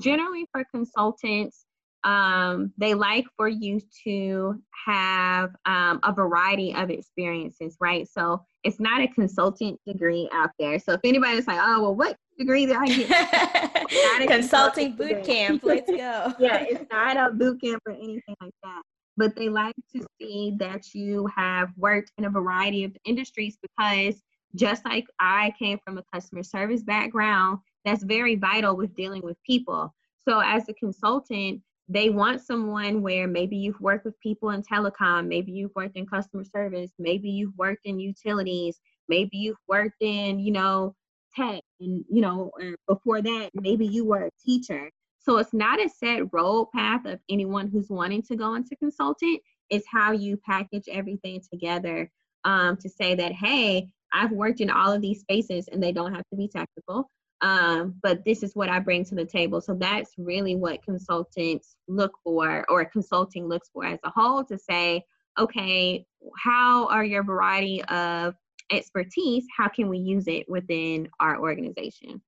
generally, 0.00 0.46
for 0.52 0.64
consultants, 0.70 1.66
um, 2.04 2.72
they 2.78 2.94
like 2.94 3.26
for 3.36 3.48
you 3.48 3.80
to 4.04 4.60
have 4.86 5.50
um, 5.66 6.00
a 6.02 6.12
variety 6.12 6.74
of 6.74 6.90
experiences, 6.90 7.76
right? 7.80 8.08
So 8.08 8.42
it's 8.64 8.80
not 8.80 9.02
a 9.02 9.08
consultant 9.08 9.78
degree 9.86 10.28
out 10.32 10.50
there. 10.58 10.78
So 10.78 10.92
if 10.92 11.00
anybody's 11.04 11.46
like, 11.46 11.60
oh, 11.60 11.82
well, 11.82 11.94
what 11.94 12.16
degree 12.38 12.66
that 12.66 12.78
I 12.78 12.86
get? 12.86 14.28
Consulting 14.28 14.96
boot 14.96 15.24
camp. 15.24 15.62
Let's 15.62 15.90
go. 15.90 15.94
yeah, 16.38 16.64
it's 16.68 16.84
not 16.90 17.16
a 17.16 17.32
boot 17.32 17.60
camp 17.60 17.82
or 17.86 17.92
anything 17.92 18.34
like 18.40 18.54
that. 18.62 18.82
But 19.16 19.36
they 19.36 19.48
like 19.48 19.74
to 19.94 20.06
see 20.18 20.54
that 20.58 20.94
you 20.94 21.28
have 21.36 21.70
worked 21.76 22.12
in 22.16 22.24
a 22.24 22.30
variety 22.30 22.84
of 22.84 22.96
industries 23.04 23.58
because 23.60 24.22
just 24.54 24.84
like 24.84 25.06
I 25.18 25.52
came 25.58 25.78
from 25.84 25.98
a 25.98 26.04
customer 26.12 26.42
service 26.42 26.82
background, 26.82 27.58
that's 27.84 28.02
very 28.02 28.36
vital 28.36 28.76
with 28.76 28.94
dealing 28.96 29.22
with 29.22 29.36
people. 29.44 29.94
So 30.26 30.40
as 30.40 30.68
a 30.68 30.74
consultant, 30.74 31.60
they 31.90 32.08
want 32.08 32.40
someone 32.40 33.02
where 33.02 33.26
maybe 33.26 33.56
you've 33.56 33.80
worked 33.80 34.04
with 34.04 34.18
people 34.20 34.50
in 34.50 34.62
telecom, 34.62 35.26
maybe 35.26 35.50
you've 35.50 35.74
worked 35.74 35.96
in 35.96 36.06
customer 36.06 36.44
service, 36.44 36.92
maybe 36.98 37.28
you've 37.28 37.56
worked 37.58 37.84
in 37.84 37.98
utilities, 37.98 38.80
maybe 39.08 39.36
you've 39.36 39.58
worked 39.68 40.00
in, 40.00 40.38
you 40.38 40.52
know, 40.52 40.94
tech 41.36 41.62
and 41.80 42.04
you 42.10 42.20
know 42.20 42.50
before 42.88 43.22
that 43.22 43.50
maybe 43.54 43.86
you 43.86 44.04
were 44.04 44.24
a 44.24 44.30
teacher. 44.44 44.90
So 45.18 45.36
it's 45.36 45.52
not 45.52 45.80
a 45.80 45.88
set 45.88 46.32
road 46.32 46.68
path 46.74 47.04
of 47.04 47.20
anyone 47.28 47.68
who's 47.68 47.90
wanting 47.90 48.22
to 48.22 48.36
go 48.36 48.54
into 48.54 48.74
consultant. 48.76 49.40
It's 49.68 49.86
how 49.88 50.12
you 50.12 50.38
package 50.44 50.84
everything 50.90 51.40
together 51.52 52.10
um, 52.44 52.76
to 52.78 52.88
say 52.88 53.14
that 53.14 53.32
hey 53.32 53.88
i've 54.12 54.32
worked 54.32 54.60
in 54.60 54.70
all 54.70 54.92
of 54.92 55.02
these 55.02 55.20
spaces 55.20 55.68
and 55.68 55.82
they 55.82 55.92
don't 55.92 56.14
have 56.14 56.26
to 56.30 56.36
be 56.36 56.48
technical 56.48 57.10
um, 57.42 57.94
but 58.02 58.24
this 58.24 58.42
is 58.42 58.54
what 58.54 58.68
i 58.68 58.78
bring 58.78 59.04
to 59.04 59.14
the 59.14 59.24
table 59.24 59.60
so 59.60 59.74
that's 59.74 60.12
really 60.18 60.56
what 60.56 60.82
consultants 60.82 61.76
look 61.88 62.12
for 62.22 62.64
or 62.68 62.84
consulting 62.84 63.48
looks 63.48 63.70
for 63.72 63.84
as 63.84 63.98
a 64.04 64.10
whole 64.10 64.44
to 64.44 64.58
say 64.58 65.02
okay 65.38 66.04
how 66.36 66.86
are 66.88 67.04
your 67.04 67.22
variety 67.22 67.82
of 67.84 68.34
expertise, 68.70 69.44
how 69.56 69.68
can 69.68 69.88
we 69.88 69.98
use 69.98 70.28
it 70.28 70.48
within 70.48 71.08
our 71.20 71.40
organization? 71.40 72.22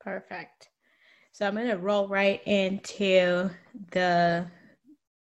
Perfect. 0.00 0.68
So 1.32 1.46
I'm 1.46 1.54
going 1.54 1.68
to 1.68 1.78
roll 1.78 2.08
right 2.08 2.40
into 2.46 3.50
the 3.90 4.46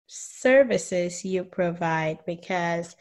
services 0.08 1.24
you 1.24 1.44
provide 1.44 2.20
because 2.26 2.96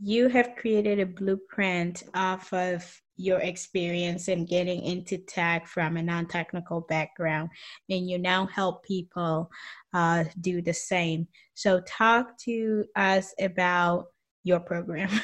you 0.00 0.28
have 0.28 0.56
created 0.56 0.98
a 0.98 1.06
blueprint 1.06 2.04
off 2.14 2.52
of 2.52 3.00
your 3.16 3.38
experience 3.40 4.28
in 4.28 4.44
getting 4.44 4.82
into 4.82 5.18
tech 5.18 5.66
from 5.66 5.96
a 5.96 6.02
non-technical 6.02 6.80
background 6.82 7.48
and 7.88 8.08
you 8.08 8.18
now 8.18 8.46
help 8.46 8.84
people 8.84 9.50
uh, 9.92 10.24
do 10.40 10.60
the 10.60 10.74
same 10.74 11.26
so 11.54 11.80
talk 11.86 12.36
to 12.38 12.84
us 12.96 13.32
about 13.40 14.06
your 14.42 14.60
program 14.60 15.08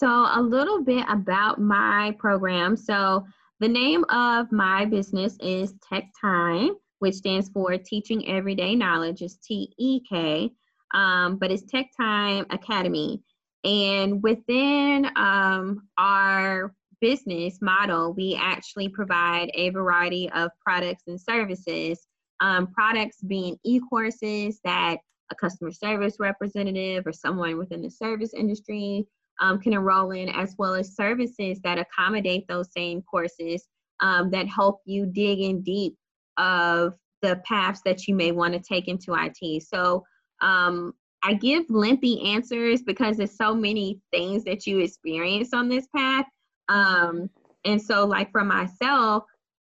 So, 0.00 0.08
a 0.08 0.40
little 0.40 0.82
bit 0.82 1.04
about 1.10 1.60
my 1.60 2.16
program. 2.18 2.74
So, 2.74 3.26
the 3.58 3.68
name 3.68 4.02
of 4.08 4.50
my 4.50 4.86
business 4.86 5.36
is 5.40 5.74
Tech 5.86 6.04
Time, 6.18 6.70
which 7.00 7.16
stands 7.16 7.50
for 7.50 7.76
Teaching 7.76 8.26
Everyday 8.26 8.74
Knowledge, 8.74 9.20
is 9.20 9.36
T 9.36 9.74
E 9.76 10.00
K, 10.08 10.50
um, 10.94 11.36
but 11.36 11.50
it's 11.50 11.70
Tech 11.70 11.90
Time 11.94 12.46
Academy. 12.48 13.22
And 13.64 14.22
within 14.22 15.10
um, 15.16 15.88
our 15.98 16.74
business 17.00 17.58
model, 17.60 18.12
we 18.12 18.38
actually 18.40 18.88
provide 18.88 19.50
a 19.54 19.70
variety 19.70 20.30
of 20.30 20.50
products 20.62 21.04
and 21.06 21.20
services. 21.20 22.06
Um, 22.40 22.68
products 22.68 23.18
being 23.20 23.58
e 23.64 23.80
courses 23.80 24.60
that 24.64 24.98
a 25.30 25.34
customer 25.34 25.72
service 25.72 26.16
representative 26.18 27.06
or 27.06 27.12
someone 27.12 27.58
within 27.58 27.82
the 27.82 27.90
service 27.90 28.32
industry 28.34 29.06
um, 29.40 29.58
can 29.60 29.72
enroll 29.72 30.10
in, 30.10 30.28
as 30.28 30.54
well 30.58 30.74
as 30.74 30.96
services 30.96 31.60
that 31.62 31.78
accommodate 31.78 32.46
those 32.48 32.72
same 32.72 33.02
courses 33.02 33.66
um, 34.00 34.30
that 34.30 34.48
help 34.48 34.80
you 34.84 35.06
dig 35.06 35.40
in 35.40 35.62
deep 35.62 35.96
of 36.36 36.94
the 37.22 37.40
paths 37.46 37.80
that 37.84 38.08
you 38.08 38.14
may 38.14 38.32
want 38.32 38.54
to 38.54 38.60
take 38.60 38.88
into 38.88 39.14
IT. 39.14 39.62
So 39.62 40.04
um, 40.40 40.94
I 41.22 41.34
give 41.34 41.68
lengthy 41.68 42.32
answers 42.32 42.82
because 42.82 43.16
there's 43.16 43.36
so 43.36 43.54
many 43.54 44.00
things 44.12 44.44
that 44.44 44.66
you 44.66 44.78
experience 44.78 45.52
on 45.52 45.68
this 45.68 45.86
path. 45.94 46.26
Um, 46.68 47.28
and 47.64 47.80
so, 47.80 48.06
like 48.06 48.30
for 48.30 48.44
myself, 48.44 49.24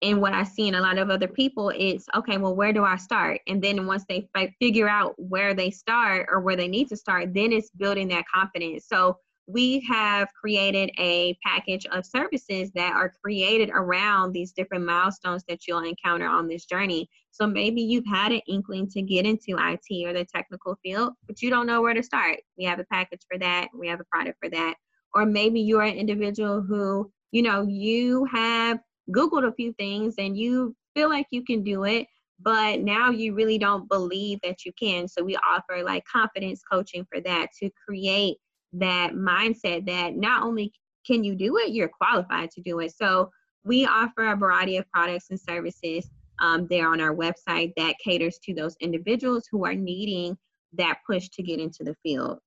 and 0.02 0.22
what 0.22 0.34
I 0.34 0.44
see 0.44 0.68
in 0.68 0.76
a 0.76 0.82
lot 0.82 0.98
of 0.98 1.10
other 1.10 1.28
people, 1.28 1.72
it's 1.76 2.08
okay, 2.16 2.38
well, 2.38 2.56
where 2.56 2.74
do 2.74 2.84
I 2.84 2.96
start? 2.98 3.42
And 3.48 3.62
then 3.62 3.88
once 3.88 4.04
they 4.08 4.28
f- 4.36 4.50
figure 4.60 4.90
out 4.90 5.16
where 5.18 5.54
they 5.54 5.72
start 5.72 6.28
or 6.32 6.42
where 6.42 6.56
they 6.56 6.68
need 6.68 6.90
to 6.90 6.98
start, 6.98 7.34
then 7.34 7.52
it's 7.52 7.70
building 7.72 8.08
that 8.10 8.26
confidence. 8.34 8.86
So 8.88 9.18
we 9.48 9.80
have 9.82 10.28
created 10.34 10.90
a 10.98 11.38
package 11.46 11.86
of 11.88 12.06
services 12.06 12.72
that 12.74 12.94
are 12.94 13.14
created 13.24 13.70
around 13.70 14.32
these 14.32 14.52
different 14.52 14.86
milestones 14.86 15.44
that 15.48 15.68
you'll 15.68 15.84
encounter 15.84 16.28
on 16.28 16.48
this 16.48 16.66
journey. 16.66 17.08
So 17.30 17.46
maybe 17.46 17.82
you've 17.82 18.08
had 18.08 18.32
an 18.32 18.42
inkling 18.48 18.90
to 18.90 19.02
get 19.02 19.26
into 19.26 19.58
IT 19.60 20.08
or 20.08 20.14
the 20.14 20.26
technical 20.26 20.78
field, 20.82 21.14
but 21.28 21.42
you 21.42 21.50
don't 21.50 21.68
know 21.68 21.82
where 21.82 21.94
to 21.94 22.02
start. 22.02 22.40
We 22.58 22.64
have 22.64 22.80
a 22.80 22.86
package 22.86 23.22
for 23.30 23.38
that, 23.40 23.68
we 23.78 23.88
have 23.88 24.00
a 24.00 24.06
product 24.06 24.40
for 24.42 24.50
that. 24.50 24.76
Or 25.14 25.26
maybe 25.26 25.62
you're 25.62 25.84
an 25.84 25.96
individual 25.96 26.62
who, 26.62 27.12
you 27.32 27.42
know, 27.42 27.62
you 27.68 28.26
have 28.26 28.80
Googled 29.12 29.48
a 29.48 29.54
few 29.54 29.74
things 29.74 30.16
and 30.18 30.38
you 30.38 30.76
feel 30.96 31.10
like 31.10 31.28
you 31.30 31.44
can 31.44 31.64
do 31.64 31.84
it, 31.84 32.08
but 32.40 32.82
now 32.82 33.12
you 33.12 33.36
really 33.36 33.58
don't 33.58 33.88
believe 33.88 34.40
that 34.44 34.66
you 34.66 34.72
can. 34.80 35.08
So 35.08 35.24
we 35.24 35.38
offer 35.38 35.84
like 35.84 36.04
confidence 36.06 36.62
coaching 36.70 37.06
for 37.12 37.22
that 37.22 37.50
to 37.62 37.70
create 37.88 38.38
that 38.80 39.14
mindset 39.14 39.86
that 39.86 40.16
not 40.16 40.44
only 40.44 40.72
can 41.06 41.24
you 41.24 41.36
do 41.36 41.58
it, 41.58 41.72
you're 41.72 41.90
qualified 41.90 42.52
to 42.52 42.62
do 42.62 42.80
it. 42.80 42.94
So 42.96 43.30
we 43.64 43.86
offer 43.86 44.32
a 44.32 44.36
variety 44.36 44.78
of 44.78 44.90
products 44.92 45.28
and 45.30 45.40
services 45.40 46.10
um, 46.40 46.68
there 46.70 46.88
on 46.88 47.02
our 47.02 47.16
website 47.16 47.74
that 47.78 47.96
caters 48.04 48.40
to 48.44 48.54
those 48.54 48.76
individuals 48.80 49.48
who 49.52 49.66
are 49.66 49.74
needing 49.74 50.38
that 50.74 50.98
push 51.08 51.30
to 51.30 51.44
get 51.44 51.60
into 51.60 51.84
the 51.84 51.96
field. 52.04 52.40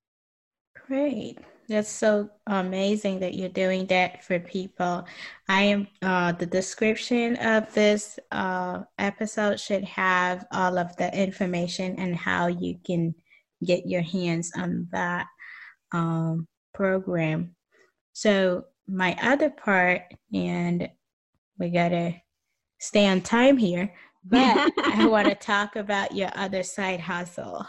Great. 0.86 1.38
That's 1.68 1.90
so 1.90 2.30
amazing 2.46 3.20
that 3.20 3.34
you're 3.34 3.50
doing 3.50 3.86
that 3.86 4.24
for 4.24 4.38
people. 4.38 5.04
I 5.48 5.62
am 5.62 5.88
uh, 6.00 6.32
the 6.32 6.46
description 6.46 7.36
of 7.36 7.72
this 7.74 8.18
uh, 8.32 8.84
episode 8.98 9.60
should 9.60 9.84
have 9.84 10.46
all 10.50 10.78
of 10.78 10.96
the 10.96 11.14
information 11.14 11.96
and 11.98 12.16
how 12.16 12.46
you 12.46 12.78
can 12.86 13.14
get 13.64 13.86
your 13.86 14.02
hands 14.02 14.50
on 14.56 14.88
that 14.92 15.26
um, 15.92 16.46
program. 16.74 17.54
So 18.12 18.64
my 18.86 19.16
other 19.22 19.50
part, 19.50 20.02
and 20.32 20.88
we 21.58 21.70
gotta 21.70 22.14
stay 22.80 23.06
on 23.06 23.20
time 23.20 23.56
here, 23.56 23.92
but 24.24 24.72
I 24.84 25.06
want 25.06 25.28
to 25.28 25.34
talk 25.34 25.76
about 25.76 26.14
your 26.14 26.30
other 26.34 26.62
side 26.62 27.00
hustle 27.00 27.66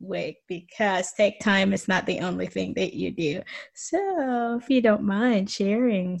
week 0.00 0.38
because 0.48 1.12
take 1.12 1.40
time 1.40 1.72
is 1.72 1.86
not 1.86 2.06
the 2.06 2.20
only 2.20 2.46
thing 2.46 2.72
that 2.74 2.94
you 2.94 3.10
do. 3.10 3.42
So 3.74 4.58
if 4.60 4.70
you 4.70 4.80
don't 4.80 5.02
mind 5.02 5.50
sharing 5.50 6.20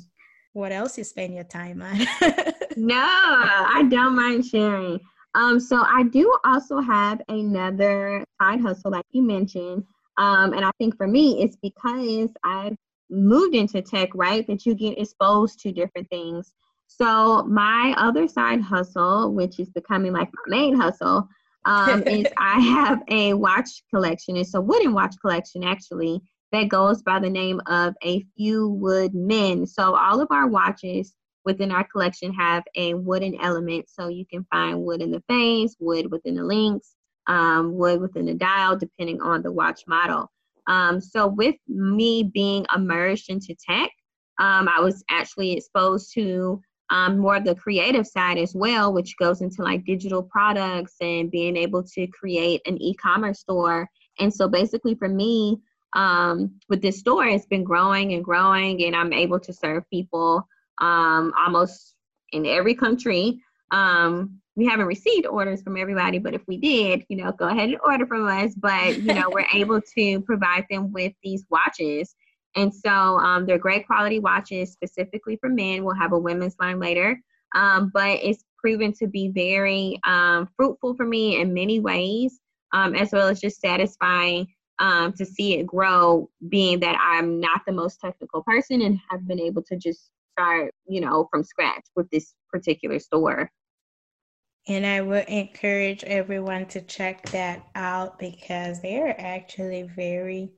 what 0.52 0.72
else 0.72 0.98
you 0.98 1.04
spend 1.04 1.34
your 1.34 1.44
time 1.44 1.82
on. 1.82 1.98
no, 2.76 2.96
I 2.96 3.86
don't 3.88 4.16
mind 4.16 4.44
sharing. 4.44 4.98
Um, 5.34 5.60
so 5.60 5.82
I 5.82 6.02
do 6.04 6.36
also 6.44 6.80
have 6.80 7.20
another 7.28 8.24
side 8.40 8.60
hustle, 8.60 8.90
like 8.90 9.06
you 9.10 9.22
mentioned. 9.22 9.84
Um, 10.16 10.52
and 10.52 10.64
I 10.64 10.70
think 10.78 10.96
for 10.96 11.06
me, 11.06 11.42
it's 11.42 11.56
because 11.56 12.30
I've 12.44 12.76
moved 13.10 13.54
into 13.54 13.82
tech, 13.82 14.10
right? 14.14 14.46
That 14.46 14.66
you 14.66 14.74
get 14.74 14.98
exposed 14.98 15.60
to 15.60 15.72
different 15.72 16.08
things. 16.10 16.52
So 16.86 17.44
my 17.44 17.94
other 17.96 18.26
side 18.28 18.60
hustle, 18.60 19.32
which 19.32 19.60
is 19.60 19.70
becoming 19.70 20.12
like 20.12 20.28
my 20.32 20.56
main 20.56 20.74
hustle, 20.74 21.28
um, 21.64 22.02
is 22.06 22.26
I 22.36 22.60
have 22.60 23.00
a 23.08 23.34
watch 23.34 23.82
collection. 23.92 24.36
It's 24.36 24.54
a 24.54 24.60
wooden 24.60 24.92
watch 24.92 25.14
collection 25.20 25.64
actually 25.64 26.20
that 26.52 26.68
goes 26.68 27.02
by 27.02 27.20
the 27.20 27.30
name 27.30 27.60
of 27.66 27.94
a 28.02 28.24
few 28.36 28.68
wood 28.68 29.14
men. 29.14 29.66
So 29.66 29.94
all 29.94 30.20
of 30.20 30.28
our 30.30 30.48
watches 30.48 31.14
within 31.44 31.70
our 31.70 31.84
collection 31.84 32.32
have 32.34 32.64
a 32.74 32.94
wooden 32.94 33.40
element. 33.40 33.88
So 33.88 34.08
you 34.08 34.26
can 34.26 34.44
find 34.50 34.82
wood 34.82 35.00
in 35.00 35.10
the 35.10 35.22
face, 35.28 35.76
wood 35.78 36.10
within 36.10 36.34
the 36.34 36.44
links, 36.44 36.96
um, 37.30 37.74
wood 37.74 38.00
within 38.00 38.26
the 38.26 38.34
dial, 38.34 38.76
depending 38.76 39.20
on 39.22 39.42
the 39.42 39.52
watch 39.52 39.82
model. 39.86 40.28
Um, 40.66 41.00
so 41.00 41.28
with 41.28 41.54
me 41.68 42.24
being 42.24 42.66
immersed 42.74 43.30
into 43.30 43.54
tech, 43.54 43.90
um, 44.38 44.68
I 44.68 44.80
was 44.80 45.04
actually 45.08 45.52
exposed 45.52 46.12
to 46.14 46.60
um, 46.90 47.18
more 47.18 47.36
of 47.36 47.44
the 47.44 47.54
creative 47.54 48.06
side 48.06 48.36
as 48.36 48.52
well, 48.54 48.92
which 48.92 49.16
goes 49.16 49.42
into 49.42 49.62
like 49.62 49.84
digital 49.84 50.24
products 50.24 50.96
and 51.00 51.30
being 51.30 51.56
able 51.56 51.84
to 51.84 52.06
create 52.08 52.60
an 52.66 52.76
e-commerce 52.82 53.40
store. 53.40 53.88
And 54.18 54.34
so 54.34 54.48
basically 54.48 54.96
for 54.96 55.08
me, 55.08 55.60
um, 55.94 56.58
with 56.68 56.82
this 56.82 56.98
store, 56.98 57.26
it's 57.26 57.46
been 57.46 57.64
growing 57.64 58.12
and 58.14 58.24
growing, 58.24 58.82
and 58.84 58.96
I'm 58.96 59.12
able 59.12 59.38
to 59.40 59.52
serve 59.52 59.88
people 59.88 60.46
um, 60.80 61.32
almost 61.38 61.94
in 62.32 62.44
every 62.44 62.74
country. 62.74 63.40
Um, 63.70 64.39
we 64.56 64.66
haven't 64.66 64.86
received 64.86 65.26
orders 65.26 65.62
from 65.62 65.76
everybody, 65.76 66.18
but 66.18 66.34
if 66.34 66.42
we 66.46 66.56
did, 66.56 67.04
you 67.08 67.16
know, 67.16 67.32
go 67.32 67.48
ahead 67.48 67.68
and 67.68 67.78
order 67.84 68.06
from 68.06 68.26
us. 68.26 68.54
But 68.54 68.98
you 68.98 69.14
know, 69.14 69.30
we're 69.30 69.46
able 69.54 69.80
to 69.96 70.20
provide 70.20 70.66
them 70.70 70.92
with 70.92 71.12
these 71.22 71.44
watches, 71.50 72.14
and 72.56 72.74
so 72.74 72.90
um, 72.90 73.46
they're 73.46 73.58
great 73.58 73.86
quality 73.86 74.18
watches 74.18 74.72
specifically 74.72 75.36
for 75.36 75.48
men. 75.48 75.84
We'll 75.84 75.94
have 75.94 76.12
a 76.12 76.18
women's 76.18 76.56
line 76.58 76.80
later, 76.80 77.20
um, 77.54 77.90
but 77.94 78.18
it's 78.22 78.44
proven 78.58 78.92
to 78.94 79.06
be 79.06 79.28
very 79.28 79.98
um, 80.04 80.48
fruitful 80.56 80.94
for 80.94 81.06
me 81.06 81.40
in 81.40 81.54
many 81.54 81.80
ways, 81.80 82.40
um, 82.72 82.94
as 82.94 83.12
well 83.12 83.28
as 83.28 83.40
just 83.40 83.60
satisfying 83.60 84.46
um, 84.80 85.12
to 85.12 85.24
see 85.24 85.58
it 85.58 85.66
grow. 85.66 86.28
Being 86.48 86.80
that 86.80 86.98
I'm 87.00 87.38
not 87.40 87.62
the 87.66 87.72
most 87.72 88.00
technical 88.00 88.42
person 88.42 88.82
and 88.82 88.98
have 89.10 89.26
been 89.28 89.40
able 89.40 89.62
to 89.62 89.76
just 89.76 90.10
start, 90.32 90.74
you 90.86 91.00
know, 91.00 91.28
from 91.30 91.44
scratch 91.44 91.84
with 91.94 92.10
this 92.10 92.34
particular 92.50 92.98
store. 92.98 93.50
And 94.70 94.86
I 94.86 95.00
would 95.00 95.28
encourage 95.28 96.04
everyone 96.04 96.66
to 96.66 96.80
check 96.80 97.28
that 97.30 97.66
out 97.74 98.20
because 98.20 98.80
they 98.80 99.00
are 99.00 99.16
actually 99.18 99.82
very, 99.82 100.52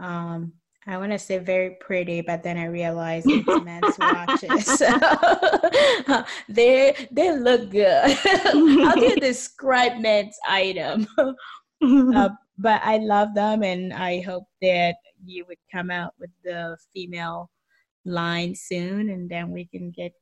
um, 0.00 0.54
I 0.86 0.96
want 0.96 1.12
to 1.12 1.18
say 1.18 1.36
very 1.36 1.76
pretty, 1.78 2.22
but 2.22 2.42
then 2.42 2.56
I 2.56 2.64
realized 2.64 3.26
it's 3.28 3.46
men's 3.64 3.98
watches. 3.98 4.64
So 4.78 6.24
they 6.48 7.08
they 7.10 7.36
look 7.36 7.70
good. 7.70 8.16
How 8.16 8.94
do 8.94 9.04
you 9.04 9.16
describe 9.16 10.00
men's 10.00 10.38
item? 10.48 11.06
uh, 11.18 12.30
but 12.56 12.80
I 12.82 12.96
love 13.02 13.34
them, 13.34 13.62
and 13.62 13.92
I 13.92 14.22
hope 14.22 14.44
that 14.62 14.94
you 15.26 15.44
would 15.46 15.58
come 15.70 15.90
out 15.90 16.14
with 16.18 16.30
the 16.42 16.78
female 16.94 17.50
line 18.06 18.54
soon, 18.54 19.10
and 19.10 19.28
then 19.28 19.50
we 19.50 19.66
can 19.66 19.90
get 19.90 20.14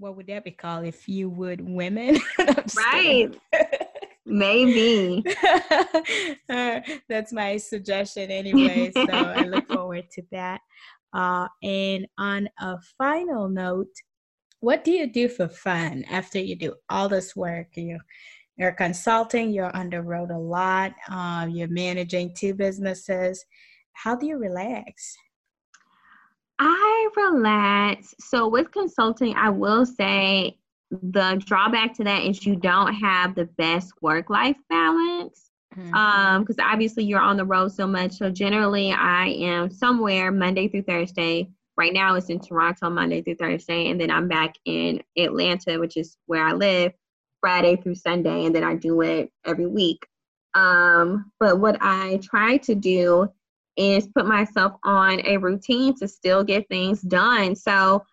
what 0.00 0.16
would 0.16 0.26
that 0.28 0.44
be 0.44 0.50
called? 0.50 0.86
If 0.86 1.08
you 1.08 1.28
would 1.28 1.60
women? 1.60 2.18
Right. 2.76 3.30
Maybe. 4.26 5.22
Uh, 6.48 6.80
that's 7.08 7.32
my 7.32 7.56
suggestion 7.56 8.28
anyway 8.28 8.90
so 8.92 9.06
i 9.08 9.42
look 9.44 9.66
forward 9.72 10.04
to 10.10 10.22
that. 10.32 10.60
Uh, 11.12 11.46
and 11.62 12.06
on 12.18 12.48
a 12.60 12.76
final 12.98 13.48
note 13.48 13.94
what 14.58 14.82
do 14.82 14.90
you 14.90 15.06
do 15.06 15.28
for 15.28 15.48
fun 15.48 16.04
after 16.10 16.38
you 16.38 16.56
do 16.56 16.74
all 16.88 17.08
this 17.08 17.36
work? 17.36 17.68
You 17.76 17.98
you're 18.56 18.72
consulting 18.72 19.50
you're 19.50 19.74
on 19.76 19.90
the 19.90 20.02
road 20.02 20.30
a 20.30 20.38
lot 20.38 20.92
uh, 21.08 21.46
you're 21.48 21.68
managing 21.68 22.34
two 22.34 22.54
businesses. 22.54 23.44
How 23.92 24.16
do 24.16 24.26
you 24.26 24.38
relax 24.38 25.16
I 26.60 27.08
relax. 27.16 28.14
So 28.20 28.46
with 28.46 28.70
consulting, 28.70 29.34
I 29.34 29.48
will 29.48 29.86
say 29.86 30.58
the 30.90 31.42
drawback 31.44 31.94
to 31.94 32.04
that 32.04 32.22
is 32.22 32.44
you 32.44 32.54
don't 32.54 32.92
have 32.94 33.34
the 33.34 33.46
best 33.46 33.92
work 34.02 34.28
life 34.28 34.56
balance. 34.68 35.50
Mm-hmm. 35.76 35.94
Um, 35.94 36.42
because 36.42 36.56
obviously 36.60 37.04
you're 37.04 37.20
on 37.20 37.36
the 37.36 37.44
road 37.44 37.72
so 37.72 37.86
much. 37.86 38.12
So 38.12 38.28
generally 38.28 38.92
I 38.92 39.28
am 39.28 39.70
somewhere 39.70 40.32
Monday 40.32 40.68
through 40.68 40.82
Thursday. 40.82 41.48
Right 41.76 41.94
now 41.94 42.16
it's 42.16 42.28
in 42.28 42.40
Toronto 42.40 42.90
Monday 42.90 43.22
through 43.22 43.36
Thursday, 43.36 43.88
and 43.88 43.98
then 43.98 44.10
I'm 44.10 44.28
back 44.28 44.54
in 44.66 45.00
Atlanta, 45.16 45.78
which 45.78 45.96
is 45.96 46.18
where 46.26 46.44
I 46.44 46.52
live, 46.52 46.92
Friday 47.40 47.76
through 47.76 47.94
Sunday, 47.94 48.44
and 48.44 48.54
then 48.54 48.64
I 48.64 48.74
do 48.74 49.00
it 49.00 49.30
every 49.46 49.66
week. 49.66 50.04
Um, 50.54 51.30
but 51.38 51.60
what 51.60 51.78
I 51.80 52.18
try 52.22 52.58
to 52.58 52.74
do 52.74 53.32
is 53.76 54.06
put 54.08 54.26
myself 54.26 54.74
on 54.84 55.20
a 55.26 55.36
routine 55.36 55.94
to 55.98 56.08
still 56.08 56.44
get 56.44 56.68
things 56.68 57.00
done. 57.00 57.54
So 57.54 58.04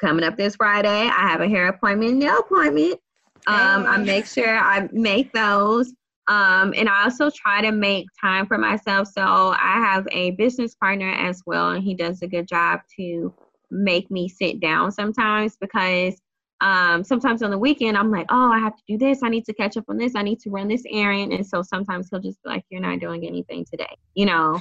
coming 0.00 0.24
up 0.24 0.36
this 0.36 0.56
Friday, 0.56 0.88
I 0.88 1.28
have 1.28 1.40
a 1.40 1.48
hair 1.48 1.68
appointment, 1.68 2.16
nail 2.16 2.38
appointment. 2.38 3.00
Um, 3.46 3.84
I 3.86 3.98
make 3.98 4.26
sure 4.26 4.56
I 4.56 4.88
make 4.92 5.32
those. 5.32 5.92
Um, 6.26 6.72
and 6.74 6.88
I 6.88 7.04
also 7.04 7.28
try 7.28 7.60
to 7.60 7.70
make 7.70 8.06
time 8.18 8.46
for 8.46 8.56
myself. 8.56 9.08
So 9.08 9.22
I 9.22 9.80
have 9.84 10.06
a 10.10 10.30
business 10.32 10.74
partner 10.74 11.10
as 11.10 11.42
well, 11.44 11.70
and 11.70 11.84
he 11.84 11.94
does 11.94 12.22
a 12.22 12.26
good 12.26 12.48
job 12.48 12.80
to 12.96 13.34
make 13.70 14.10
me 14.10 14.28
sit 14.28 14.60
down 14.60 14.92
sometimes 14.92 15.56
because 15.60 16.14
um, 16.60 17.04
sometimes 17.04 17.42
on 17.42 17.50
the 17.50 17.58
weekend 17.58 17.96
I'm 17.96 18.10
like, 18.10 18.26
oh, 18.30 18.50
I 18.50 18.58
have 18.58 18.76
to 18.76 18.82
do 18.88 18.96
this. 18.96 19.22
I 19.22 19.28
need 19.28 19.44
to 19.46 19.54
catch 19.54 19.76
up 19.76 19.84
on 19.88 19.96
this. 19.96 20.14
I 20.14 20.22
need 20.22 20.40
to 20.40 20.50
run 20.50 20.68
this 20.68 20.84
errand. 20.90 21.32
And 21.32 21.46
so 21.46 21.62
sometimes 21.62 22.08
he'll 22.10 22.20
just 22.20 22.42
be 22.42 22.50
like, 22.50 22.64
you're 22.70 22.80
not 22.80 23.00
doing 23.00 23.26
anything 23.26 23.64
today. 23.70 23.96
You 24.14 24.26
know, 24.26 24.60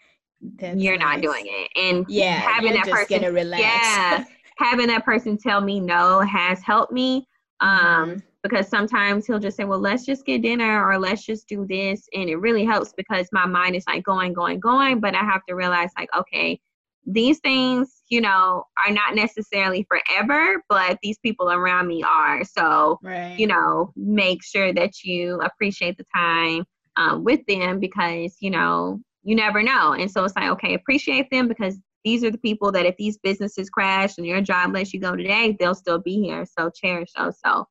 That's 0.58 0.78
you're 0.78 0.98
nice. 0.98 1.16
not 1.16 1.22
doing 1.22 1.46
it. 1.46 1.70
And 1.76 2.06
yeah, 2.08 2.40
having 2.40 2.74
that 2.74 2.88
person, 2.88 3.22
yeah, 3.58 4.24
having 4.58 4.86
that 4.88 5.04
person 5.04 5.38
tell 5.38 5.60
me 5.60 5.80
no 5.80 6.20
has 6.20 6.62
helped 6.62 6.92
me. 6.92 7.26
Um, 7.60 7.78
mm-hmm 7.80 8.18
because 8.44 8.68
sometimes 8.68 9.26
he'll 9.26 9.38
just 9.38 9.56
say, 9.56 9.64
well, 9.64 9.80
let's 9.80 10.04
just 10.04 10.26
get 10.26 10.42
dinner 10.42 10.86
or 10.86 10.98
let's 10.98 11.24
just 11.24 11.48
do 11.48 11.66
this. 11.66 12.06
And 12.12 12.28
it 12.28 12.36
really 12.36 12.64
helps 12.64 12.92
because 12.92 13.26
my 13.32 13.46
mind 13.46 13.74
is 13.74 13.84
like 13.86 14.04
going, 14.04 14.34
going, 14.34 14.60
going. 14.60 15.00
But 15.00 15.14
I 15.14 15.24
have 15.24 15.40
to 15.48 15.54
realize, 15.54 15.88
like, 15.96 16.10
okay, 16.14 16.60
these 17.06 17.38
things, 17.38 17.93
you 18.08 18.20
know, 18.20 18.64
are 18.84 18.92
not 18.92 19.14
necessarily 19.14 19.86
forever, 19.88 20.62
but 20.68 20.98
these 21.02 21.18
people 21.18 21.50
around 21.50 21.86
me 21.86 22.02
are. 22.02 22.44
So, 22.44 22.98
right. 23.02 23.38
you 23.38 23.46
know, 23.46 23.92
make 23.96 24.42
sure 24.44 24.72
that 24.72 25.02
you 25.02 25.40
appreciate 25.40 25.96
the 25.96 26.04
time 26.14 26.64
um, 26.96 27.24
with 27.24 27.40
them 27.46 27.80
because, 27.80 28.36
you 28.40 28.50
know, 28.50 29.00
you 29.22 29.34
never 29.34 29.62
know. 29.62 29.92
And 29.92 30.10
so 30.10 30.24
it's 30.24 30.36
like, 30.36 30.50
okay, 30.50 30.74
appreciate 30.74 31.30
them 31.30 31.48
because 31.48 31.78
these 32.04 32.22
are 32.22 32.30
the 32.30 32.38
people 32.38 32.70
that 32.72 32.84
if 32.84 32.96
these 32.98 33.16
businesses 33.18 33.70
crash 33.70 34.18
and 34.18 34.26
your 34.26 34.42
job 34.42 34.74
lets 34.74 34.92
you 34.92 35.00
go 35.00 35.16
today, 35.16 35.56
they'll 35.58 35.74
still 35.74 35.98
be 35.98 36.20
here. 36.20 36.44
So 36.58 36.70
cherish 36.70 37.10
those. 37.16 37.38
So 37.44 37.66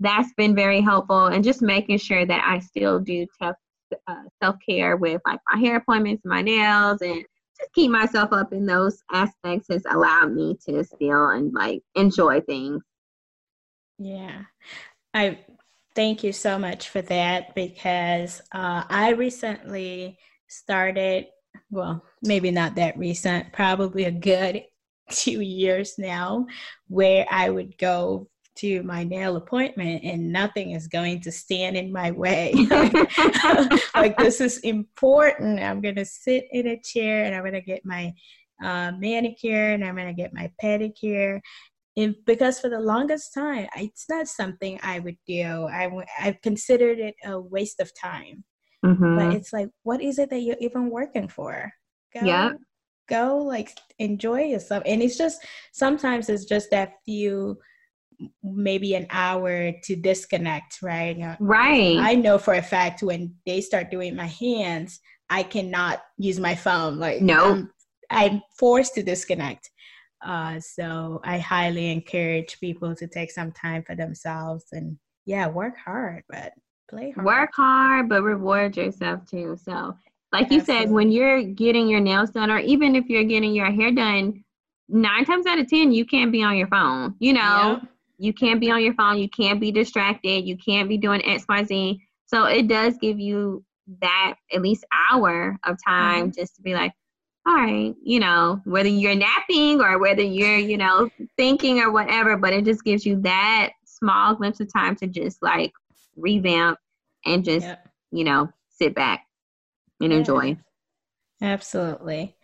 that's 0.00 0.32
been 0.36 0.54
very 0.54 0.80
helpful 0.80 1.26
and 1.26 1.44
just 1.44 1.62
making 1.62 1.98
sure 1.98 2.26
that 2.26 2.44
I 2.44 2.58
still 2.58 2.98
do 2.98 3.26
tough 3.40 3.56
uh, 4.06 4.24
self 4.42 4.56
care 4.68 4.96
with 4.96 5.20
like 5.26 5.40
my 5.50 5.58
hair 5.58 5.76
appointments, 5.76 6.22
my 6.24 6.42
nails, 6.42 7.00
and 7.00 7.24
just 7.58 7.72
keep 7.72 7.90
myself 7.90 8.32
up 8.32 8.52
in 8.52 8.66
those 8.66 9.02
aspects 9.12 9.68
has 9.70 9.82
allowed 9.90 10.32
me 10.32 10.56
to 10.66 10.84
still 10.84 11.28
and 11.28 11.52
like 11.52 11.82
enjoy 11.94 12.40
things. 12.40 12.82
Yeah, 13.98 14.42
I 15.12 15.40
thank 15.94 16.22
you 16.22 16.32
so 16.32 16.58
much 16.58 16.88
for 16.88 17.02
that 17.02 17.54
because 17.54 18.40
uh, 18.52 18.84
I 18.88 19.10
recently 19.10 20.18
started. 20.46 21.26
Well, 21.70 22.04
maybe 22.22 22.50
not 22.50 22.76
that 22.76 22.96
recent, 22.96 23.52
probably 23.52 24.04
a 24.04 24.10
good 24.10 24.62
two 25.10 25.40
years 25.40 25.98
now, 25.98 26.46
where 26.86 27.26
I 27.30 27.50
would 27.50 27.76
go 27.78 28.28
to 28.58 28.82
my 28.82 29.04
nail 29.04 29.36
appointment 29.36 30.02
and 30.04 30.32
nothing 30.32 30.72
is 30.72 30.88
going 30.88 31.20
to 31.22 31.32
stand 31.32 31.76
in 31.76 31.92
my 31.92 32.10
way. 32.10 32.52
like, 33.94 34.16
this 34.18 34.40
is 34.40 34.58
important. 34.58 35.60
I'm 35.60 35.80
going 35.80 35.96
to 35.96 36.04
sit 36.04 36.46
in 36.52 36.66
a 36.68 36.80
chair 36.80 37.24
and 37.24 37.34
I'm 37.34 37.42
going 37.42 37.52
to 37.54 37.60
get 37.60 37.84
my 37.84 38.12
uh, 38.62 38.92
manicure 38.98 39.72
and 39.72 39.84
I'm 39.84 39.94
going 39.94 40.08
to 40.08 40.12
get 40.12 40.34
my 40.34 40.50
pedicure. 40.62 41.40
And 41.96 42.14
because 42.26 42.60
for 42.60 42.70
the 42.70 42.80
longest 42.80 43.34
time, 43.34 43.66
it's 43.76 44.06
not 44.08 44.28
something 44.28 44.78
I 44.82 45.00
would 45.00 45.18
do. 45.26 45.66
I, 45.68 45.90
I've 46.20 46.40
considered 46.42 46.98
it 46.98 47.14
a 47.24 47.40
waste 47.40 47.80
of 47.80 47.90
time. 48.00 48.44
Mm-hmm. 48.84 49.16
But 49.16 49.34
it's 49.34 49.52
like, 49.52 49.68
what 49.82 50.00
is 50.00 50.18
it 50.18 50.30
that 50.30 50.40
you're 50.40 50.56
even 50.60 50.90
working 50.90 51.28
for? 51.28 51.72
Go, 52.14 52.24
yeah. 52.24 52.50
Go 53.08 53.38
like 53.38 53.76
enjoy 53.98 54.42
yourself. 54.42 54.82
And 54.86 55.02
it's 55.02 55.16
just 55.16 55.44
sometimes 55.72 56.28
it's 56.28 56.44
just 56.44 56.70
that 56.70 56.92
few 57.04 57.58
maybe 58.42 58.94
an 58.94 59.06
hour 59.10 59.72
to 59.84 59.96
disconnect, 59.96 60.82
right? 60.82 61.36
Right. 61.40 61.98
I 61.98 62.14
know 62.14 62.38
for 62.38 62.54
a 62.54 62.62
fact 62.62 63.02
when 63.02 63.34
they 63.46 63.60
start 63.60 63.90
doing 63.90 64.16
my 64.16 64.26
hands, 64.26 65.00
I 65.30 65.42
cannot 65.42 66.00
use 66.16 66.40
my 66.40 66.54
phone. 66.54 66.98
Like 66.98 67.22
no, 67.22 67.44
I'm, 67.44 67.70
I'm 68.10 68.42
forced 68.58 68.94
to 68.94 69.02
disconnect. 69.02 69.70
Uh, 70.24 70.58
so 70.58 71.20
I 71.24 71.38
highly 71.38 71.90
encourage 71.90 72.58
people 72.60 72.94
to 72.96 73.06
take 73.06 73.30
some 73.30 73.52
time 73.52 73.84
for 73.84 73.94
themselves 73.94 74.66
and 74.72 74.98
yeah, 75.26 75.46
work 75.46 75.74
hard, 75.76 76.24
but 76.28 76.52
play 76.88 77.10
hard. 77.10 77.26
Work 77.26 77.50
hard, 77.54 78.08
but 78.08 78.22
reward 78.22 78.76
yourself 78.76 79.26
too. 79.26 79.56
So, 79.62 79.94
like 80.32 80.50
you 80.50 80.60
Absolutely. 80.60 80.86
said, 80.86 80.92
when 80.92 81.12
you're 81.12 81.42
getting 81.42 81.88
your 81.88 82.00
nails 82.00 82.30
done, 82.30 82.50
or 82.50 82.58
even 82.58 82.96
if 82.96 83.08
you're 83.08 83.24
getting 83.24 83.54
your 83.54 83.70
hair 83.70 83.92
done, 83.92 84.42
nine 84.88 85.24
times 85.24 85.46
out 85.46 85.58
of 85.58 85.68
ten, 85.68 85.92
you 85.92 86.04
can't 86.04 86.32
be 86.32 86.42
on 86.42 86.56
your 86.56 86.66
phone. 86.68 87.14
You 87.18 87.34
know, 87.34 87.80
you 88.18 88.32
can't 88.32 88.60
be 88.60 88.70
on 88.70 88.82
your 88.82 88.94
phone, 88.94 89.18
you 89.18 89.28
can't 89.28 89.60
be 89.60 89.70
distracted, 89.70 90.44
you 90.44 90.56
can't 90.56 90.88
be 90.88 90.98
doing 90.98 91.20
XYZ. 91.22 91.98
So 92.26 92.44
it 92.44 92.68
does 92.68 92.96
give 93.00 93.18
you 93.18 93.64
that 94.02 94.34
at 94.52 94.60
least 94.60 94.84
hour 95.10 95.56
of 95.64 95.78
time 95.86 96.30
mm-hmm. 96.30 96.40
just 96.40 96.56
to 96.56 96.62
be 96.62 96.74
like, 96.74 96.92
all 97.46 97.54
right, 97.54 97.94
you 98.02 98.20
know, 98.20 98.60
whether 98.64 98.88
you're 98.88 99.14
napping 99.14 99.80
or 99.80 99.98
whether 99.98 100.22
you're, 100.22 100.58
you 100.58 100.76
know, 100.76 101.08
thinking 101.36 101.80
or 101.80 101.90
whatever, 101.90 102.36
but 102.36 102.52
it 102.52 102.64
just 102.64 102.84
gives 102.84 103.06
you 103.06 103.20
that 103.22 103.70
small 103.86 104.34
glimpse 104.34 104.60
of 104.60 104.70
time 104.70 104.94
to 104.96 105.06
just 105.06 105.42
like 105.42 105.72
revamp 106.16 106.78
and 107.24 107.44
just, 107.44 107.66
yep. 107.66 107.88
you 108.10 108.24
know, 108.24 108.50
sit 108.68 108.94
back 108.94 109.24
and 110.00 110.12
yeah. 110.12 110.18
enjoy. 110.18 110.58
Absolutely. 111.40 112.36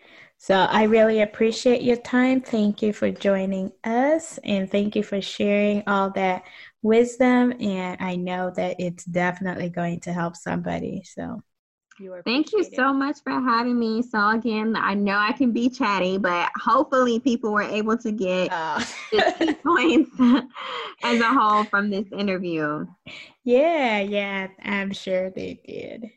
So 0.45 0.55
I 0.55 0.83
really 0.83 1.23
appreciate 1.23 1.81
your 1.81 1.97
time. 1.97 2.43
Thank 2.43 2.83
you 2.83 2.93
for 2.93 3.11
joining 3.11 3.73
us 3.83 4.39
and 4.45 4.71
thank 4.71 4.95
you 4.95 5.03
for 5.03 5.23
sharing 5.23 5.83
all 5.87 6.11
that 6.11 6.43
wisdom. 6.83 7.55
And 7.59 7.97
I 7.99 8.17
know 8.17 8.53
that 8.55 8.77
it's 8.79 9.07
definitely 9.07 9.71
going 9.71 10.01
to 10.01 10.13
help 10.13 10.37
somebody. 10.37 11.03
So 11.07 11.43
you 11.99 12.21
Thank 12.27 12.53
you 12.53 12.63
so 12.63 12.93
much 12.93 13.21
for 13.25 13.33
having 13.33 13.79
me. 13.79 14.03
So 14.03 14.29
again, 14.33 14.77
I 14.77 14.93
know 14.93 15.17
I 15.17 15.33
can 15.33 15.51
be 15.53 15.71
chatty, 15.71 16.19
but 16.19 16.51
hopefully 16.63 17.21
people 17.21 17.51
were 17.51 17.63
able 17.63 17.97
to 17.97 18.13
get 18.13 18.53
uh. 18.53 18.85
the 19.13 19.57
points 19.65 20.11
as 21.05 21.21
a 21.21 21.29
whole 21.33 21.65
from 21.65 21.89
this 21.89 22.05
interview. 22.13 22.85
Yeah, 23.45 24.01
yeah, 24.01 24.49
I'm 24.63 24.93
sure 24.93 25.31
they 25.31 25.59
did. 25.67 26.11